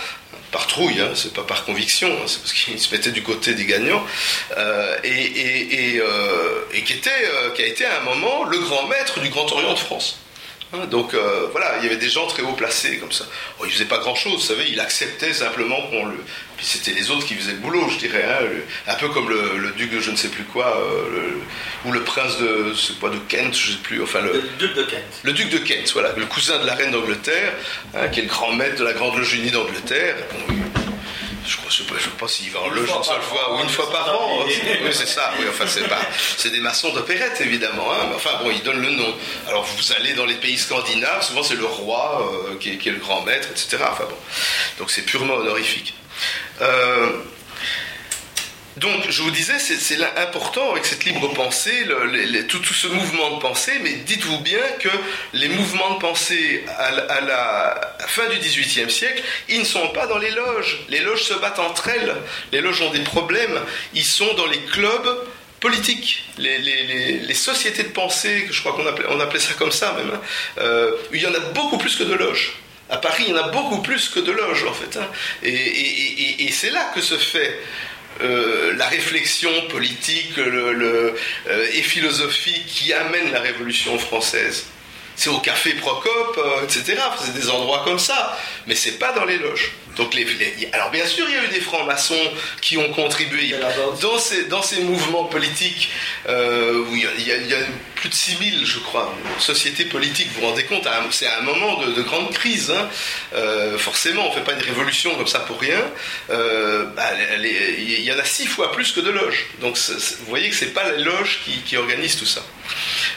par 0.55 0.69
trouille, 0.69 1.01
hein, 1.01 1.11
c'est 1.17 1.35
pas 1.35 1.43
par 1.43 1.65
conviction, 1.65 2.07
hein, 2.09 2.27
c'est 2.29 2.39
parce 2.39 2.53
qu'il 2.53 2.79
se 2.87 2.95
mettait 2.95 3.11
du 3.11 3.25
côté 3.25 3.55
des 3.55 3.65
gagnants, 3.65 4.05
euh, 4.57 4.97
et, 5.03 5.99
euh, 5.99 6.05
euh, 6.07 7.51
qui 7.55 7.63
a 7.63 7.67
été 7.67 7.85
à 7.85 8.01
un 8.01 8.05
moment 8.05 8.45
le 8.45 8.59
grand 8.61 8.87
maître 8.87 9.19
du 9.19 9.31
Grand 9.31 9.51
Orient 9.51 9.73
de 9.73 9.79
France. 9.79 10.21
Hein, 10.73 10.87
donc 10.87 11.15
euh, 11.15 11.47
voilà, 11.53 11.77
il 11.79 11.85
y 11.85 11.87
avait 11.87 11.99
des 11.99 12.09
gens 12.09 12.27
très 12.27 12.43
haut 12.43 12.53
placés 12.53 12.99
comme 12.99 13.13
ça. 13.13 13.25
il 13.65 13.71
faisait 13.71 13.85
pas 13.85 13.99
grand 13.99 14.15
chose, 14.15 14.35
vous 14.35 14.41
savez, 14.41 14.65
il 14.71 14.81
acceptait 14.81 15.33
simplement 15.33 15.81
qu'on 15.89 16.07
le. 16.07 16.17
Puis 16.57 16.67
c'était 16.67 16.93
les 16.93 17.11
autres 17.11 17.27
qui 17.27 17.35
faisaient 17.35 17.53
le 17.53 17.59
boulot, 17.59 17.89
je 17.89 17.99
dirais. 17.99 18.25
Hein, 18.25 18.47
un 18.89 18.95
peu 18.95 19.09
comme 19.09 19.29
le, 19.29 19.73
duc 19.77 19.91
de 19.91 20.01
je 20.01 20.11
ne 20.11 20.17
sais 20.17 20.29
plus 20.29 20.45
quoi, 20.45 20.79
euh, 20.79 21.39
ou 21.85 21.93
le 21.93 22.03
prince 22.03 22.39
de. 22.39 22.73
C'est 22.75 22.99
quoi, 22.99 23.11
de 23.11 23.19
Kent, 23.29 23.55
je 23.55 23.73
sais 23.73 23.79
plus. 23.79 24.03
Enfin, 24.03 24.21
le, 24.21 24.43
duc 24.59 24.75
de 24.75 24.83
Kent. 24.83 25.21
Le 25.23 25.33
duc 25.33 25.51
de 25.51 25.59
Kent, 25.59 25.91
voilà, 25.93 26.13
le 26.17 26.27
cousin 26.27 26.59
de 26.59 26.67
la 26.67 26.75
reine 26.75 26.91
d'Angleterre, 26.91 27.53
hein, 27.95 28.09
qui 28.09 28.21
est 28.21 28.25
le 28.25 28.29
grand 28.29 28.53
maître 28.53 28.77
de 28.77 28.85
la 28.85 28.93
Grande 28.93 29.17
Loge 29.17 29.35
Unie 29.35 29.51
d'Angleterre. 29.51 30.17
Je 31.47 31.59
ne 31.59 31.71
sais 31.71 32.09
pas, 32.19 32.29
s'il 32.29 32.51
va 32.51 32.61
en 32.61 32.69
loge 32.69 32.89
une 32.89 33.05
seule 33.05 33.23
fois 33.23 33.55
ou 33.55 33.63
une 33.63 33.69
fois 33.69 33.91
par 33.91 34.09
an. 34.19 34.45
Oui, 34.47 34.53
c'est 34.93 35.07
ça. 35.07 35.33
Oui, 35.39 35.45
enfin, 35.49 35.67
c'est 35.67 35.87
pas. 35.87 36.01
C'est 36.39 36.51
des 36.51 36.61
maçons 36.61 36.93
d'opérette, 36.93 37.41
évidemment. 37.41 37.93
Hein, 37.93 38.07
mais 38.09 38.15
enfin, 38.15 38.31
bon, 38.43 38.51
ils 38.51 38.63
donnent 38.63 38.81
le 38.81 38.91
nom. 38.91 39.15
Alors, 39.49 39.65
vous 39.65 39.93
allez 39.93 40.15
dans 40.15 40.25
les 40.25 40.37
pays 40.37 40.57
scandinaves, 40.57 41.23
souvent 41.23 41.43
c'est 41.43 41.57
le 41.57 41.67
roi 41.67 42.49
euh, 42.51 42.57
qui, 42.59 42.71
est, 42.71 42.87
le 42.87 42.99
grand 42.99 43.23
maître, 43.23 43.49
etc. 43.51 43.77
Enfin 43.91 44.05
bon. 44.09 44.17
Donc, 44.79 44.91
c'est 44.91 45.03
purement 45.03 45.35
honorifique. 45.35 45.95
Euh, 46.63 47.11
donc, 48.77 49.09
je 49.09 49.23
vous 49.23 49.31
disais, 49.31 49.59
c'est 49.61 50.03
important 50.19 50.73
avec 50.73 50.85
cette 50.85 51.05
libre 51.05 51.33
pensée, 51.33 51.87
tout, 52.49 52.65
ce 52.65 52.89
mouvement 52.89 53.37
de 53.37 53.41
pensée, 53.41 53.73
mais 53.83 53.93
dites-vous 54.05 54.41
bien 54.41 54.63
que 54.81 54.89
les 55.33 55.49
mouvements 55.49 55.95
de 55.95 56.01
pensée 56.01 56.65
à, 56.79 57.21
la 57.21 57.97
fin 58.07 58.27
du 58.29 58.39
XVIIIe 58.39 58.91
siècle, 58.91 59.23
ils 59.49 59.61
ne 59.61 59.65
sont 59.65 59.89
pas 59.89 60.07
dans 60.07 60.19
les 60.19 60.33
loges. 60.33 60.81
Les 60.89 61.01
loges 61.01 61.23
se 61.23 61.35
battent 61.35 61.61
entre 61.61 61.89
elles. 61.89 62.17
Les 62.51 62.61
loges 62.61 62.83
ont 62.83 62.91
des 62.91 63.01
problèmes. 63.01 63.61
Ils 63.95 64.05
sont 64.05 64.35
dans 64.35 64.47
les 64.47 64.61
clubs 64.61 65.25
politiques, 65.61 66.25
les, 66.39 67.33
sociétés 67.35 67.85
de 67.85 67.89
pensée, 67.89 68.45
que 68.47 68.53
je 68.53 68.61
crois 68.61 68.73
qu'on 68.73 69.21
appelait, 69.21 69.41
ça 69.41 69.55
comme 69.55 69.73
ça 69.73 69.93
même. 69.93 70.19
Euh, 70.59 70.91
il 71.13 71.23
y 71.23 71.27
en 71.27 71.35
a 71.35 71.41
beaucoup 71.55 71.79
plus 71.79 71.95
que 71.95 72.03
de 72.03 72.15
loges. 72.15 72.55
À 72.91 72.97
Paris, 72.99 73.25
il 73.29 73.35
y 73.35 73.39
en 73.39 73.43
a 73.43 73.49
beaucoup 73.49 73.81
plus 73.81 74.09
que 74.09 74.21
de 74.21 74.33
loges, 74.33 74.65
en 74.65 74.75
fait. 74.75 74.99
Hein. 74.99 75.09
et 75.43 76.51
c'est 76.51 76.71
là 76.71 76.91
que 76.93 77.01
se 77.01 77.17
fait 77.17 77.59
euh, 78.21 78.75
la 78.77 78.87
réflexion 78.87 79.51
politique 79.71 80.39
euh, 80.39 81.15
et 81.73 81.83
philosophique 81.83 82.67
qui 82.67 82.93
amène 82.93 83.33
la 83.33 83.41
Révolution 83.41 83.99
française. 83.99 84.67
C'est 85.17 85.31
au 85.31 85.39
café 85.39 85.75
Procope, 85.75 86.39
euh, 86.39 86.65
etc. 86.65 86.97
C'est 87.23 87.35
des 87.35 87.51
endroits 87.51 87.83
comme 87.85 87.99
ça, 87.99 88.37
mais 88.67 88.75
c'est 88.75 88.99
pas 88.99 89.13
dans 89.13 89.25
les 89.25 89.39
loges. 89.39 89.73
Donc 89.97 90.13
les, 90.13 90.27
alors 90.73 90.91
bien 90.91 91.07
sûr, 91.07 91.25
il 91.29 91.35
y 91.35 91.39
a 91.39 91.45
eu 91.45 91.49
des 91.49 91.61
francs-maçons 91.61 92.19
qui 92.61 92.77
ont 92.77 92.93
contribué 92.93 93.55
dans 94.01 94.19
ces, 94.19 94.47
dans 94.47 94.63
ces 94.63 94.81
mouvements 94.81 95.25
politiques 95.25 95.89
euh, 96.29 96.85
où 96.91 96.97
il 96.97 97.27
y, 97.27 97.55
a, 97.55 97.59
plus 97.95 98.09
de 98.09 98.15
6000, 98.15 98.67
je 98.67 98.81
crois, 98.81 99.15
sociétés 99.39 99.85
politiques. 99.85 100.29
Vous 100.35 100.41
vous 100.41 100.49
rendez 100.49 100.65
compte, 100.65 100.89
c'est 101.13 101.29
un 101.29 101.43
moment 101.43 101.81
de, 101.81 102.03
grande 102.03 102.33
crise. 102.33 102.73
Hein. 102.73 102.89
Euh, 103.35 103.79
forcément, 103.79 104.27
on 104.27 104.31
ne 104.31 104.35
fait 104.35 104.45
pas 104.45 104.55
une 104.55 104.63
révolution 104.63 105.15
comme 105.15 105.29
ça 105.29 105.41
pour 105.41 105.61
rien. 105.61 105.81
Bah, 106.29 107.05
il 107.39 108.03
y 108.03 108.13
en 108.13 108.19
a 108.19 108.25
six 108.25 108.47
fois 108.47 108.73
plus 108.73 108.91
que 108.91 109.01
de 109.01 109.11
loges. 109.11 109.47
Donc 109.61 109.79
vous 109.79 110.27
voyez 110.27 110.51
que 110.51 110.57
c'est 110.57 110.75
pas 110.75 110.91
les 110.91 111.05
loges 111.05 111.41
qui, 111.45 111.61
qui 111.61 111.77
organisent 111.77 112.17
tout 112.17 112.27
ça. 112.27 112.43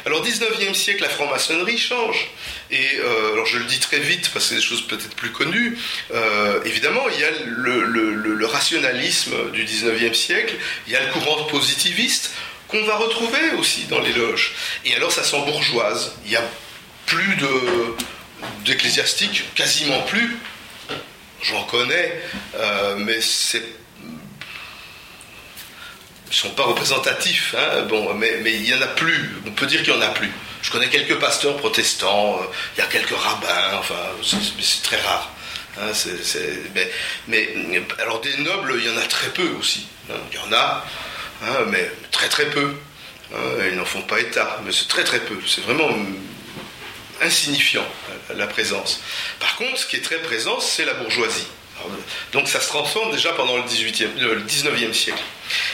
Alors, 0.05 0.25
19e 0.25 0.73
siècle, 0.73 1.03
la 1.03 1.09
franc-maçonnerie 1.09 1.77
change. 1.77 2.29
Et 2.69 2.99
euh, 2.99 3.33
alors 3.33 3.45
je 3.45 3.59
le 3.59 3.65
dis 3.65 3.79
très 3.79 3.99
vite 3.99 4.29
parce 4.33 4.45
que 4.45 4.49
c'est 4.49 4.55
des 4.55 4.61
choses 4.61 4.85
peut-être 4.87 5.15
plus 5.15 5.31
connues. 5.31 5.77
Euh, 6.13 6.61
évidemment, 6.65 7.03
il 7.13 7.19
y 7.19 7.23
a 7.23 7.29
le, 7.45 8.45
rationalisme 8.45 9.51
du 9.51 9.65
19e 9.65 10.13
siècle, 10.13 10.55
il 10.87 10.93
y 10.93 10.95
a 10.95 11.05
le 11.05 11.11
courant 11.11 11.43
positiviste 11.45 12.31
qu'on 12.67 12.83
va 12.85 12.95
retrouver 12.95 13.51
aussi 13.57 13.83
dans 13.85 13.99
les 13.99 14.13
loges. 14.13 14.53
Et 14.85 14.95
alors 14.95 15.11
ça 15.11 15.23
sent 15.23 15.41
bourgeoise. 15.45 16.13
Il 16.25 16.31
n'y 16.31 16.37
a 16.37 16.43
plus 17.05 17.35
de 17.35 18.73
quasiment 19.55 20.01
plus. 20.03 20.37
J'en 21.43 21.63
connais, 21.63 22.19
euh, 22.55 22.95
mais 22.97 23.21
c'est 23.21 23.63
ils 26.29 26.35
sont 26.35 26.49
pas 26.51 26.63
représentatifs, 26.63 27.55
hein, 27.57 27.83
bon, 27.83 28.13
mais, 28.13 28.39
il 28.45 28.61
n'y 28.61 28.73
en 28.73 28.81
a 28.81 28.87
plus, 28.87 29.35
on 29.45 29.51
peut 29.51 29.65
dire 29.65 29.83
qu'il 29.83 29.93
n'y 29.93 29.99
en 29.99 30.01
a 30.01 30.09
plus. 30.09 30.31
Je 30.61 30.71
connais 30.71 30.89
quelques 30.89 31.17
pasteurs 31.19 31.57
protestants, 31.57 32.39
euh, 32.41 32.45
il 32.75 32.79
y 32.79 32.83
a 32.83 32.87
quelques 32.87 33.15
rabbins, 33.15 33.77
enfin, 33.79 33.95
c'est 34.23 34.83
très 34.83 34.99
rare. 35.01 35.31
Hein, 35.79 35.91
mais, 37.27 37.53
alors 37.99 38.19
des 38.21 38.35
nobles, 38.37 38.75
il 38.77 38.85
y 38.85 38.89
en 38.89 38.97
a 38.97 39.05
très 39.05 39.29
peu 39.29 39.49
aussi. 39.59 39.87
Hein. 40.09 40.15
il 40.31 40.35
y 40.35 40.39
en 40.39 40.51
a, 40.53 40.85
mais 41.67 41.91
très 42.11 42.29
très 42.29 42.49
peu. 42.49 42.73
ils 43.69 43.75
n'en 43.75 43.85
font 43.85 44.01
pas 44.01 44.19
état, 44.19 44.59
mais 44.65 44.71
c'est 44.71 44.87
très 44.87 45.03
très 45.03 45.19
peu. 45.19 45.37
C'est 45.45 45.61
vraiment 45.61 45.89
insignifiant 47.21 47.85
la 48.35 48.47
présence. 48.47 49.01
Par 49.39 49.55
contre, 49.55 49.77
ce 49.77 49.85
qui 49.85 49.95
est 49.95 50.01
très 50.01 50.17
présent, 50.17 50.59
c'est 50.59 50.85
la 50.85 50.93
bourgeoisie. 50.95 51.47
Donc 52.33 52.47
ça 52.47 52.59
se 52.59 52.67
transforme 52.67 53.11
déjà 53.11 53.33
pendant 53.33 53.57
le, 53.57 53.63
18e, 53.63 54.19
le 54.19 54.41
19e 54.41 54.93
siècle. 54.93 55.23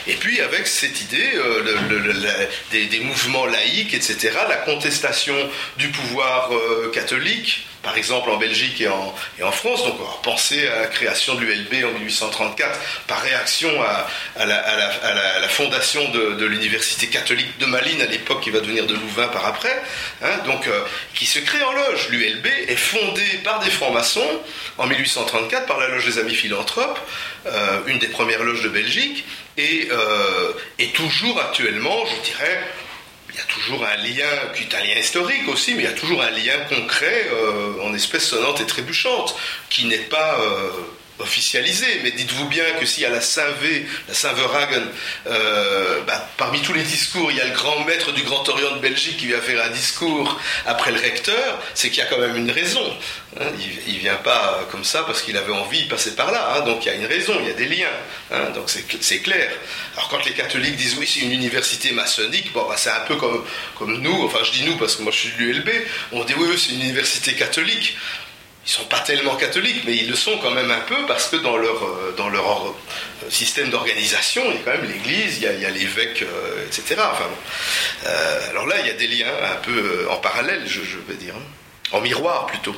Et 0.07 0.13
puis 0.15 0.41
avec 0.41 0.67
cette 0.67 1.01
idée 1.01 1.31
euh, 1.35 2.47
des, 2.71 2.99
mouvements 2.99 3.45
laïques, 3.45 3.93
etc., 3.93 4.37
la 4.47 4.57
contestation 4.57 5.35
du 5.77 5.89
pouvoir 5.89 6.53
euh, 6.53 6.91
catholique, 6.93 7.65
par 7.83 7.97
exemple 7.97 8.29
en 8.29 8.37
Belgique 8.37 8.81
et 8.81 8.87
en, 8.87 9.13
et 9.37 9.43
France, 9.51 9.83
donc 9.83 9.95
on 9.99 10.03
va 10.03 10.17
penser 10.23 10.67
à 10.67 10.81
la 10.81 10.87
création 10.87 11.35
de 11.35 11.41
l'ULB 11.41 11.85
en 11.85 11.91
1834 11.91 12.79
par 13.07 13.21
réaction 13.21 13.69
à, 13.83 14.45
la, 14.45 15.47
fondation 15.49 16.09
de, 16.09 16.45
l'université 16.45 17.07
catholique 17.07 17.57
de 17.59 17.65
Malines 17.65 18.01
à 18.01 18.05
l'époque 18.05 18.41
qui 18.41 18.49
va 18.49 18.59
devenir 18.59 18.87
de 18.87 18.95
Louvain 18.95 19.27
par 19.27 19.45
après, 19.45 19.81
hein, 20.23 20.37
donc 20.45 20.67
euh, 20.67 20.81
qui 21.13 21.25
se 21.25 21.39
crée 21.39 21.61
en 21.61 21.71
loge. 21.73 22.09
L'ULB 22.09 22.47
est 22.67 22.75
fondée 22.75 23.39
par 23.43 23.59
des 23.59 23.69
francs-maçons 23.69 24.41
en 24.77 24.87
1834 24.87 25.67
par 25.67 25.79
la 25.79 25.89
loge 25.89 26.05
des 26.05 26.17
Amis 26.19 26.35
Philanthropes, 26.35 26.99
une 27.87 27.99
des 27.99 28.07
premières 28.07 28.43
loges 28.43 28.63
de 28.63 28.69
Belgique, 28.69 29.25
euh, 29.59 30.53
et, 30.79 30.87
toujours 30.89 31.39
actuellement, 31.39 32.05
je 32.05 32.31
dirais, 32.31 32.63
il 33.33 33.39
y 33.39 33.41
a 33.41 33.45
toujours 33.45 33.83
un 33.85 33.95
lien, 33.97 34.51
qui 34.55 34.63
est 34.63 34.75
un 34.75 34.83
lien 34.83 34.99
historique 34.99 35.47
aussi, 35.47 35.73
mais 35.73 35.83
il 35.83 35.85
y 35.85 35.87
a 35.87 35.93
toujours 35.93 36.21
un 36.21 36.29
lien 36.29 36.57
concret 36.69 37.29
euh, 37.31 37.81
en 37.81 37.93
espèce 37.93 38.27
sonnante 38.27 38.61
et 38.61 38.65
trébuchante, 38.65 39.35
qui 39.69 39.85
n'est 39.85 39.97
pas 39.97 40.39
euh, 40.39 40.69
officialisé. 41.19 41.85
Mais 42.03 42.11
dites-vous 42.11 42.47
bien 42.47 42.65
que 42.79 42.85
s'il 42.85 43.03
y 43.03 43.05
a 43.05 43.09
la 43.09 43.21
Saint-V, 43.21 43.85
la 44.07 44.13
Saint-Veragen, 44.13 44.83
bah, 45.25 46.29
parmi 46.37 46.61
tous 46.61 46.73
les 46.73 46.83
discours, 46.83 47.31
il 47.31 47.37
y 47.37 47.41
a 47.41 47.45
le 47.45 47.53
grand 47.53 47.83
maître 47.85 48.11
du 48.11 48.23
Grand 48.23 48.47
Orient 48.49 48.75
de 48.75 48.79
Belgique 48.79 49.17
qui 49.17 49.27
vient 49.27 49.41
faire 49.41 49.63
un 49.63 49.69
discours 49.69 50.39
après 50.65 50.91
le 50.91 50.99
recteur, 50.99 51.59
c'est 51.73 51.89
qu'il 51.89 51.99
y 51.99 52.01
a 52.01 52.05
quand 52.05 52.19
même 52.19 52.35
une 52.35 52.51
raison. 52.51 52.83
Hein, 53.39 53.45
il 53.87 53.95
ne 53.95 53.99
vient 53.99 54.15
pas 54.15 54.67
comme 54.69 54.83
ça 54.83 55.03
parce 55.03 55.23
qu'il 55.23 55.35
avait 55.37 55.53
envie 55.53 55.83
de 55.83 55.89
passer 55.89 56.15
par 56.15 56.31
là. 56.31 56.55
Hein, 56.55 56.61
donc 56.61 56.85
il 56.85 56.89
y 56.89 56.91
a 56.91 56.93
une 56.95 57.05
raison, 57.05 57.33
il 57.39 57.47
y 57.47 57.51
a 57.51 57.53
des 57.53 57.65
liens. 57.65 57.87
Hein, 58.31 58.51
donc 58.53 58.69
c'est 58.69 59.19
clair. 59.19 59.51
Alors 59.95 60.09
quand 60.09 60.23
les 60.25 60.33
catholiques 60.33 60.75
disent 60.75 60.95
oui, 60.99 61.09
c'est 61.11 61.21
une 61.21 61.31
université 61.31 61.91
maçonnique, 61.91 62.53
bon, 62.53 62.67
bah, 62.67 62.75
c'est 62.77 62.91
un 62.91 63.01
peu 63.07 63.15
comme, 63.15 63.43
comme 63.75 63.99
nous, 64.01 64.23
enfin 64.25 64.39
je 64.43 64.51
dis 64.51 64.63
nous 64.63 64.77
parce 64.77 64.95
que 64.95 65.01
moi 65.01 65.11
je 65.11 65.17
suis 65.17 65.31
de 65.31 65.37
l'ULB, 65.37 65.69
on 66.11 66.23
dit 66.23 66.33
oui, 66.37 66.47
c'est 66.57 66.73
une 66.73 66.81
université 66.81 67.33
catholique. 67.33 67.97
Ils 68.65 68.71
sont 68.71 68.85
pas 68.85 68.99
tellement 68.99 69.35
catholiques, 69.35 69.83
mais 69.85 69.95
ils 69.95 70.09
le 70.09 70.15
sont 70.15 70.37
quand 70.37 70.51
même 70.51 70.71
un 70.71 70.79
peu 70.81 71.05
parce 71.05 71.27
que 71.27 71.35
dans 71.35 71.57
leur, 71.57 71.83
euh, 71.83 72.13
dans 72.15 72.29
leur 72.29 72.67
euh, 72.67 73.29
système 73.29 73.69
d'organisation, 73.69 74.41
il 74.47 74.55
y 74.55 74.57
a 74.57 74.61
quand 74.63 74.71
même 74.71 74.89
l'Église, 74.89 75.37
il 75.37 75.61
y 75.61 75.65
a, 75.65 75.69
l'évêque, 75.69 76.21
euh, 76.21 76.65
etc. 76.65 76.95
Enfin, 77.11 77.29
alors 78.49 78.65
là, 78.65 78.75
il 78.79 78.87
y 78.87 78.89
a 78.89 78.93
des 78.93 79.07
liens 79.07 79.33
un 79.51 79.55
peu 79.55 80.07
en 80.09 80.17
parallèle, 80.17 80.63
je, 80.65 80.79
veux 80.79 81.15
dire, 81.15 81.33
hein. 81.35 81.43
en 81.91 81.99
miroir 81.99 82.45
plutôt. 82.45 82.75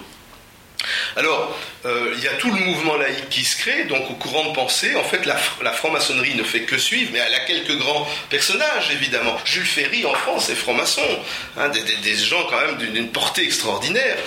Alors, 1.15 1.57
il 1.83 2.23
y 2.23 2.27
a 2.27 2.33
tout 2.33 2.51
le 2.51 2.59
mouvement 2.59 2.95
laïque 2.95 3.29
qui 3.29 3.43
se 3.43 3.57
crée, 3.57 3.85
donc 3.85 4.09
au 4.11 4.13
courant 4.13 4.49
de 4.49 4.53
pensée, 4.53 4.95
en 4.95 5.03
fait, 5.03 5.25
la, 5.25 5.35
franc-maçonnerie 5.71 6.35
ne 6.35 6.43
fait 6.43 6.61
que 6.61 6.77
suivre, 6.77 7.09
mais 7.11 7.19
elle 7.19 7.33
a 7.33 7.39
quelques 7.39 7.75
grands 7.77 8.07
personnages, 8.29 8.91
évidemment. 8.91 9.35
Jules 9.45 9.65
Ferry, 9.65 10.05
en 10.05 10.13
France, 10.13 10.49
est 10.49 10.55
franc-maçon, 10.55 11.01
hein, 11.57 11.69
des, 11.69 12.15
gens 12.15 12.43
quand 12.49 12.59
même 12.59 12.77
d'une 12.77 13.09
portée 13.09 13.43
extraordinaire. 13.43 14.17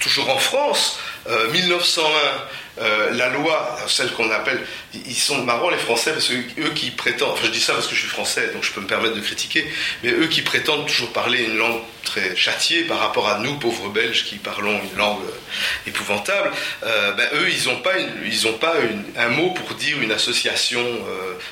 Toujours 0.00 0.28
en 0.30 0.38
France, 0.38 0.98
1901, 1.26 2.48
euh, 2.80 2.88
euh, 2.88 3.10
la 3.12 3.28
loi, 3.30 3.78
celle 3.86 4.10
qu'on 4.12 4.30
appelle, 4.30 4.60
ils 4.94 5.14
sont 5.14 5.42
marrants 5.42 5.70
les 5.70 5.78
Français 5.78 6.12
parce 6.12 6.28
que 6.28 6.34
eux 6.34 6.70
qui 6.74 6.90
prétendent, 6.90 7.32
enfin 7.32 7.46
je 7.46 7.50
dis 7.50 7.60
ça 7.60 7.74
parce 7.74 7.86
que 7.86 7.94
je 7.94 8.00
suis 8.00 8.08
français 8.08 8.50
donc 8.52 8.64
je 8.64 8.72
peux 8.72 8.80
me 8.80 8.86
permettre 8.86 9.14
de 9.14 9.20
critiquer, 9.20 9.66
mais 10.02 10.10
eux 10.10 10.26
qui 10.26 10.42
prétendent 10.42 10.86
toujours 10.86 11.12
parler 11.12 11.44
une 11.44 11.56
langue 11.56 11.80
très 12.04 12.34
châtiée 12.36 12.84
par 12.84 12.98
rapport 13.00 13.28
à 13.28 13.38
nous 13.38 13.58
pauvres 13.58 13.90
Belges 13.90 14.24
qui 14.24 14.36
parlons 14.36 14.80
une 14.80 14.98
langue 14.98 15.20
euh, 15.26 15.88
épouvantable, 15.88 16.50
ben, 16.82 17.28
eux 17.34 17.48
ils 17.50 17.68
n'ont 17.68 17.80
pas, 17.80 17.92
ils 17.98 18.52
pas 18.52 18.74
un 19.16 19.28
mot 19.28 19.50
pour 19.50 19.74
dire 19.76 20.00
une 20.00 20.12
association 20.12 20.84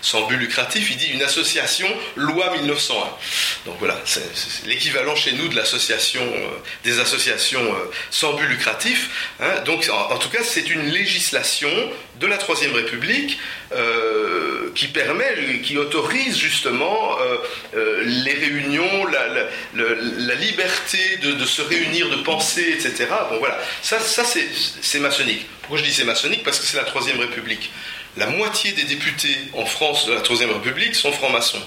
sans 0.02 0.26
but 0.26 0.36
lucratif, 0.36 0.90
ils 0.90 0.96
disent 0.96 1.10
une 1.10 1.22
association 1.22 1.88
loi 2.16 2.52
1901. 2.56 2.94
Donc 3.66 3.76
voilà, 3.78 4.00
c'est 4.04 4.22
l'équivalent 4.66 5.16
chez 5.16 5.32
nous 5.32 5.48
de 5.48 5.56
l'association, 5.56 6.22
des 6.84 7.00
associations 7.00 7.64
sans 8.10 8.34
but 8.34 8.46
lucratif. 8.46 9.34
Hein. 9.40 9.60
donc 9.64 9.88
en, 9.90 10.18
tout 10.18 10.28
cas 10.28 10.42
c'est 10.42 10.68
une 10.68 10.88
législation 10.88 11.15
de 12.20 12.26
la 12.26 12.38
Troisième 12.38 12.72
République 12.72 13.38
euh, 13.72 14.70
qui 14.74 14.88
permet, 14.88 15.60
qui 15.62 15.76
autorise 15.76 16.36
justement 16.36 17.18
euh, 17.20 17.36
euh, 17.76 18.02
les 18.04 18.32
réunions, 18.32 19.06
la, 19.06 20.34
liberté 20.34 20.98
de, 21.22 21.44
se 21.44 21.62
réunir, 21.62 22.08
de 22.10 22.16
penser, 22.16 22.62
etc. 22.62 23.06
Bon 23.30 23.38
voilà, 23.38 23.58
ça, 23.82 23.98
ça 24.00 24.24
c'est 24.24 25.00
maçonnique. 25.00 25.46
Pourquoi 25.62 25.78
je 25.78 25.84
dis 25.84 25.92
c'est 25.92 26.04
maçonnique? 26.04 26.42
Parce 26.44 26.58
que 26.58 26.66
c'est 26.66 26.76
la 26.76 26.84
Troisième 26.84 27.18
République. 27.18 27.70
La 28.16 28.26
moitié 28.26 28.72
des 28.72 28.84
députés 28.84 29.36
en 29.52 29.66
France 29.66 30.06
de 30.06 30.14
la 30.14 30.20
Troisième 30.20 30.50
République 30.50 30.94
sont 30.94 31.12
francs-maçons. 31.12 31.62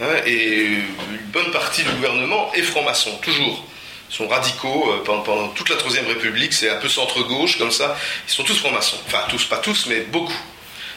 Hein, 0.00 0.14
et 0.26 0.64
une 0.64 1.26
bonne 1.32 1.50
partie 1.52 1.82
du 1.82 1.90
gouvernement 1.90 2.52
est 2.54 2.62
franc-maçon, 2.62 3.16
toujours 3.22 3.66
sont 4.08 4.28
radicaux 4.28 4.92
euh, 4.92 5.02
pendant, 5.04 5.48
toute 5.48 5.68
la 5.68 5.76
Troisième 5.76 6.06
République, 6.06 6.52
c'est 6.52 6.70
un 6.70 6.76
peu 6.76 6.88
centre-gauche 6.88 7.58
comme 7.58 7.70
ça. 7.70 7.96
Ils 8.28 8.32
sont 8.32 8.44
tous 8.44 8.58
francs-maçons. 8.58 8.98
Enfin, 9.06 9.24
tous, 9.28 9.44
pas 9.44 9.58
tous, 9.58 9.86
mais 9.86 10.00
beaucoup. 10.00 10.38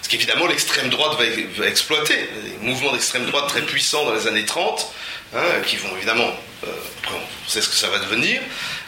Ce 0.01 0.09
qu'évidemment 0.09 0.47
l'extrême 0.47 0.89
droite 0.89 1.17
va, 1.17 1.67
exploiter. 1.67 2.15
Des 2.15 2.65
mouvements 2.65 2.93
d'extrême 2.93 3.25
droite 3.25 3.47
très 3.47 3.61
puissants 3.61 4.05
dans 4.05 4.13
les 4.13 4.27
années 4.27 4.45
30, 4.45 4.91
hein, 5.35 5.39
qui 5.65 5.75
vont 5.77 5.95
évidemment, 5.97 6.31
euh, 6.65 6.71
on 7.11 7.49
sait 7.49 7.61
ce 7.61 7.69
que 7.69 7.75
ça 7.75 7.89
va 7.89 7.99
devenir 7.99 8.39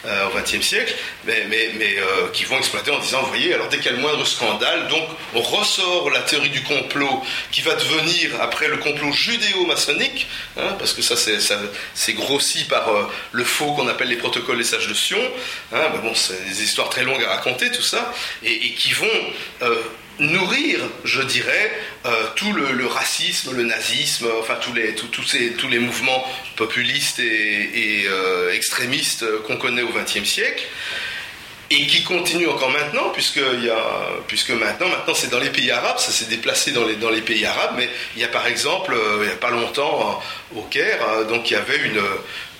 euh, 0.05 0.27
au 0.27 0.39
XXe 0.39 0.65
siècle, 0.65 0.95
mais, 1.25 1.37
euh, 1.37 2.29
qui 2.33 2.45
vont 2.45 2.57
exploiter 2.57 2.91
en 2.91 2.99
disant, 2.99 3.21
vous 3.21 3.27
voyez, 3.27 3.53
alors 3.53 3.67
dès 3.69 3.77
qu'il 3.77 3.87
y 3.87 3.89
a 3.89 3.91
le 3.93 4.01
moindre 4.01 4.25
scandale, 4.25 4.87
donc 4.87 5.03
on 5.35 5.41
ressort 5.41 6.09
la 6.09 6.21
théorie 6.21 6.49
du 6.49 6.63
complot 6.63 7.23
qui 7.51 7.61
va 7.61 7.75
devenir 7.75 8.41
après 8.41 8.67
le 8.67 8.77
complot 8.77 9.11
judéo-maçonnique, 9.11 10.27
hein, 10.57 10.75
parce 10.79 10.93
que 10.93 11.01
ça 11.01 11.15
c'est 11.93 12.13
grossi 12.13 12.63
par 12.65 12.89
le 13.31 13.43
faux 13.43 13.73
qu'on 13.73 13.87
appelle 13.87 14.09
les 14.09 14.17
protocoles 14.17 14.57
des 14.57 14.63
sages 14.63 14.87
de 14.87 14.93
Sion, 14.93 15.21
hein, 15.73 15.89
bon, 16.01 16.15
c'est 16.15 16.45
des 16.45 16.63
histoires 16.63 16.89
très 16.89 17.03
longues 17.03 17.23
à 17.23 17.29
raconter 17.35 17.71
tout 17.71 17.83
ça, 17.83 18.13
et 18.43 18.73
qui 18.73 18.93
vont 18.93 19.07
nourrir, 20.21 20.79
je 21.03 21.21
dirais, 21.21 21.71
euh, 22.05 22.27
tout 22.35 22.53
le, 22.53 22.85
racisme, 22.85 23.55
le 23.55 23.63
nazisme, 23.63 24.27
enfin 24.39 24.55
tous 24.61 24.73
les, 24.73 24.95
ces, 25.27 25.53
tous 25.53 25.67
les 25.67 25.79
mouvements 25.79 26.23
populistes 26.55 27.19
et, 27.19 28.05
euh, 28.07 28.53
extrémistes 28.53 29.25
qu'on 29.43 29.57
connaît 29.57 29.81
au 29.81 29.89
XXe 29.89 30.23
siècle 30.23 30.63
et 31.69 31.87
qui 31.87 32.03
continuent 32.03 32.49
encore 32.49 32.69
maintenant, 32.69 33.09
puisque, 33.13 33.37
y 33.37 33.69
a, 33.69 34.09
puisque 34.27 34.51
maintenant, 34.51 34.89
maintenant 34.89 35.13
c'est 35.13 35.29
dans 35.29 35.39
les 35.39 35.49
pays 35.49 35.71
arabes, 35.71 35.99
ça 35.99 36.11
s'est 36.11 36.25
déplacé 36.25 36.71
dans 36.71 36.85
les, 36.85 36.97
dans 36.97 37.09
les 37.09 37.21
pays 37.21 37.45
arabes, 37.45 37.75
mais 37.77 37.89
il 38.15 38.21
y 38.21 38.25
a 38.25 38.27
par 38.27 38.45
exemple, 38.45 38.93
euh, 38.93 39.19
il 39.21 39.27
n'y 39.27 39.33
a 39.33 39.37
pas 39.37 39.51
longtemps, 39.51 40.21
au 40.55 40.63
Caire, 40.63 41.25
donc 41.29 41.49
il 41.49 41.53
y 41.53 41.57
avait 41.57 41.77
une, 41.77 42.01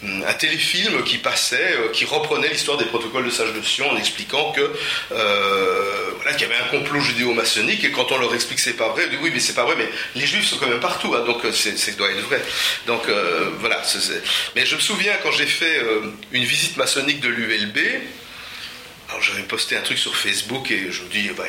un 0.04 0.34
téléfilm 0.34 0.95
euh, 0.95 1.89
qui 1.93 2.06
reprenait 2.06 2.49
l'histoire 2.49 2.78
des 2.78 2.86
protocoles 2.86 3.26
de 3.26 3.30
Sage 3.30 3.54
de 3.54 3.62
Sion 3.62 3.89
en 3.89 3.97
expliquant 3.97 4.54
euh, 5.12 6.12
qu'il 6.38 6.47
y 6.47 6.52
avait 6.52 6.64
un 6.64 6.68
complot 6.70 6.99
judéo-maçonnique 6.99 7.84
et 7.84 7.91
quand 7.91 8.12
on 8.12 8.18
leur 8.18 8.34
explique 8.34 8.58
que 8.58 8.64
c'est 8.64 8.74
pas 8.74 8.89
vrai, 8.89 9.06
on 9.08 9.10
dit 9.10 9.18
oui 9.22 9.32
mais 9.34 9.39
c'est 9.39 9.54
pas 9.54 9.66
vrai, 9.66 9.76
mais 9.78 9.88
les 10.16 10.26
juifs 10.26 10.47
sont 10.47 10.58
quand 10.58 10.68
même 10.68 10.80
partout, 10.80 11.14
hein, 11.14 11.24
donc 11.26 11.45
euh, 11.45 11.52
c'est 11.52 11.95
doit 11.97 12.10
être 12.10 12.22
vrai. 12.22 12.41
Donc 12.88 13.04
voilà. 13.60 13.82
Mais 14.56 14.66
je 14.66 14.76
me 14.76 14.80
souviens 14.80 15.14
quand 15.24 15.32
j'ai 15.32 15.45
fait 15.45 15.82
une 16.32 16.43
visite 16.43 16.78
maçonnique 16.78 17.20
de 17.20 17.28
l'ULB, 17.28 17.78
alors 19.10 19.22
j'avais 19.22 19.43
posté 19.43 19.76
un 19.76 19.82
truc 19.82 19.97
sur 19.97 20.16
Facebook 20.16 20.72
et 20.72 20.89
je 20.89 21.04
me 21.04 21.10
dis, 21.10 21.30
bah, 21.36 21.43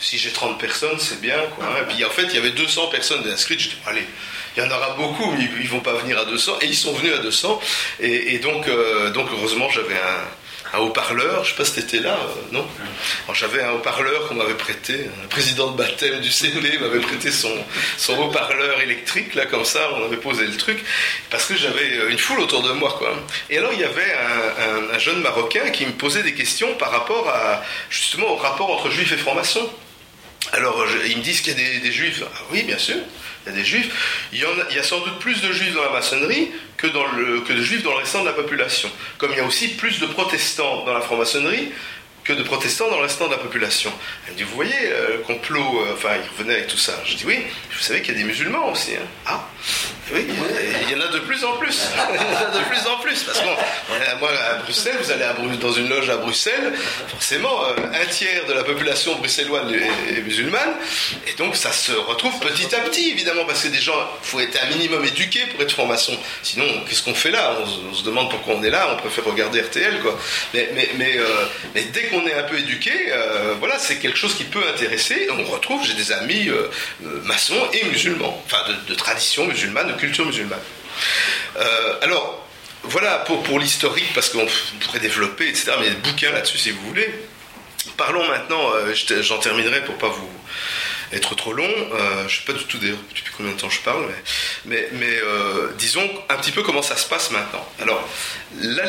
si 0.00 0.18
j'ai 0.18 0.30
30 0.30 0.58
personnes, 0.58 0.98
c'est 1.00 1.20
bien. 1.20 1.36
Hein. 1.60 1.66
Et 1.80 1.92
puis 1.92 2.04
en 2.04 2.10
fait, 2.10 2.24
il 2.24 2.34
y 2.34 2.38
avait 2.38 2.52
200 2.52 2.88
personnes 2.88 3.28
inscrites. 3.28 3.58
Je 3.58 3.68
dis, 3.70 3.76
allez, 3.86 4.06
il 4.56 4.62
y 4.62 4.66
en 4.66 4.70
aura 4.70 4.94
beaucoup, 4.96 5.32
mais 5.32 5.48
ils 5.60 5.68
vont 5.68 5.80
pas 5.80 5.94
venir 5.94 6.18
à 6.18 6.24
200. 6.24 6.58
Et 6.60 6.66
ils 6.66 6.76
sont 6.76 6.92
venus 6.92 7.14
à 7.14 7.18
200. 7.18 7.60
Et, 8.00 8.38
donc, 8.38 8.68
euh, 8.68 9.10
donc, 9.10 9.28
heureusement, 9.32 9.70
j'avais 9.70 9.94
un, 9.94 10.78
haut-parleur. 10.78 11.44
Je 11.44 11.50
sais 11.50 11.56
pas 11.56 11.64
si 11.64 11.80
étais 11.80 12.00
là, 12.00 12.14
euh, 12.14 12.40
non? 12.52 12.66
J'avais 13.34 13.62
un 13.62 13.72
haut-parleur 13.72 14.28
qu'on 14.28 14.34
m'avait 14.34 14.54
prêté. 14.54 15.06
Le 15.22 15.28
président 15.28 15.70
de 15.70 15.76
baptême 15.76 16.20
du 16.20 16.30
CNB 16.30 16.80
m'avait 16.80 17.00
prêté 17.00 17.30
son, 17.30 17.52
son 17.96 18.18
haut-parleur 18.18 18.80
électrique, 18.80 19.34
là, 19.34 19.46
comme 19.46 19.64
ça. 19.64 19.90
On 19.94 20.04
avait 20.04 20.16
posé 20.18 20.46
le 20.46 20.56
truc. 20.56 20.84
Parce 21.30 21.46
que 21.46 21.56
j'avais 21.56 21.98
euh, 21.98 22.10
une 22.10 22.18
foule 22.18 22.40
autour 22.40 22.62
de 22.62 22.72
moi, 22.72 22.94
quoi. 22.98 23.14
Et 23.48 23.56
alors, 23.56 23.72
il 23.72 23.80
y 23.80 23.84
avait 23.84 24.14
un, 24.92 24.98
jeune 24.98 25.22
Marocain 25.22 25.70
qui 25.70 25.86
me 25.86 25.92
posait 25.92 26.22
des 26.22 26.34
questions 26.34 26.74
par 26.74 26.90
rapport 26.90 27.28
à, 27.28 27.62
justement, 27.88 28.32
au 28.32 28.36
rapport 28.36 28.70
entre 28.70 28.90
juifs 28.90 29.12
et 29.12 29.16
francs-maçons. 29.16 29.68
Alors, 30.52 30.84
ils 31.06 31.16
me 31.16 31.22
disent 31.22 31.40
qu'il 31.40 31.58
y 31.58 31.60
a 31.60 31.70
des, 31.70 31.78
des 31.78 31.92
juifs. 31.92 32.22
Ah, 32.22 32.38
oui, 32.50 32.64
bien 32.64 32.78
sûr 32.78 32.96
il 33.44 33.52
y 33.52 33.54
a 33.54 33.58
des 33.58 33.64
juifs. 33.64 34.28
Il 34.32 34.38
y, 34.38 34.78
a, 34.78 34.82
sans 34.82 35.00
doute 35.00 35.18
plus 35.18 35.40
de 35.42 35.52
juifs 35.52 35.74
dans 35.74 35.82
la 35.82 35.90
maçonnerie 35.90 36.50
que, 36.76 36.86
que 36.86 37.52
de 37.52 37.62
juifs 37.62 37.82
dans 37.82 37.92
le 37.92 37.98
restant 37.98 38.20
de 38.20 38.26
la 38.26 38.32
population. 38.32 38.90
Comme 39.18 39.32
il 39.32 39.38
y 39.38 39.40
a 39.40 39.44
aussi 39.44 39.68
plus 39.68 40.00
de 40.00 40.06
protestants 40.06 40.84
dans 40.84 40.94
la 40.94 41.00
franc-maçonnerie 41.00 41.70
que 42.24 42.32
de 42.32 42.42
protestants 42.42 42.88
dans 42.88 42.96
le 42.96 43.02
restant 43.02 43.26
de 43.26 43.32
la 43.32 43.38
population. 43.38 43.92
Elle 44.26 44.34
me 44.34 44.38
dit, 44.38 44.44
vous 44.44 44.54
voyez, 44.54 44.74
euh, 44.74 45.16
le 45.16 45.18
complot, 45.18 45.60
euh, 45.60 45.94
enfin, 45.94 46.10
il 46.22 46.30
revenait 46.30 46.54
avec 46.54 46.68
tout 46.68 46.78
ça. 46.78 46.92
Je 47.04 47.16
dis, 47.16 47.24
oui, 47.26 47.38
vous 47.72 47.82
savez 47.82 48.00
qu'il 48.00 48.14
y 48.14 48.16
a 48.16 48.20
des 48.20 48.26
musulmans 48.26 48.70
aussi. 48.70 48.92
Hein. 48.92 49.06
Ah, 49.26 49.44
oui, 50.12 50.26
il 50.28 50.90
y 50.90 51.00
en 51.00 51.04
a 51.04 51.08
de 51.08 51.18
plus 51.20 51.44
en 51.44 51.52
plus. 51.56 51.80
il 52.14 52.16
y 52.16 52.18
en 52.18 52.48
a 52.48 52.58
de 52.58 52.64
plus 52.64 52.86
en 52.86 52.98
plus. 52.98 53.22
Parce 53.24 53.40
que 53.40 53.44
moi, 54.20 54.30
à 54.50 54.54
Bruxelles, 54.62 54.96
vous 55.02 55.10
allez 55.10 55.24
dans 55.60 55.72
une 55.72 55.88
loge 55.88 56.10
à 56.10 56.16
Bruxelles, 56.16 56.72
forcément, 57.08 57.64
euh, 57.64 58.02
un 58.02 58.06
tiers 58.06 58.46
de 58.46 58.52
la 58.52 58.62
population 58.62 59.16
bruxelloise 59.16 59.72
est, 59.72 60.20
musulmane. 60.22 60.74
Et 61.26 61.32
donc, 61.34 61.56
ça 61.56 61.72
se 61.72 61.92
retrouve 61.92 62.38
petit 62.40 62.72
à 62.74 62.80
petit, 62.80 63.10
évidemment, 63.10 63.44
parce 63.46 63.62
que 63.62 63.68
des 63.68 63.80
gens, 63.80 63.94
il 64.22 64.28
faut 64.28 64.40
être 64.40 64.58
un 64.62 64.68
minimum 64.68 65.04
éduqué 65.04 65.40
pour 65.46 65.62
être 65.62 65.72
franc-maçon. 65.72 66.16
Sinon, 66.42 66.66
qu'est-ce 66.88 67.02
qu'on 67.02 67.14
fait 67.14 67.30
là? 67.30 67.56
On, 67.90 67.94
se 67.94 68.04
demande 68.04 68.30
pourquoi 68.30 68.54
on 68.54 68.62
est 68.62 68.70
là, 68.70 68.88
on 68.92 68.96
préfère 68.96 69.24
regarder 69.24 69.60
RTL, 69.60 70.00
quoi. 70.00 70.18
Mais, 70.54 70.70
mais, 70.74 70.90
mais, 70.96 71.16
mais 71.74 71.82
dès 71.84 72.04
on 72.12 72.26
est 72.26 72.34
un 72.34 72.42
peu 72.42 72.58
éduqué, 72.58 72.92
euh, 73.10 73.54
voilà, 73.58 73.78
c'est 73.78 73.98
quelque 73.98 74.18
chose 74.18 74.34
qui 74.34 74.44
peut 74.44 74.62
intéresser. 74.68 75.28
On 75.30 75.44
retrouve, 75.44 75.84
j'ai 75.84 75.94
des 75.94 76.12
amis 76.12 76.48
euh, 76.48 76.68
euh, 77.04 77.20
maçons 77.24 77.68
et 77.72 77.84
musulmans, 77.86 78.42
enfin 78.46 78.62
de, 78.88 78.94
tradition 78.94 79.46
musulmane, 79.46 79.88
de 79.88 79.94
culture 79.94 80.26
musulmane. 80.26 80.60
alors, 82.02 82.46
voilà 82.84 83.18
pour, 83.18 83.42
pour 83.42 83.58
l'historique, 83.58 84.12
parce 84.14 84.28
qu'on 84.28 84.46
pourrait 84.80 85.00
développer, 85.00 85.48
etc. 85.48 85.72
Mais 85.78 85.86
il 85.86 85.88
y 85.88 85.92
a 85.92 85.94
des 85.94 86.00
bouquins 86.00 86.32
là-dessus 86.32 86.58
si 86.58 86.70
vous 86.70 86.86
voulez. 86.86 87.08
Parlons 87.96 88.26
maintenant, 88.26 88.72
j'en 89.20 89.38
terminerai 89.38 89.84
pour 89.84 89.96
pas 89.96 90.08
vous 90.08 90.30
être 91.12 91.34
trop 91.34 91.52
long. 91.52 91.68
je 91.68 92.24
ne 92.24 92.28
sais 92.28 92.44
pas 92.46 92.52
du 92.54 92.64
tout 92.64 92.78
d'ailleurs 92.78 92.98
depuis 93.08 93.32
combien 93.36 93.52
de 93.52 93.56
temps 93.56 93.70
je 93.70 93.80
parle, 93.80 94.04
mais, 94.64 94.88
mais, 94.92 95.20
disons 95.78 96.08
un 96.28 96.36
petit 96.36 96.52
peu 96.52 96.62
comment 96.62 96.82
ça 96.82 96.96
se 96.96 97.06
passe 97.08 97.30
maintenant. 97.30 97.66
Alors, 97.80 98.08
la, 98.60 98.84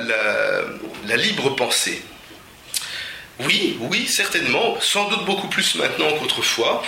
la, 0.00 0.60
la 1.06 1.16
libre 1.16 1.50
pensée, 1.50 2.02
oui, 3.40 3.76
oui, 3.80 4.06
certainement, 4.06 4.80
sans 4.80 5.08
doute 5.08 5.24
beaucoup 5.24 5.48
plus 5.48 5.74
maintenant 5.74 6.10
qu'autrefois. 6.18 6.82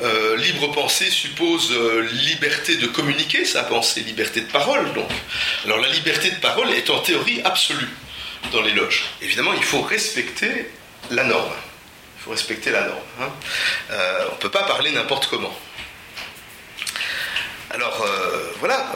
Euh, 0.00 0.36
libre 0.36 0.68
pensée 0.70 1.10
suppose 1.10 1.72
euh, 1.72 2.08
liberté 2.12 2.76
de 2.76 2.86
communiquer 2.86 3.44
sa 3.44 3.64
pensée, 3.64 4.00
liberté 4.02 4.42
de 4.42 4.50
parole 4.50 4.92
donc. 4.92 5.10
Alors 5.64 5.78
la 5.78 5.88
liberté 5.88 6.30
de 6.30 6.36
parole 6.36 6.70
est 6.70 6.88
en 6.88 7.00
théorie 7.00 7.40
absolue 7.44 7.88
dans 8.52 8.62
les 8.62 8.70
loges. 8.70 9.06
Évidemment, 9.22 9.52
il 9.54 9.64
faut 9.64 9.80
respecter 9.80 10.70
la 11.10 11.24
norme. 11.24 11.52
Il 12.18 12.22
faut 12.22 12.30
respecter 12.30 12.70
la 12.70 12.82
norme. 12.82 13.00
Hein. 13.20 13.30
Euh, 13.90 14.26
on 14.30 14.34
ne 14.34 14.38
peut 14.38 14.50
pas 14.50 14.62
parler 14.62 14.92
n'importe 14.92 15.26
comment. 15.26 15.56
Alors 17.70 18.06
voilà, 18.60 18.92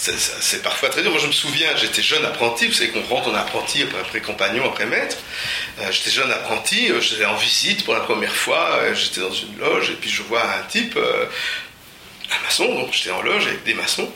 c'est 0.00 0.62
parfois 0.62 0.88
très 0.88 1.02
dur. 1.02 1.10
Moi, 1.10 1.20
je 1.20 1.26
me 1.26 1.32
souviens, 1.32 1.76
j'étais 1.76 2.00
jeune 2.02 2.24
apprenti, 2.24 2.66
vous 2.66 2.72
savez 2.72 2.88
qu'on 2.88 3.02
rentre 3.02 3.28
en 3.28 3.34
apprenti 3.34 3.84
après, 4.00 4.20
compagnon, 4.20 4.64
après 4.64 4.86
maître. 4.86 5.18
Euh, 5.78 5.92
j'étais 5.92 6.10
jeune 6.10 6.32
apprenti, 6.32 6.90
euh, 6.90 7.00
j'étais 7.00 7.26
en 7.26 7.36
visite 7.36 7.84
pour 7.84 7.92
la 7.92 8.00
première 8.00 8.34
fois, 8.34 8.78
euh, 8.80 8.94
j'étais 8.94 9.20
dans 9.20 9.32
une 9.32 9.58
loge, 9.58 9.90
et 9.90 9.94
puis 9.94 10.08
je 10.08 10.22
vois 10.22 10.42
un 10.42 10.62
type, 10.70 10.96
un 10.96 12.42
maçon, 12.44 12.74
donc 12.74 12.92
j'étais 12.92 13.10
en 13.10 13.20
loge 13.20 13.46
avec 13.46 13.62
des 13.64 13.74
maçons, 13.74 14.10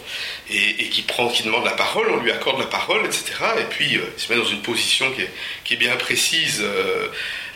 et, 0.48 0.88
qui, 0.88 1.02
prend, 1.02 1.28
qui 1.28 1.42
demande 1.42 1.66
la 1.66 1.72
parole, 1.72 2.10
on 2.10 2.16
lui 2.16 2.32
accorde 2.32 2.60
la 2.60 2.66
parole, 2.66 3.04
etc. 3.04 3.24
Et 3.58 3.64
puis 3.64 3.86
il 3.92 4.00
se 4.16 4.32
met 4.32 4.38
dans 4.38 4.48
une 4.48 4.62
position 4.62 5.10
qui 5.12 5.22
est, 5.22 5.30
qui 5.64 5.74
est 5.74 5.78
bien 5.78 5.96
précise. 5.96 6.64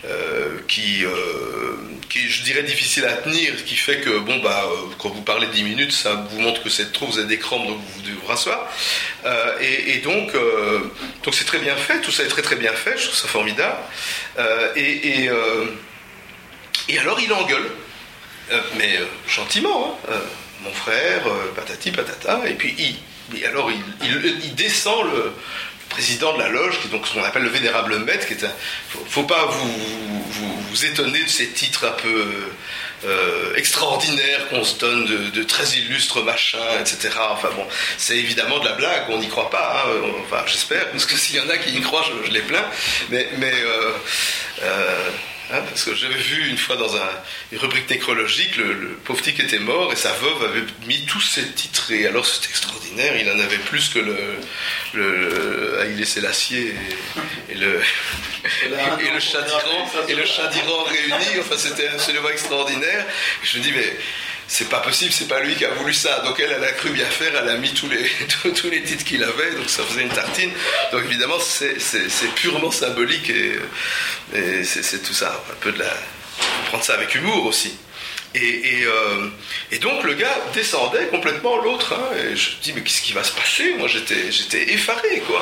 Euh, 0.04 0.58
qui, 0.68 1.04
euh, 1.04 1.72
qui, 2.08 2.30
je 2.30 2.44
dirais, 2.44 2.62
difficile 2.62 3.04
à 3.04 3.14
tenir, 3.14 3.52
ce 3.58 3.64
qui 3.64 3.74
fait 3.74 3.98
que, 3.98 4.20
bon, 4.20 4.38
bah, 4.38 4.64
euh, 4.64 4.94
quand 4.96 5.08
vous 5.08 5.22
parlez 5.22 5.48
10 5.48 5.64
minutes, 5.64 5.90
ça 5.90 6.24
vous 6.30 6.40
montre 6.40 6.62
que 6.62 6.70
c'est 6.70 6.92
trop, 6.92 7.06
vous 7.06 7.18
avez 7.18 7.26
des 7.26 7.38
crampes, 7.38 7.66
donc 7.66 7.80
vous 7.94 8.02
devez 8.02 8.14
vous 8.14 8.26
rasseoir. 8.26 8.70
Et, 9.60 9.98
donc, 9.98 10.32
donc 11.24 11.34
c'est 11.34 11.44
très 11.44 11.58
bien 11.58 11.74
fait, 11.74 12.00
tout 12.00 12.12
ça 12.12 12.22
est 12.22 12.28
très 12.28 12.42
très 12.42 12.54
bien 12.54 12.72
fait, 12.72 12.96
je 12.96 13.06
trouve 13.06 13.16
ça 13.16 13.26
formidable. 13.26 13.76
et, 14.76 15.28
et, 16.88 16.98
alors 16.98 17.18
il 17.20 17.32
engueule, 17.32 17.68
mais 18.76 19.00
gentiment, 19.26 19.98
hein, 20.08 20.20
mon 20.62 20.72
frère, 20.72 21.22
patati 21.56 21.90
patata, 21.90 22.42
et 22.46 22.54
puis 22.54 22.74
il, 22.78 23.44
alors 23.44 23.68
il 24.00 24.54
descend 24.54 25.06
le, 25.12 25.32
président 25.98 26.32
de 26.32 26.38
la 26.38 26.48
loge, 26.48 26.78
qui 26.80 26.86
est 26.86 26.90
donc 26.92 27.08
ce 27.08 27.14
qu'on 27.14 27.24
appelle 27.24 27.42
le 27.42 27.48
vénérable 27.48 27.98
maître, 27.98 28.24
qui 28.24 28.34
est 28.34 28.44
un, 28.44 28.52
faut, 29.08 29.24
pas 29.24 29.46
vous, 29.46 30.22
vous, 30.70 30.84
étonner 30.84 31.24
de 31.24 31.28
ces 31.28 31.48
titres 31.48 31.86
un 31.86 32.00
peu 32.00 32.24
euh, 33.04 33.54
extraordinaires 33.56 34.48
qu'on 34.48 34.62
se 34.62 34.78
donne 34.78 35.06
de, 35.06 35.42
très 35.42 35.64
illustres 35.76 36.22
machins, 36.22 36.60
etc. 36.80 37.14
Enfin 37.32 37.48
bon, 37.56 37.66
c'est 37.96 38.16
évidemment 38.16 38.60
de 38.60 38.66
la 38.66 38.74
blague, 38.74 39.06
on 39.08 39.18
n'y 39.18 39.26
croit 39.26 39.50
pas, 39.50 39.82
hein. 39.84 39.90
enfin 40.22 40.44
j'espère, 40.46 40.88
parce 40.92 41.04
que 41.04 41.16
s'il 41.16 41.34
y 41.34 41.40
en 41.40 41.48
a 41.48 41.58
qui 41.58 41.76
y 41.76 41.80
croient, 41.80 42.04
je, 42.24 42.30
les 42.30 42.42
plains, 42.42 42.70
mais, 43.10 43.28
mais 43.38 43.52
euh, 43.52 43.92
euh, 44.62 45.10
Hein, 45.50 45.62
parce 45.66 45.84
que 45.84 45.94
j'avais 45.94 46.14
vu 46.14 46.50
une 46.50 46.58
fois 46.58 46.76
dans 46.76 46.94
une 47.52 47.58
rubrique 47.58 47.88
nécrologique, 47.88 48.56
le, 48.58 48.98
pauvre 49.04 49.22
type 49.22 49.40
était 49.40 49.58
mort 49.58 49.90
et 49.90 49.96
sa 49.96 50.12
veuve 50.12 50.44
avait 50.44 50.64
mis 50.86 51.06
tous 51.06 51.22
ses 51.22 51.46
titres. 51.52 51.90
Et 51.90 52.06
alors 52.06 52.26
c'était 52.26 52.50
extraordinaire, 52.50 53.16
il 53.16 53.30
en 53.30 53.40
avait 53.40 53.56
plus 53.56 53.88
que 53.88 53.98
le. 53.98 54.16
le, 54.92 55.86
il 55.90 55.96
laissait 55.96 56.20
l'acier 56.20 56.74
et, 57.48 57.54
le. 57.54 57.80
et, 58.66 59.10
le 59.10 59.20
chat 59.20 59.40
d'Iran, 59.40 59.90
et 60.06 60.14
le 60.14 60.26
chat 60.26 60.48
d'Iran 60.48 60.82
réuni. 60.84 61.40
Enfin, 61.40 61.56
c'était 61.56 61.88
absolument 61.88 62.28
extraordinaire. 62.28 63.06
je 63.42 63.58
me 63.58 63.62
dis, 63.62 63.72
mais 63.72 63.96
c'est 64.48 64.70
pas 64.70 64.80
possible, 64.80 65.12
c'est 65.12 65.28
pas 65.28 65.40
lui 65.40 65.54
qui 65.54 65.64
a 65.66 65.70
voulu 65.70 65.92
ça. 65.92 66.20
Donc 66.20 66.40
elle, 66.40 66.50
elle 66.50 66.64
a 66.64 66.72
cru 66.72 66.88
bien 66.90 67.04
faire, 67.04 67.32
elle 67.40 67.48
a 67.48 67.56
mis 67.58 67.72
tous 67.74 67.88
les, 67.88 68.10
tous 68.52 68.70
les 68.70 68.82
titres 68.82 69.04
qu'il 69.04 69.22
avait, 69.22 69.52
donc 69.52 69.68
ça 69.68 69.84
faisait 69.84 70.02
une 70.02 70.08
tartine. 70.08 70.50
Donc 70.90 71.02
évidemment, 71.04 71.38
c'est 71.38 72.34
purement 72.34 72.70
symbolique 72.70 73.30
et, 73.30 73.58
c'est 74.64 75.02
tout 75.02 75.12
ça. 75.12 75.44
Un 75.50 75.56
peu 75.60 75.70
de 75.70 75.78
la. 75.78 75.94
prendre 76.68 76.82
ça 76.82 76.94
avec 76.94 77.14
humour 77.14 77.46
aussi. 77.46 77.76
Et, 78.34 78.84
euh, 78.84 79.28
et, 79.72 79.78
donc 79.78 80.04
le 80.04 80.14
gars 80.14 80.36
descendait 80.54 81.06
complètement 81.06 81.56
l'autre. 81.56 81.94
Hein, 81.94 82.16
je 82.34 82.50
me 82.50 82.62
dis, 82.62 82.72
mais 82.74 82.82
qu'est-ce 82.82 83.02
qui 83.02 83.12
va 83.12 83.24
se 83.24 83.32
passer? 83.32 83.74
Moi 83.78 83.88
j'étais 83.88 84.72
effaré, 84.72 85.22
quoi. 85.26 85.40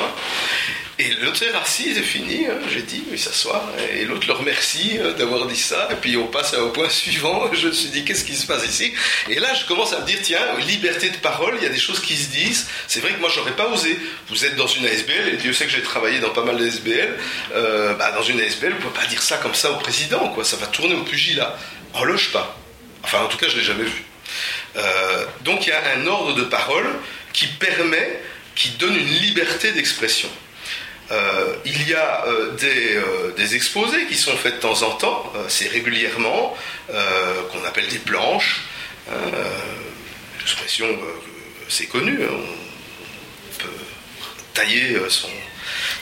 Et 0.99 1.11
l'autre 1.21 1.43
est 1.43 1.53
assis, 1.53 1.93
c'est 1.93 2.01
fini, 2.01 2.47
hein, 2.47 2.57
j'ai 2.73 2.81
dit, 2.81 3.03
il 3.11 3.19
s'assoit. 3.19 3.63
Et 3.93 4.05
l'autre 4.05 4.25
le 4.25 4.33
remercie 4.33 4.97
euh, 4.97 5.13
d'avoir 5.13 5.45
dit 5.45 5.55
ça. 5.55 5.87
Et 5.91 5.95
puis 5.95 6.17
on 6.17 6.25
passe 6.25 6.55
au 6.55 6.69
point 6.69 6.89
suivant. 6.89 7.53
Je 7.53 7.67
me 7.67 7.71
suis 7.71 7.89
dit, 7.89 8.03
qu'est-ce 8.03 8.25
qui 8.25 8.35
se 8.35 8.47
passe 8.47 8.65
ici? 8.65 8.93
Et 9.29 9.35
là, 9.35 9.53
je 9.53 9.65
commence 9.65 9.93
à 9.93 9.99
me 9.99 10.05
dire, 10.05 10.17
tiens, 10.23 10.39
liberté 10.65 11.11
de 11.11 11.17
parole, 11.17 11.53
il 11.57 11.63
y 11.63 11.67
a 11.67 11.69
des 11.69 11.77
choses 11.77 11.99
qui 11.99 12.15
se 12.15 12.29
disent. 12.29 12.67
C'est 12.87 13.01
vrai 13.01 13.13
que 13.13 13.19
moi, 13.19 13.29
j'aurais 13.33 13.55
pas 13.55 13.67
osé. 13.67 13.95
Vous 14.29 14.43
êtes 14.43 14.55
dans 14.55 14.65
une 14.65 14.87
ASBL, 14.87 15.33
et 15.33 15.37
Dieu 15.37 15.53
sait 15.53 15.65
que 15.65 15.71
j'ai 15.71 15.83
travaillé 15.83 16.19
dans 16.19 16.31
pas 16.31 16.43
mal 16.43 16.57
d'ASBL. 16.57 17.15
Euh, 17.53 17.93
bah, 17.93 18.11
dans 18.11 18.23
une 18.23 18.41
ASBL, 18.41 18.73
on 18.79 18.81
peut 18.81 18.99
pas 18.99 19.05
dire 19.05 19.21
ça 19.21 19.37
comme 19.37 19.53
ça 19.53 19.71
au 19.71 19.75
président, 19.75 20.29
quoi. 20.29 20.43
Ça 20.43 20.57
va 20.57 20.65
tourner 20.65 20.95
au 20.95 21.03
pugilat. 21.03 21.59
En 21.93 22.05
loge 22.05 22.31
pas. 22.31 22.57
Enfin, 23.03 23.21
en 23.23 23.27
tout 23.27 23.37
cas, 23.37 23.47
je 23.47 23.57
l'ai 23.57 23.63
jamais 23.63 23.83
vu. 23.83 24.03
Euh, 24.75 25.25
donc 25.43 25.65
il 25.65 25.69
y 25.69 25.73
a 25.73 25.81
un 25.95 26.05
ordre 26.07 26.35
de 26.35 26.43
parole 26.43 26.87
qui 27.33 27.47
permet, 27.47 28.21
qui 28.55 28.69
donne 28.71 28.95
une 28.95 29.13
liberté 29.13 29.71
d'expression. 29.71 30.29
Euh, 31.09 31.55
il 31.65 31.87
y 31.87 31.93
a 31.93 32.25
euh, 32.27 33.31
des, 33.35 33.55
exposés 33.55 34.05
qui 34.07 34.15
sont 34.15 34.35
faits 34.35 34.55
de 34.55 34.59
temps 34.59 34.81
en 34.83 34.91
temps, 34.91 35.33
c'est 35.47 35.69
régulièrement, 35.69 36.55
qu'on 36.87 37.63
appelle 37.65 37.87
des 37.87 37.99
planches. 37.99 38.61
L'expression, 40.39 40.87
c'est 41.69 41.87
connu, 41.87 42.19
hein. 42.23 42.27
on 42.29 43.57
peut 43.57 43.69
tailler 44.53 44.97
son, 45.09 45.29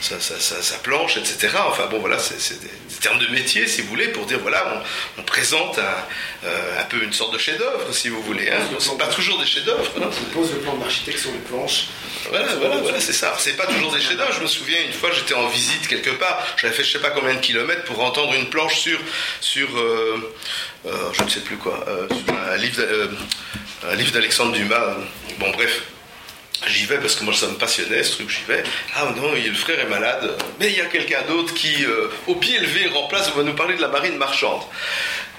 sa, 0.00 0.78
planche, 0.78 1.16
etc. 1.18 1.50
Enfin 1.68 1.86
bon, 1.86 2.00
voilà, 2.00 2.18
c'est 2.18 2.60
des, 2.60 2.68
termes 2.98 3.18
de 3.18 3.28
métier, 3.28 3.66
si 3.66 3.82
vous 3.82 3.88
voulez, 3.88 4.08
pour 4.08 4.26
dire, 4.26 4.38
voilà, 4.40 4.82
on, 5.18 5.22
présente 5.22 5.78
un, 5.78 6.84
peu 6.88 7.02
une 7.02 7.12
sorte 7.12 7.32
de 7.32 7.38
chef-d'œuvre, 7.38 7.92
si 7.92 8.08
vous 8.08 8.22
voulez. 8.22 8.48
Hein. 8.50 8.60
Ce 8.78 8.90
pas 8.90 9.06
toujours 9.06 9.38
des 9.38 9.46
chefs-d'œuvre. 9.46 9.84
Hein. 10.00 10.08
On 10.08 10.34
pose 10.34 10.52
le 10.52 10.58
plan 10.60 10.74
d'architecte 10.76 11.18
sur 11.18 11.32
les 11.32 11.38
planches. 11.38 11.86
Voilà, 12.30 12.54
voilà, 12.54 12.76
voilà, 12.78 13.00
c'est 13.00 13.12
ça. 13.12 13.34
C'est 13.38 13.56
pas 13.56 13.66
toujours 13.66 13.92
des 13.92 14.00
chefs-d'œuvre. 14.00 14.32
Je 14.32 14.42
me 14.42 14.46
souviens 14.46 14.78
une 14.84 14.92
fois, 14.92 15.10
j'étais 15.12 15.34
en 15.34 15.48
visite 15.48 15.86
quelque 15.88 16.10
part. 16.10 16.44
J'avais 16.56 16.74
fait 16.74 16.84
je 16.84 16.92
sais 16.92 16.98
pas 16.98 17.10
combien 17.10 17.34
de 17.34 17.40
kilomètres 17.40 17.84
pour 17.84 18.00
entendre 18.02 18.34
une 18.34 18.48
planche 18.48 18.78
sur, 18.78 18.98
sur 19.40 19.68
euh, 19.76 20.34
euh, 20.86 21.12
je 21.12 21.22
ne 21.22 21.28
sais 21.28 21.40
plus 21.40 21.56
quoi, 21.56 21.84
euh, 21.88 22.06
livre, 22.56 22.82
un 23.88 23.94
livre 23.94 24.12
d'Alexandre 24.12 24.52
Dumas. 24.52 24.96
Bon, 25.38 25.50
bref. 25.50 25.82
J'y 26.66 26.86
vais 26.86 26.98
parce 26.98 27.14
que 27.14 27.24
moi 27.24 27.34
ça 27.34 27.46
me 27.48 27.54
passionnait 27.54 28.02
ce 28.02 28.12
truc, 28.12 28.30
j'y 28.30 28.42
vais. 28.44 28.62
Ah 28.94 29.12
non, 29.16 29.32
le 29.32 29.54
frère 29.54 29.78
est 29.78 29.86
malade, 29.86 30.36
mais 30.58 30.68
il 30.68 30.76
y 30.76 30.80
a 30.80 30.86
quelqu'un 30.86 31.22
d'autre 31.28 31.54
qui, 31.54 31.84
au 32.26 32.34
pied 32.34 32.58
levé, 32.58 32.88
remplace, 32.88 33.30
on 33.34 33.38
va 33.38 33.44
nous 33.44 33.54
parler 33.54 33.76
de 33.76 33.82
la 33.82 33.88
marine 33.88 34.16
marchande. 34.16 34.62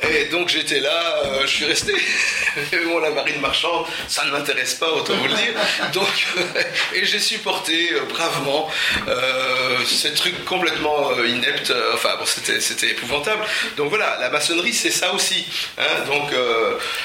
Et 0.03 0.25
donc 0.25 0.49
j'étais 0.49 0.79
là, 0.79 1.23
euh, 1.25 1.41
je 1.41 1.47
suis 1.47 1.65
resté. 1.65 1.93
bon, 2.85 2.99
la 2.99 3.09
marine 3.09 3.41
marchande, 3.41 3.85
ça 4.07 4.25
ne 4.25 4.31
m'intéresse 4.31 4.75
pas, 4.75 4.89
autant 4.91 5.15
vous 5.15 5.27
le 5.27 5.33
dire. 5.33 5.53
Donc, 5.93 6.07
et 6.93 7.03
j'ai 7.05 7.19
supporté 7.19 7.93
euh, 7.93 8.01
bravement 8.01 8.69
euh, 9.07 9.77
ces 9.85 10.13
trucs 10.13 10.45
complètement 10.45 11.11
ineptes. 11.23 11.73
Enfin, 11.93 12.15
bon, 12.19 12.25
c'était 12.25 12.91
épouvantable. 12.91 13.43
Donc 13.75 13.89
voilà, 13.89 14.17
la 14.19 14.29
maçonnerie, 14.29 14.73
c'est 14.73 14.91
ça 14.91 15.13
aussi. 15.13 15.45
Hein. 15.77 16.05
donc, 16.05 16.31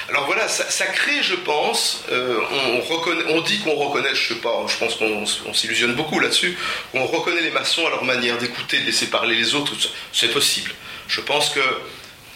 alors 0.08 0.26
voilà, 0.26 0.48
ça, 0.48 0.86
crée, 0.86 1.22
je 1.22 1.34
pense, 1.34 2.04
on, 2.10 2.82
on 3.28 3.40
dit 3.40 3.60
qu'on 3.60 3.74
reconnaît, 3.74 4.01
je 4.12 4.34
sais 4.34 4.40
pas, 4.40 4.64
je 4.68 4.76
pense 4.76 4.96
qu'on 4.96 5.54
s'illusionne 5.54 5.94
beaucoup 5.94 6.20
là-dessus, 6.20 6.56
on 6.94 7.06
reconnaît 7.06 7.42
les 7.42 7.50
maçons 7.50 7.86
à 7.86 7.90
leur 7.90 8.04
manière 8.04 8.38
d'écouter, 8.38 8.80
de 8.80 8.86
laisser 8.86 9.06
parler 9.06 9.34
les 9.34 9.54
autres. 9.54 9.72
C'est 10.12 10.32
possible. 10.32 10.72
Je 11.08 11.20
pense 11.20 11.50
que 11.50 11.60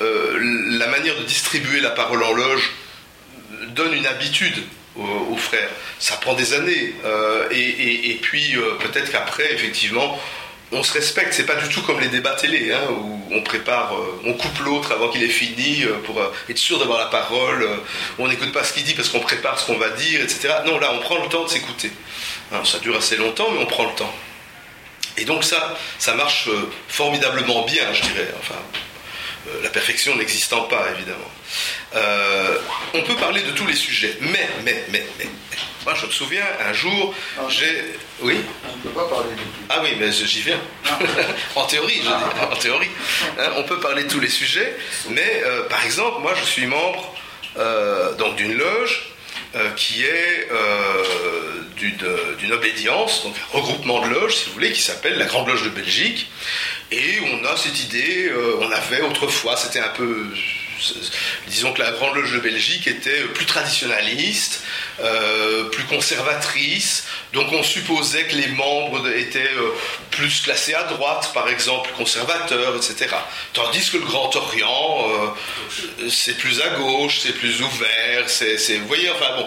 euh, 0.02 0.38
la 0.78 0.88
manière 0.88 1.16
de 1.18 1.24
distribuer 1.24 1.80
la 1.80 1.90
parole 1.90 2.22
en 2.22 2.32
loge 2.32 2.72
donne 3.68 3.94
une 3.94 4.06
habitude 4.06 4.62
aux, 4.96 5.36
frères. 5.36 5.68
Ça 5.98 6.16
prend 6.16 6.34
des 6.34 6.54
années. 6.54 6.94
Euh, 7.04 7.48
et, 7.50 8.18
puis 8.22 8.56
euh, 8.56 8.74
peut-être 8.80 9.10
qu'après, 9.10 9.52
effectivement, 9.52 10.18
on 10.72 10.82
se 10.82 10.92
respecte. 10.92 11.32
C'est 11.32 11.46
pas 11.46 11.56
du 11.56 11.68
tout 11.68 11.82
comme 11.82 12.00
les 12.00 12.08
débats 12.08 12.34
télé, 12.34 12.72
hein, 12.72 12.90
où 12.90 13.22
on 13.30 13.42
prépare, 13.42 13.94
on 14.24 14.32
coupe 14.34 14.58
l'autre 14.60 14.92
avant 14.92 15.08
qu'il 15.08 15.22
ait 15.22 15.28
fini 15.28 15.84
pour 16.04 16.20
être 16.48 16.58
sûr 16.58 16.78
d'avoir 16.78 16.98
la 16.98 17.06
parole. 17.06 17.68
on 18.18 18.28
n'écoute 18.28 18.52
pas 18.52 18.64
ce 18.64 18.72
qu'il 18.72 18.84
dit 18.84 18.94
parce 18.94 19.08
qu'on 19.08 19.20
prépare 19.20 19.58
ce 19.58 19.66
qu'on 19.66 19.78
va 19.78 19.90
dire, 19.90 20.20
etc. 20.20 20.48
Non, 20.64 20.78
là, 20.78 20.92
on 20.92 20.98
prend 20.98 21.22
le 21.22 21.28
temps 21.28 21.44
de 21.44 21.48
s'écouter. 21.48 21.90
Ça 22.64 22.78
dure 22.78 22.96
assez 22.96 23.16
longtemps, 23.16 23.48
mais 23.52 23.60
on 23.60 23.66
prend 23.66 23.84
le 23.84 23.94
temps. 23.94 24.12
Et 25.18 25.24
donc 25.24 25.44
ça, 25.44 25.76
ça 25.98 26.14
marche 26.14 26.48
formidablement 26.88 27.64
bien, 27.64 27.92
je 27.92 28.02
dirais. 28.02 28.28
Enfin, 28.38 28.60
euh, 29.48 29.62
la 29.62 29.70
perfection 29.70 30.16
n'existant 30.16 30.62
pas, 30.62 30.86
évidemment. 30.96 31.30
Euh, 31.96 32.58
on 32.94 33.02
peut 33.02 33.16
parler 33.16 33.42
de 33.42 33.50
tous 33.52 33.66
les 33.66 33.74
sujets, 33.74 34.16
mais, 34.20 34.48
mais, 34.64 34.84
mais, 34.90 35.06
mais. 35.18 35.26
Moi, 35.84 35.94
je 35.94 36.06
me 36.06 36.10
souviens, 36.10 36.44
un 36.68 36.72
jour, 36.72 37.14
j'ai. 37.48 37.94
Oui 38.20 38.36
On 38.64 38.76
ne 38.76 38.82
peut 38.82 39.00
pas 39.00 39.08
parler 39.08 39.30
de 39.30 39.36
tout. 39.36 39.64
Ah 39.68 39.80
oui, 39.82 39.90
mais 39.98 40.12
j'y 40.12 40.42
viens. 40.42 40.60
en 41.54 41.64
théorie, 41.64 41.96
je 41.96 42.08
dis. 42.08 42.52
En 42.52 42.56
théorie. 42.56 42.90
Hein, 43.38 43.50
on 43.56 43.62
peut 43.62 43.80
parler 43.80 44.04
de 44.04 44.08
tous 44.08 44.20
les 44.20 44.28
sujets, 44.28 44.76
mais 45.10 45.42
euh, 45.44 45.62
par 45.68 45.84
exemple, 45.84 46.20
moi, 46.20 46.34
je 46.38 46.44
suis 46.44 46.66
membre 46.66 47.14
donc 48.18 48.36
d'une 48.36 48.58
loge 48.58 49.12
qui 49.76 50.04
est 50.04 50.48
d'une 51.76 52.52
obédience, 52.52 53.24
donc 53.24 53.34
un 53.36 53.56
regroupement 53.56 54.00
de 54.00 54.08
loges, 54.12 54.36
si 54.36 54.46
vous 54.46 54.52
voulez, 54.54 54.72
qui 54.72 54.82
s'appelle 54.82 55.18
la 55.18 55.26
Grande 55.26 55.48
Loge 55.48 55.64
de 55.64 55.70
Belgique. 55.70 56.28
Et 56.90 57.18
on 57.32 57.44
a 57.44 57.56
cette 57.56 57.82
idée, 57.82 58.28
euh, 58.28 58.58
on 58.60 58.70
avait 58.70 59.00
autrefois, 59.02 59.56
c'était 59.56 59.80
un 59.80 59.88
peu 59.88 60.26
disons 61.48 61.72
que 61.72 61.82
la 61.82 61.92
Grande 61.92 62.16
Loge 62.16 62.32
de 62.32 62.40
Belgique 62.40 62.86
était 62.86 63.22
plus 63.34 63.46
traditionnaliste, 63.46 64.62
euh, 65.00 65.64
plus 65.70 65.84
conservatrice, 65.84 67.04
donc 67.32 67.52
on 67.52 67.62
supposait 67.62 68.24
que 68.24 68.36
les 68.36 68.48
membres 68.48 69.08
étaient 69.08 69.38
euh, 69.56 69.74
plus 70.10 70.42
classés 70.42 70.74
à 70.74 70.84
droite, 70.84 71.30
par 71.34 71.48
exemple, 71.48 71.90
conservateurs, 71.96 72.76
etc. 72.76 73.14
Tandis 73.52 73.90
que 73.90 73.98
le 73.98 74.04
Grand 74.04 74.34
Orient, 74.36 75.34
c'est 76.08 76.36
plus 76.38 76.60
à 76.60 76.68
gauche, 76.70 77.20
c'est 77.20 77.32
plus 77.32 77.62
ouvert, 77.62 78.28
c'est, 78.28 78.56
vous 78.78 78.86
voyez, 78.86 79.10
enfin 79.10 79.36
bon, 79.36 79.46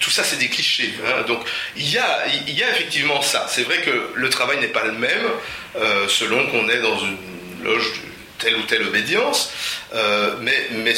tout 0.00 0.10
ça, 0.10 0.24
c'est 0.24 0.38
des 0.38 0.48
clichés. 0.48 0.92
Hein. 1.06 1.22
Donc, 1.26 1.40
il 1.76 1.88
y, 1.88 1.98
a, 1.98 2.26
il 2.48 2.58
y 2.58 2.62
a 2.62 2.70
effectivement 2.70 3.20
ça. 3.22 3.46
C'est 3.48 3.62
vrai 3.62 3.80
que 3.82 4.10
le 4.14 4.28
travail 4.30 4.58
n'est 4.58 4.68
pas 4.68 4.84
le 4.84 4.92
même 4.92 5.30
euh, 5.76 6.08
selon 6.08 6.46
qu'on 6.48 6.68
est 6.68 6.80
dans 6.80 6.98
une 6.98 7.16
loge 7.62 7.92
telle 8.40 8.56
ou 8.56 8.62
telle 8.62 8.82
obédience, 8.82 9.52
euh, 9.94 10.34
mais, 10.40 10.68
mais, 10.72 10.94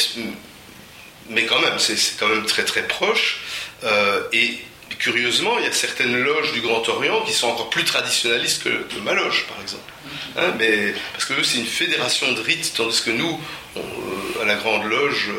mais 1.30 1.44
quand 1.44 1.60
même, 1.60 1.78
c'est 1.78 1.96
quand 2.18 2.28
même 2.28 2.46
très 2.46 2.64
très 2.64 2.86
proche. 2.86 3.40
Euh, 3.84 4.22
et 4.32 4.58
curieusement, 4.98 5.58
il 5.58 5.64
y 5.64 5.68
a 5.68 5.72
certaines 5.72 6.16
loges 6.22 6.52
du 6.52 6.60
Grand 6.60 6.88
Orient 6.88 7.22
qui 7.22 7.32
sont 7.32 7.48
encore 7.48 7.70
plus 7.70 7.84
traditionnalistes 7.84 8.62
que, 8.62 8.98
ma 9.00 9.14
loge, 9.14 9.46
par 9.48 9.60
exemple. 9.60 9.92
Hein, 10.36 10.54
mais, 10.58 10.94
parce 11.12 11.24
que 11.24 11.34
eux, 11.34 11.44
c'est 11.44 11.58
une 11.58 11.66
fédération 11.66 12.30
de 12.32 12.40
rites, 12.40 12.72
tandis 12.76 13.02
que 13.02 13.10
nous, 13.10 13.40
à 14.40 14.44
la 14.44 14.54
Grande 14.54 14.84
Loge 14.84 15.30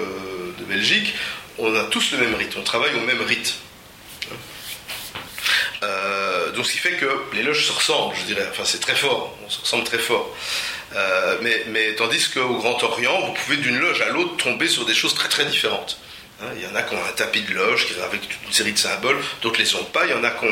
de 0.59 0.63
Belgique, 0.65 1.13
on 1.57 1.73
a 1.75 1.83
tous 1.85 2.11
le 2.11 2.17
même 2.19 2.35
rite, 2.35 2.53
on 2.57 2.63
travaille 2.63 2.93
au 2.95 3.01
même 3.01 3.21
rite. 3.21 3.55
Euh, 5.83 6.51
donc 6.51 6.65
ce 6.65 6.71
qui 6.71 6.77
fait 6.77 6.93
que 6.93 7.05
les 7.33 7.43
loges 7.43 7.65
se 7.67 7.71
ressemblent, 7.71 8.15
je 8.15 8.25
dirais. 8.25 8.47
Enfin, 8.49 8.63
c'est 8.65 8.79
très 8.79 8.95
fort, 8.95 9.37
on 9.45 9.49
se 9.49 9.59
ressemble 9.59 9.83
très 9.83 9.99
fort. 9.99 10.29
Euh, 10.95 11.37
mais, 11.41 11.63
mais, 11.67 11.95
tandis 11.95 12.29
qu'au 12.29 12.55
Grand 12.55 12.81
Orient, 12.83 13.27
vous 13.27 13.33
pouvez 13.33 13.57
d'une 13.57 13.77
loge 13.77 14.01
à 14.01 14.09
l'autre 14.09 14.37
tomber 14.37 14.67
sur 14.67 14.85
des 14.85 14.93
choses 14.93 15.15
très 15.15 15.29
très 15.29 15.45
différentes. 15.45 15.97
Hein, 16.41 16.47
il 16.55 16.63
y 16.63 16.67
en 16.67 16.75
a 16.75 16.83
qui 16.83 16.95
ont 16.95 17.03
un 17.03 17.11
tapis 17.13 17.41
de 17.41 17.53
loge 17.53 17.87
avec 18.03 18.21
une 18.45 18.53
série 18.53 18.73
de 18.73 18.77
symboles, 18.77 19.17
d'autres 19.41 19.59
les 19.59 19.75
ont 19.75 19.83
pas. 19.85 20.05
Il 20.05 20.11
y 20.11 20.13
en 20.13 20.23
a 20.23 20.31
qui 20.31 20.45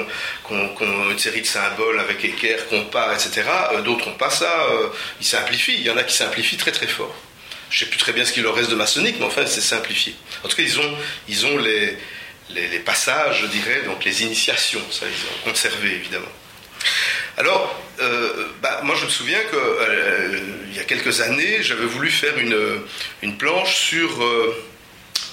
ont, 0.51 1.09
une 1.09 1.19
série 1.19 1.41
de 1.41 1.47
symboles 1.47 1.99
avec 1.99 2.23
équerre, 2.23 2.67
compas, 2.69 3.13
etc. 3.13 3.43
Euh, 3.73 3.81
d'autres 3.81 4.09
n'ont 4.09 4.15
pas 4.15 4.29
ça. 4.29 4.67
ils 5.19 5.27
simplifient. 5.27 5.75
Il 5.75 5.83
y 5.83 5.89
en 5.89 5.97
a 5.97 6.03
qui 6.03 6.15
simplifient 6.15 6.57
très 6.57 6.71
très 6.71 6.87
fort. 6.87 7.13
Je 7.69 7.77
ne 7.77 7.79
sais 7.79 7.85
plus 7.85 7.99
très 7.99 8.11
bien 8.11 8.25
ce 8.25 8.33
qu'il 8.33 8.43
leur 8.43 8.53
reste 8.53 8.69
de 8.69 8.75
maçonnique, 8.75 9.15
mais 9.19 9.25
enfin, 9.25 9.45
c'est 9.45 9.61
simplifié. 9.61 10.13
En 10.43 10.49
tout 10.49 10.57
cas, 10.57 10.63
ils 10.63 10.79
ont, 10.79 10.97
ils 11.29 11.45
ont 11.45 11.57
les, 11.57 11.97
les, 12.53 12.79
passages, 12.79 13.41
je 13.41 13.47
dirais, 13.47 13.83
donc 13.85 14.03
les 14.03 14.23
initiations, 14.23 14.81
ça, 14.91 15.05
ils 15.05 15.49
ont 15.49 15.51
conservé, 15.51 15.91
évidemment. 15.95 16.27
Alors, 17.37 17.81
euh, 18.01 18.47
bah, 18.61 18.81
moi 18.83 18.95
je 18.95 19.05
me 19.05 19.09
souviens 19.09 19.39
qu'il 19.49 19.57
euh, 19.57 20.39
y 20.73 20.79
a 20.79 20.83
quelques 20.83 21.21
années, 21.21 21.61
j'avais 21.61 21.85
voulu 21.85 22.09
faire 22.09 22.37
une, 22.37 22.57
une 23.21 23.37
planche 23.37 23.75
sur 23.75 24.21
euh, 24.21 24.55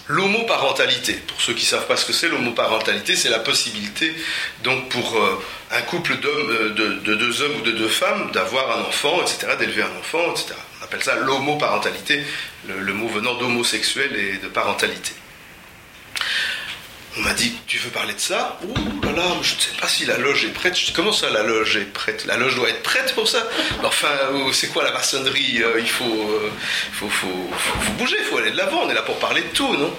l'homoparentalité. 0.07 1.15
Pour 1.15 1.41
ceux 1.41 1.55
qui 1.55 1.65
ne 1.65 1.71
savent 1.71 1.87
pas 1.87 1.97
ce 1.97 2.05
que 2.05 2.13
c'est, 2.13 2.29
l'homoparentalité, 2.29 3.17
c'est 3.17 3.31
la 3.31 3.41
possibilité, 3.41 4.15
donc 4.63 4.89
pour 4.91 5.21
un 5.71 5.83
couple 5.83 6.19
de, 6.19 6.69
de, 6.71 7.15
deux 7.15 7.43
hommes 7.43 7.57
ou 7.57 7.63
de 7.63 7.73
deux 7.73 7.89
femmes, 7.89 8.31
d'avoir 8.33 8.79
un 8.79 8.83
enfant, 8.83 9.21
etc., 9.21 9.55
d'élever 9.59 9.83
un 9.83 9.99
enfant, 9.99 10.31
etc. 10.31 10.55
On 10.81 10.85
appelle 10.85 11.03
ça 11.03 11.17
l'homoparentalité, 11.17 12.23
le, 12.69 12.93
mot 12.95 13.09
venant 13.09 13.35
d'homosexuel 13.35 14.15
et 14.17 14.39
de 14.39 14.49
parentalité. 14.49 15.13
On 17.19 17.23
m'a 17.23 17.35
dit, 17.35 17.53
tu 17.67 17.79
veux 17.79 17.91
parler 17.91 18.15
de 18.15 18.21
ça? 18.21 18.61
Ouh 18.63 19.01
là 19.05 19.13
là, 19.13 19.25
je 19.43 19.55
ne 19.55 19.61
sais 19.61 19.77
pas 19.81 19.89
si 19.89 20.05
la 20.07 20.19
loge 20.19 20.45
est 20.45 20.53
prête. 20.53 20.79
Je 20.79 20.87
dis, 20.87 20.93
comment 20.93 21.13
ça 21.13 21.29
la 21.31 21.43
loge 21.43 21.77
est 21.77 21.93
prête? 21.93 22.25
La 22.27 22.37
loge 22.37 22.55
doit 22.55 22.69
être 22.69 22.83
prête 22.83 23.13
pour 23.15 23.27
ça? 23.27 23.45
Enfin, 23.83 24.09
euh, 24.33 24.53
c'est 24.53 24.69
quoi 24.69 24.85
la 24.85 24.93
maçonnerie 24.93 25.63
euh, 25.63 25.81
Il 25.81 25.89
faut, 25.89 26.05
euh, 26.05 26.51
faut, 26.93 27.09
faut, 27.09 27.51
faut, 27.57 27.93
bouger, 27.99 28.17
il 28.21 28.25
faut 28.25 28.39
aller 28.39 28.53
de 28.53 28.57
l'avant, 28.57 28.83
on 28.85 28.91
est 28.91 28.95
là 28.95 29.03
pour 29.03 29.19
parler 29.19 29.43
de 29.43 29.49
tout, 29.49 29.77
non? 29.77 29.93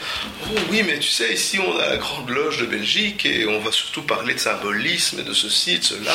Oh 0.46 0.60
oui, 0.70 0.84
mais 0.84 1.00
tu 1.00 1.10
sais, 1.10 1.34
ici 1.34 1.60
on 1.60 1.78
a 1.78 1.90
la 1.90 1.98
grande 1.98 2.30
loge 2.30 2.60
de 2.60 2.66
Belgique 2.66 3.26
et 3.26 3.46
on 3.48 3.60
va 3.60 3.72
surtout 3.72 4.04
parler 4.04 4.34
de 4.34 4.40
symbolisme, 4.40 5.24
de 5.24 5.34
ceci, 5.34 5.80
de 5.80 5.84
cela. 5.84 6.14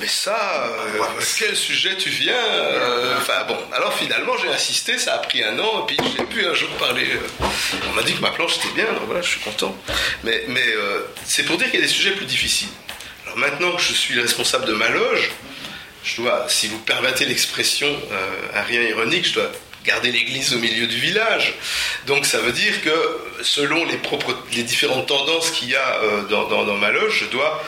Mais 0.00 0.08
ça, 0.08 0.68
quel 1.38 1.56
sujet 1.56 1.96
tu 1.96 2.10
viens 2.10 2.34
Enfin 3.18 3.44
bon, 3.46 3.58
alors 3.72 3.94
finalement 3.94 4.32
j'ai 4.42 4.48
insisté, 4.48 4.98
ça 4.98 5.14
a 5.14 5.18
pris 5.18 5.44
un 5.44 5.58
an, 5.58 5.86
et 5.86 5.94
puis 5.94 5.96
j'ai 6.16 6.24
pu 6.24 6.44
un 6.44 6.54
jour 6.54 6.68
parler. 6.70 7.06
On 7.88 7.94
m'a 7.94 8.02
dit 8.02 8.14
que 8.14 8.20
ma 8.20 8.30
planche 8.30 8.56
était 8.58 8.74
bien, 8.74 8.86
donc 8.92 9.04
voilà, 9.06 9.22
je 9.22 9.28
suis 9.28 9.40
content. 9.40 9.75
Mais, 10.24 10.44
euh, 10.48 11.02
c'est 11.24 11.44
pour 11.44 11.56
dire 11.56 11.70
qu'il 11.70 11.80
y 11.80 11.82
a 11.82 11.86
des 11.86 11.92
sujets 11.92 12.12
plus 12.12 12.26
difficiles. 12.26 12.68
Alors 13.24 13.38
maintenant 13.38 13.72
que 13.72 13.82
je 13.82 13.92
suis 13.92 14.14
le 14.14 14.22
responsable 14.22 14.66
de 14.66 14.72
ma 14.72 14.88
loge, 14.88 15.30
je 16.04 16.16
dois, 16.22 16.46
si 16.48 16.68
vous 16.68 16.78
permettez 16.78 17.24
l'expression 17.24 17.88
euh, 17.88 18.58
un 18.58 18.62
rien 18.62 18.82
ironique, 18.82 19.26
je 19.26 19.34
dois 19.34 19.50
garder 19.84 20.10
l'église 20.10 20.52
au 20.54 20.58
milieu 20.58 20.86
du 20.86 20.98
village. 20.98 21.54
Donc 22.06 22.26
ça 22.26 22.38
veut 22.38 22.52
dire 22.52 22.82
que 22.82 23.18
selon 23.42 23.84
les, 23.84 24.62
différentes 24.62 25.06
tendances 25.06 25.50
qu'il 25.50 25.70
y 25.70 25.76
a 25.76 26.02
euh, 26.02 26.22
dans, 26.22 26.74
ma 26.74 26.90
loge, 26.90 27.20
je 27.20 27.26
dois 27.26 27.62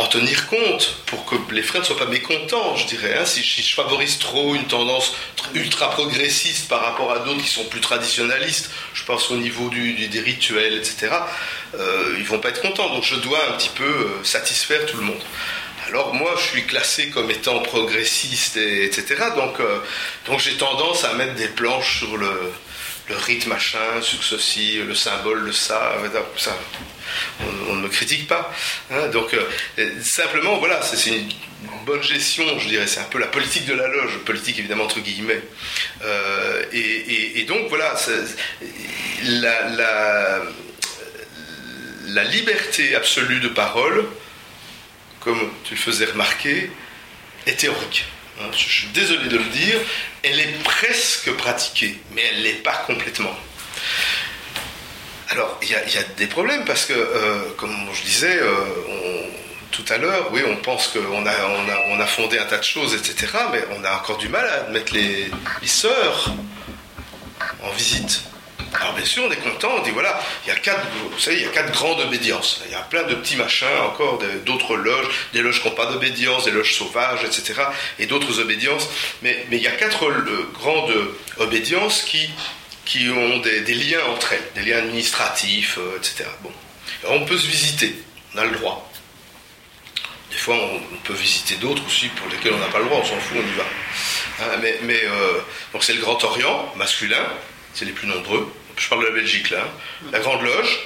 en 0.00 0.06
tenir 0.06 0.46
compte 0.46 0.96
pour 1.06 1.26
que 1.26 1.34
les 1.52 1.62
frères 1.62 1.82
ne 1.82 1.86
soient 1.86 1.98
pas 1.98 2.06
mécontents, 2.06 2.74
je 2.74 2.86
dirais. 2.86 3.18
Hein. 3.18 3.26
Si, 3.26 3.42
je 3.42 3.74
favorise 3.74 4.18
trop 4.18 4.54
une 4.54 4.64
tendance 4.64 5.14
ultra 5.54 5.90
progressiste 5.90 6.68
par 6.68 6.80
rapport 6.80 7.12
à 7.12 7.18
d'autres 7.18 7.42
qui 7.42 7.48
sont 7.48 7.64
plus 7.64 7.80
traditionnalistes, 7.80 8.70
je 8.94 9.04
pense 9.04 9.30
au 9.30 9.36
niveau 9.36 9.68
du, 9.68 10.08
des 10.08 10.20
rituels, 10.20 10.74
etc., 10.74 11.12
euh, 11.74 12.16
ils 12.18 12.24
vont 12.24 12.38
pas 12.38 12.48
être 12.48 12.62
contents. 12.62 12.88
Donc 12.94 13.04
je 13.04 13.16
dois 13.16 13.38
un 13.50 13.52
petit 13.52 13.70
peu 13.74 13.84
euh, 13.84 14.24
satisfaire 14.24 14.86
tout 14.86 14.96
le 14.96 15.04
monde. 15.04 15.22
Alors 15.88 16.14
moi, 16.14 16.34
je 16.38 16.42
suis 16.42 16.64
classé 16.64 17.10
comme 17.10 17.30
étant 17.30 17.58
progressiste, 17.60 18.56
etc. 18.56 19.16
Donc, 19.36 19.60
euh, 19.60 19.80
donc 20.26 20.40
j'ai 20.40 20.56
tendance 20.56 21.04
à 21.04 21.12
mettre 21.14 21.34
des 21.34 21.48
planches 21.48 21.98
sur 21.98 22.16
le, 22.16 22.52
le 23.10 23.16
rite 23.16 23.46
machin, 23.46 24.00
sur 24.00 24.22
ceci, 24.22 24.78
le 24.78 24.94
symbole, 24.94 25.40
le 25.40 25.52
ça, 25.52 25.96
ça 26.36 26.56
on, 27.68 27.74
ne 27.74 27.82
me 27.82 27.88
critique 27.88 28.28
pas. 28.28 28.52
Hein. 28.90 29.08
donc 29.08 29.34
euh, 29.34 29.90
simplement, 30.02 30.58
voilà, 30.58 30.80
c'est 30.82 31.10
une 31.10 31.28
bonne 31.84 32.02
gestion, 32.02 32.44
je 32.58 32.68
dirais, 32.68 32.86
c'est 32.86 33.00
un 33.00 33.10
peu 33.10 33.18
la 33.18 33.26
politique 33.26 33.66
de 33.66 33.74
la 33.74 33.88
loge, 33.88 34.18
politique 34.24 34.58
évidemment 34.58 34.84
entre 34.84 35.00
guillemets. 35.00 35.42
Euh, 36.02 36.64
et, 36.72 37.44
donc 37.48 37.68
voilà, 37.68 37.94
la, 39.24 40.40
la 42.08 42.24
liberté 42.24 42.94
absolue 42.94 43.40
de 43.40 43.48
parole, 43.48 44.06
comme 45.20 45.50
tu 45.64 45.74
le 45.74 45.80
faisais 45.80 46.04
remarquer, 46.06 46.70
est 47.46 47.58
théorique. 47.58 48.04
Hein. 48.40 48.50
je 48.52 48.58
suis 48.58 48.88
désolé 48.88 49.28
de 49.28 49.36
le 49.36 49.44
dire, 49.44 49.78
elle 50.22 50.40
est 50.40 50.62
presque 50.64 51.32
pratiquée, 51.32 52.00
mais 52.12 52.22
elle 52.30 52.38
ne 52.38 52.44
l'est 52.44 52.62
pas 52.62 52.76
complètement. 52.86 53.34
Alors, 55.30 55.58
il 55.62 55.68
y, 55.68 55.74
a 55.74 56.02
des 56.16 56.26
problèmes 56.26 56.64
parce 56.64 56.86
que, 56.86 56.92
euh, 56.92 57.42
comme 57.56 57.72
je 57.94 58.02
disais 58.02 58.36
euh, 58.42 58.64
tout 59.70 59.84
à 59.88 59.96
l'heure, 59.96 60.28
oui, 60.32 60.42
on 60.44 60.56
pense 60.56 60.88
qu'on 60.88 61.24
a, 61.24 61.32
on 61.88 62.00
a, 62.00 62.06
fondé 62.06 62.36
un 62.36 62.46
tas 62.46 62.58
de 62.58 62.64
choses, 62.64 62.94
etc., 62.94 63.32
mais 63.52 63.62
on 63.78 63.84
a 63.84 63.94
encore 63.94 64.18
du 64.18 64.28
mal 64.28 64.44
à 64.48 64.70
mettre 64.70 64.92
les, 64.92 65.30
sœurs 65.64 66.32
en 67.62 67.70
visite. 67.70 68.24
Alors 68.72 68.92
bien 68.94 69.04
sûr, 69.04 69.24
on 69.26 69.30
est 69.30 69.36
content, 69.36 69.70
on 69.78 69.82
dit 69.82 69.90
voilà, 69.90 70.20
il 70.44 70.48
y 70.48 70.52
a 70.52 70.56
quatre, 70.56 70.86
vous 71.10 71.18
savez, 71.18 71.38
il 71.38 71.42
y 71.42 71.46
a 71.46 71.48
quatre 71.48 71.72
grandes 71.72 72.00
obédiences. 72.00 72.62
Il 72.66 72.72
y 72.72 72.74
a 72.74 72.82
plein 72.82 73.02
de 73.02 73.14
petits 73.16 73.36
machins 73.36 73.66
encore, 73.84 74.20
d'autres 74.46 74.76
loges, 74.76 75.08
des 75.32 75.42
loges 75.42 75.60
qui 75.60 75.68
n'ont 75.68 75.74
pas 75.74 75.86
d'obédience, 75.86 76.44
des 76.44 76.52
loges 76.52 76.74
sauvages, 76.74 77.24
etc. 77.24 77.62
Et 77.98 78.06
d'autres 78.06 78.38
obédiences. 78.38 78.88
Mais, 79.22 79.44
mais 79.50 79.56
il 79.56 79.62
y 79.62 79.68
a 79.68 79.72
quatre 79.72 80.06
euh, 80.06 80.50
grandes 80.54 80.94
obédiences 81.38 82.02
qui 82.02 82.30
qui 82.90 83.08
ont 83.08 83.38
des, 83.38 83.62
liens 83.74 84.04
entre 84.12 84.32
elles, 84.32 84.42
des 84.56 84.68
liens 84.68 84.78
administratifs, 84.78 85.78
euh, 85.78 85.96
etc. 85.96 86.28
Bon. 86.42 86.50
on 87.04 87.24
peut 87.24 87.38
se 87.38 87.46
visiter, 87.46 87.94
on 88.34 88.38
a 88.38 88.44
le 88.44 88.50
droit. 88.50 88.90
Des 90.32 90.36
fois, 90.36 90.56
on, 90.56 90.96
peut 91.04 91.14
visiter 91.14 91.54
d'autres 91.56 91.86
aussi 91.86 92.08
pour 92.08 92.28
lesquels 92.28 92.52
on 92.52 92.58
n'a 92.58 92.66
pas 92.66 92.80
le 92.80 92.86
droit, 92.86 92.98
on 92.98 93.04
s'en 93.04 93.20
fout, 93.20 93.36
on 93.36 93.48
y 93.48 93.56
va. 93.56 93.64
Hein, 94.40 94.58
mais, 94.60 94.78
mais 94.82 95.00
euh, 95.04 95.38
donc 95.72 95.84
c'est 95.84 95.92
le 95.92 96.00
Grand 96.00 96.22
Orient, 96.24 96.72
masculin, 96.76 97.24
c'est 97.74 97.84
les 97.84 97.92
plus 97.92 98.06
nombreux. 98.06 98.52
Je 98.76 98.88
parle 98.88 99.02
de 99.02 99.08
la 99.08 99.14
Belgique 99.14 99.50
là. 99.50 99.60
Hein. 99.62 100.08
La 100.12 100.20
Grande 100.20 100.42
Loge, 100.42 100.80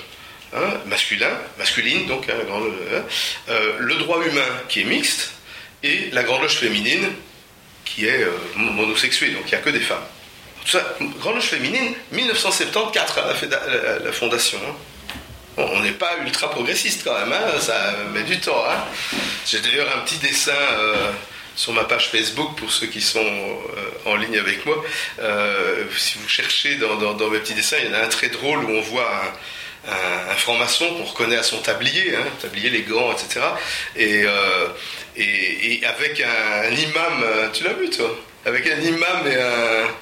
hein, 0.55 0.80
masculin, 0.87 1.30
masculine, 1.59 2.07
donc 2.07 2.28
euh, 2.28 3.72
le 3.78 3.95
droit 3.97 4.24
humain 4.24 4.43
qui 4.68 4.80
est 4.80 4.85
mixte, 4.85 5.32
et 5.82 6.11
la 6.12 6.22
Grande 6.22 6.43
Loge 6.43 6.57
féminine 6.57 7.09
qui 7.85 8.07
est 8.07 8.26
monosexuée, 8.57 9.30
donc 9.30 9.43
il 9.47 9.49
n'y 9.49 9.55
a 9.55 9.59
que 9.59 9.70
des 9.70 9.80
femmes. 9.80 10.05
Grande 11.18 11.35
Loge 11.35 11.45
féminine, 11.45 11.93
1974, 12.12 13.49
la, 13.51 13.99
la 13.99 14.12
fondation. 14.12 14.59
Hein. 14.66 14.74
on 15.59 15.80
n'est 15.80 15.93
pas 15.93 16.16
ultra 16.24 16.51
progressiste 16.51 17.03
quand 17.05 17.14
même, 17.18 17.32
hein, 17.32 17.61
ça 17.61 17.95
met 18.12 18.22
du 18.22 18.41
temps. 18.41 18.64
Hein. 18.68 18.82
J'ai 19.47 19.61
d'ailleurs 19.61 19.95
un 19.97 20.01
petit 20.01 20.16
dessin 20.16 20.53
euh, 20.53 21.11
sur 21.57 21.72
ma 21.72 21.84
page 21.84 22.11
Facebook 22.11 22.57
pour 22.57 22.70
ceux 22.70 22.86
qui 22.86 23.00
sont 23.00 23.20
euh, 23.20 24.11
en 24.11 24.16
ligne 24.16 24.38
avec 24.38 24.64
moi. 24.66 24.82
Euh, 25.20 25.84
si 25.96 26.18
vous 26.18 26.28
cherchez 26.28 26.76
dans, 26.76 27.30
mes 27.30 27.38
petits 27.38 27.55
dessins, 27.55 27.76
il 27.82 27.90
y 27.90 27.94
en 27.94 27.98
a 27.98 28.05
un 28.05 28.09
très 28.09 28.28
drôle 28.28 28.64
où 28.64 28.70
on 28.70 28.80
voit 28.80 29.11
un, 29.86 30.34
franc-maçon 30.36 30.86
qu'on 30.94 31.05
reconnaît 31.05 31.36
à 31.36 31.42
son 31.42 31.59
tablier, 31.59 32.14
tablier, 32.40 32.70
les 32.70 32.82
gants, 32.82 33.12
etc. 33.12 33.46
Et, 33.96 34.24
et, 35.16 35.84
avec 35.84 36.20
un 36.20 36.70
imam, 36.70 37.24
tu 37.52 37.64
l'as 37.64 37.74
vu 37.74 37.90
toi? 37.90 38.11
Avec 38.47 38.66
un 38.66 38.80
imam 38.80 39.26
et 39.26 39.36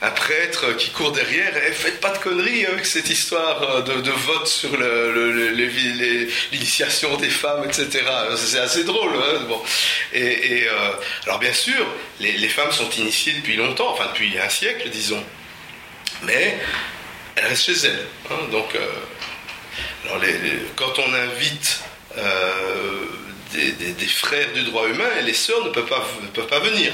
un, 0.03 0.11
prêtre 0.11 0.77
qui 0.77 0.91
courent 0.91 1.13
derrière. 1.13 1.57
Et 1.57 1.73
faites 1.73 2.01
pas 2.01 2.11
de 2.11 2.19
conneries 2.19 2.67
avec 2.67 2.85
cette 2.87 3.09
histoire 3.09 3.63
euh, 3.63 3.83
de, 3.83 4.11
vote 4.11 4.47
sur 4.47 4.71
l'initiation 6.51 7.17
des 7.17 7.31
femmes, 7.31 7.65
etc. 7.65 7.89
C'est 8.37 8.59
assez 8.59 8.85
drôle. 8.85 9.13
Hein, 9.15 9.45
bon. 9.49 9.61
Et, 10.13 10.65
euh, 10.67 10.93
alors 11.27 11.39
bien 11.39 11.53
sûr, 11.53 11.87
les, 12.21 12.49
femmes 12.49 12.73
sont 12.73 12.91
initiées 12.91 13.35
depuis 13.35 13.57
longtemps, 13.57 13.91
enfin 13.93 14.07
depuis 14.13 14.39
un 14.39 14.49
siècle, 14.49 14.89
disons. 14.91 15.23
Mais 16.25 16.59
elles 17.37 17.47
restent 17.47 17.65
chez 17.65 17.87
elles. 17.87 18.07
Hein. 18.31 18.49
donc 18.51 18.75
euh, 18.75 18.81
quand 20.77 20.99
on 20.99 21.15
invite 21.15 21.81
des, 23.53 24.07
frères 24.07 24.53
du 24.53 24.63
droit 24.65 24.89
humain 24.89 25.09
et 25.19 25.23
les 25.23 25.35
sœurs 25.35 25.65
ne 25.65 25.71
peuvent 25.71 25.87
pas, 25.87 26.07
peuvent 26.35 26.47
pas 26.47 26.61
venir. 26.61 26.93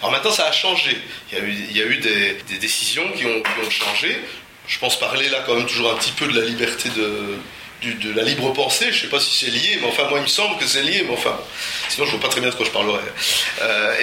Alors 0.00 0.12
maintenant, 0.12 0.32
ça 0.32 0.46
a 0.46 0.52
changé. 0.52 0.96
Il 1.30 1.38
y 1.38 1.40
a 1.40 1.44
eu, 1.44 1.50
il 1.70 1.76
y 1.76 1.82
a 1.82 1.84
eu 1.84 1.96
des, 1.98 2.58
décisions 2.58 3.10
qui 3.12 3.24
ont, 3.26 3.42
changé. 3.70 4.18
Je 4.66 4.78
pense 4.78 4.98
parler 4.98 5.28
là 5.28 5.42
quand 5.46 5.54
même 5.54 5.66
toujours 5.66 5.92
un 5.92 5.96
petit 5.96 6.12
peu 6.12 6.26
de 6.26 6.38
la 6.38 6.44
liberté 6.46 6.90
de, 6.90 7.90
de 7.92 8.12
la 8.12 8.22
libre 8.22 8.52
pensée. 8.52 8.86
Je 8.90 8.96
ne 8.96 9.00
sais 9.02 9.08
pas 9.08 9.20
si 9.20 9.38
c'est 9.38 9.50
lié, 9.50 9.78
mais 9.80 9.88
enfin, 9.88 10.08
moi, 10.08 10.18
il 10.18 10.22
me 10.22 10.28
semble 10.28 10.58
que 10.58 10.66
c'est 10.66 10.82
lié, 10.82 11.06
enfin, 11.10 11.38
sinon, 11.88 12.06
je 12.06 12.12
ne 12.12 12.18
vois 12.18 12.28
pas 12.28 12.32
très 12.32 12.40
bien 12.40 12.50
de 12.50 12.54
quoi 12.54 12.66
je 12.66 12.70
parlerai. 12.70 13.00
Euh, 13.62 13.94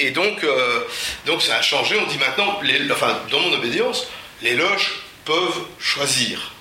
et, 0.00 0.10
donc, 0.10 0.42
euh, 0.44 0.80
donc, 1.26 1.42
ça 1.42 1.56
a 1.56 1.62
changé. 1.62 1.96
On 1.98 2.06
dit 2.06 2.18
maintenant, 2.18 2.58
enfin, 2.92 3.20
dans 3.30 3.40
mon 3.40 3.52
obédience, 3.52 4.06
les 4.42 4.54
loges 4.54 5.00
peuvent 5.24 5.64
choisir. 5.78 6.52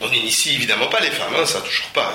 On 0.00 0.08
n'initie 0.08 0.54
évidemment 0.54 0.88
pas 0.88 1.00
les 1.00 1.10
femmes, 1.10 1.34
hein, 1.36 1.46
ça 1.46 1.60
toujours 1.60 1.88
pas 1.88 2.14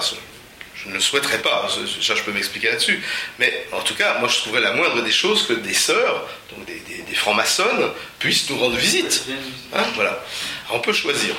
je 0.84 0.90
ne 0.90 0.96
le 0.96 1.00
souhaiterais 1.00 1.40
pas, 1.40 1.68
ça 2.02 2.16
je 2.16 2.24
peux 2.24 2.32
m'expliquer 2.32 2.70
là-dessus. 2.70 3.02
Mais 3.40 3.68
en 3.72 3.82
tout 3.82 3.96
cas, 3.96 4.18
moi 4.20 4.28
je 4.30 4.38
trouverais 4.38 4.62
la 4.62 4.74
moindre 4.74 5.02
des 5.02 5.12
choses 5.12 5.46
que 5.46 5.54
des 5.54 5.74
sœurs, 5.74 6.28
donc 6.50 6.66
des, 6.66 7.16
francs-maçonnes, 7.16 7.92
puissent 8.20 8.50
nous 8.50 8.58
rendre 8.58 8.78
visite. 8.78 9.26
Hein, 9.74 9.84
voilà. 9.96 10.24
on 10.72 10.80
peut 10.80 10.94
choisir. 10.94 11.36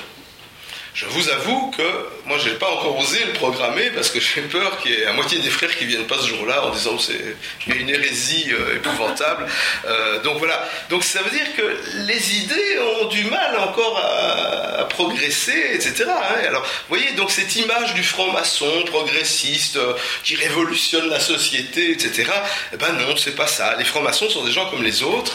Je 0.94 1.06
vous 1.06 1.30
avoue 1.30 1.70
que 1.70 1.82
moi, 2.26 2.36
je 2.38 2.50
n'ai 2.50 2.56
pas 2.56 2.70
encore 2.70 2.98
osé 2.98 3.18
le 3.24 3.32
programmer 3.32 3.90
parce 3.94 4.10
que 4.10 4.20
j'ai 4.20 4.42
peur 4.42 4.78
qu'il 4.78 4.90
y 4.90 4.94
ait 4.94 5.06
la 5.06 5.14
moitié 5.14 5.38
des 5.38 5.48
frères 5.48 5.74
qui 5.74 5.86
viennent 5.86 6.06
pas 6.06 6.18
ce 6.18 6.28
jour-là 6.28 6.66
en 6.66 6.70
disant 6.70 6.98
c'est 6.98 7.74
une 7.74 7.88
hérésie 7.88 8.52
euh, 8.52 8.76
épouvantable. 8.76 9.46
Euh, 9.84 10.22
donc 10.22 10.38
voilà. 10.38 10.68
Donc 10.90 11.02
ça 11.02 11.22
veut 11.22 11.30
dire 11.30 11.56
que 11.56 11.62
les 12.06 12.36
idées 12.36 12.78
ont 13.00 13.06
du 13.06 13.24
mal 13.24 13.56
encore 13.58 13.98
à, 13.98 14.84
progresser, 14.84 15.70
etc. 15.74 16.04
Hein. 16.08 16.46
Alors, 16.46 16.62
vous 16.62 16.96
voyez, 16.96 17.12
donc 17.12 17.30
cette 17.30 17.54
image 17.56 17.94
du 17.94 18.02
franc-maçon 18.02 18.84
progressiste 18.86 19.76
euh, 19.76 19.94
qui 20.22 20.36
révolutionne 20.36 21.08
la 21.08 21.20
société, 21.20 21.90
etc. 21.90 22.30
Eh 22.72 22.76
ben 22.76 22.92
non, 22.92 23.16
c'est 23.16 23.34
pas 23.34 23.46
ça. 23.46 23.74
Les 23.76 23.84
francs-maçons 23.84 24.30
sont 24.30 24.44
des 24.44 24.52
gens 24.52 24.66
comme 24.70 24.82
les 24.82 25.02
autres. 25.02 25.34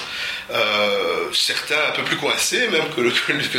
Euh, 0.49 1.29
certains 1.33 1.89
un 1.89 1.91
peu 1.91 2.03
plus 2.03 2.15
coincés 2.15 2.69
même 2.69 2.85
que, 2.95 3.01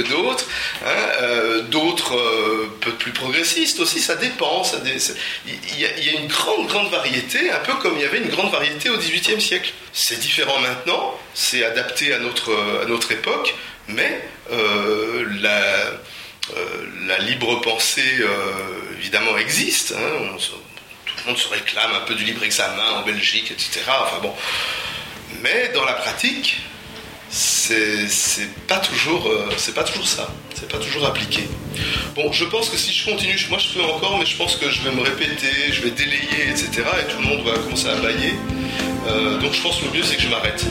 d'autres, 0.08 0.46
hein, 0.86 0.88
euh, 1.20 1.60
d'autres 1.62 2.16
euh, 2.16 2.72
peu 2.80 2.92
plus 2.92 3.12
progressistes 3.12 3.78
aussi, 3.80 4.00
ça 4.00 4.16
dépend. 4.16 4.62
il, 5.46 5.80
y 5.80 5.84
a, 5.84 6.12
une 6.18 6.28
grande, 6.28 6.66
grande 6.66 6.90
variété, 6.90 7.50
un 7.50 7.58
peu 7.58 7.74
comme 7.74 7.96
il 7.96 8.02
y 8.02 8.04
avait 8.06 8.18
une 8.18 8.30
grande 8.30 8.50
variété 8.50 8.88
au 8.88 8.96
XVIIIe 8.96 9.40
siècle. 9.40 9.72
C'est 9.92 10.18
différent 10.18 10.58
maintenant, 10.60 11.14
c'est 11.34 11.62
adapté 11.62 12.14
à 12.14 12.20
notre, 12.20 12.54
à 12.82 12.86
notre 12.86 13.12
époque, 13.12 13.54
mais 13.88 14.22
la, 14.50 15.90
la, 17.06 17.18
libre 17.18 17.60
pensée, 17.60 18.24
évidemment, 18.98 19.36
existe. 19.36 19.92
Hein. 19.92 20.36
tout 21.04 21.14
le 21.18 21.32
monde 21.32 21.38
se 21.38 21.48
réclame 21.48 21.92
un 21.94 22.06
peu 22.06 22.14
du 22.14 22.24
libre 22.24 22.44
examen 22.44 22.92
en 22.92 23.02
Belgique, 23.02 23.50
etc. 23.50 23.82
Enfin 23.88 24.20
bon. 24.22 24.34
Mais 25.42 25.70
dans 25.74 25.84
la 25.84 25.92
pratique, 25.92 26.60
c'est 27.30 28.48
pas 28.66 28.78
toujours 28.78 29.26
euh, 29.26 29.72
pas 29.74 29.84
toujours 29.84 30.06
ça. 30.06 30.28
C'est 30.54 30.70
pas 30.70 30.78
toujours 30.78 31.06
appliqué. 31.06 31.42
Bon 32.14 32.32
je 32.32 32.44
pense 32.44 32.68
que 32.68 32.76
si 32.76 32.92
je 32.92 33.10
continue 33.10 33.36
moi 33.48 33.58
je 33.58 33.68
peux 33.74 33.84
encore 33.84 34.18
mais 34.18 34.26
je 34.26 34.36
pense 34.36 34.56
que 34.56 34.70
je 34.70 34.82
vais 34.82 34.90
me 34.90 35.02
répéter 35.02 35.72
je 35.72 35.82
vais 35.82 35.90
délayer 35.90 36.50
etc 36.50 36.82
et 37.00 37.10
tout 37.12 37.20
le 37.22 37.28
monde 37.28 37.46
va 37.46 37.58
commencer 37.58 37.88
à 37.88 37.96
bailler. 37.96 38.34
Euh, 39.08 39.38
donc 39.38 39.52
je 39.52 39.62
pense 39.62 39.78
que 39.78 39.84
le 39.86 39.98
mieux 39.98 40.02
c'est 40.02 40.16
que 40.16 40.22
je 40.22 40.28
m'arrête 40.28 40.64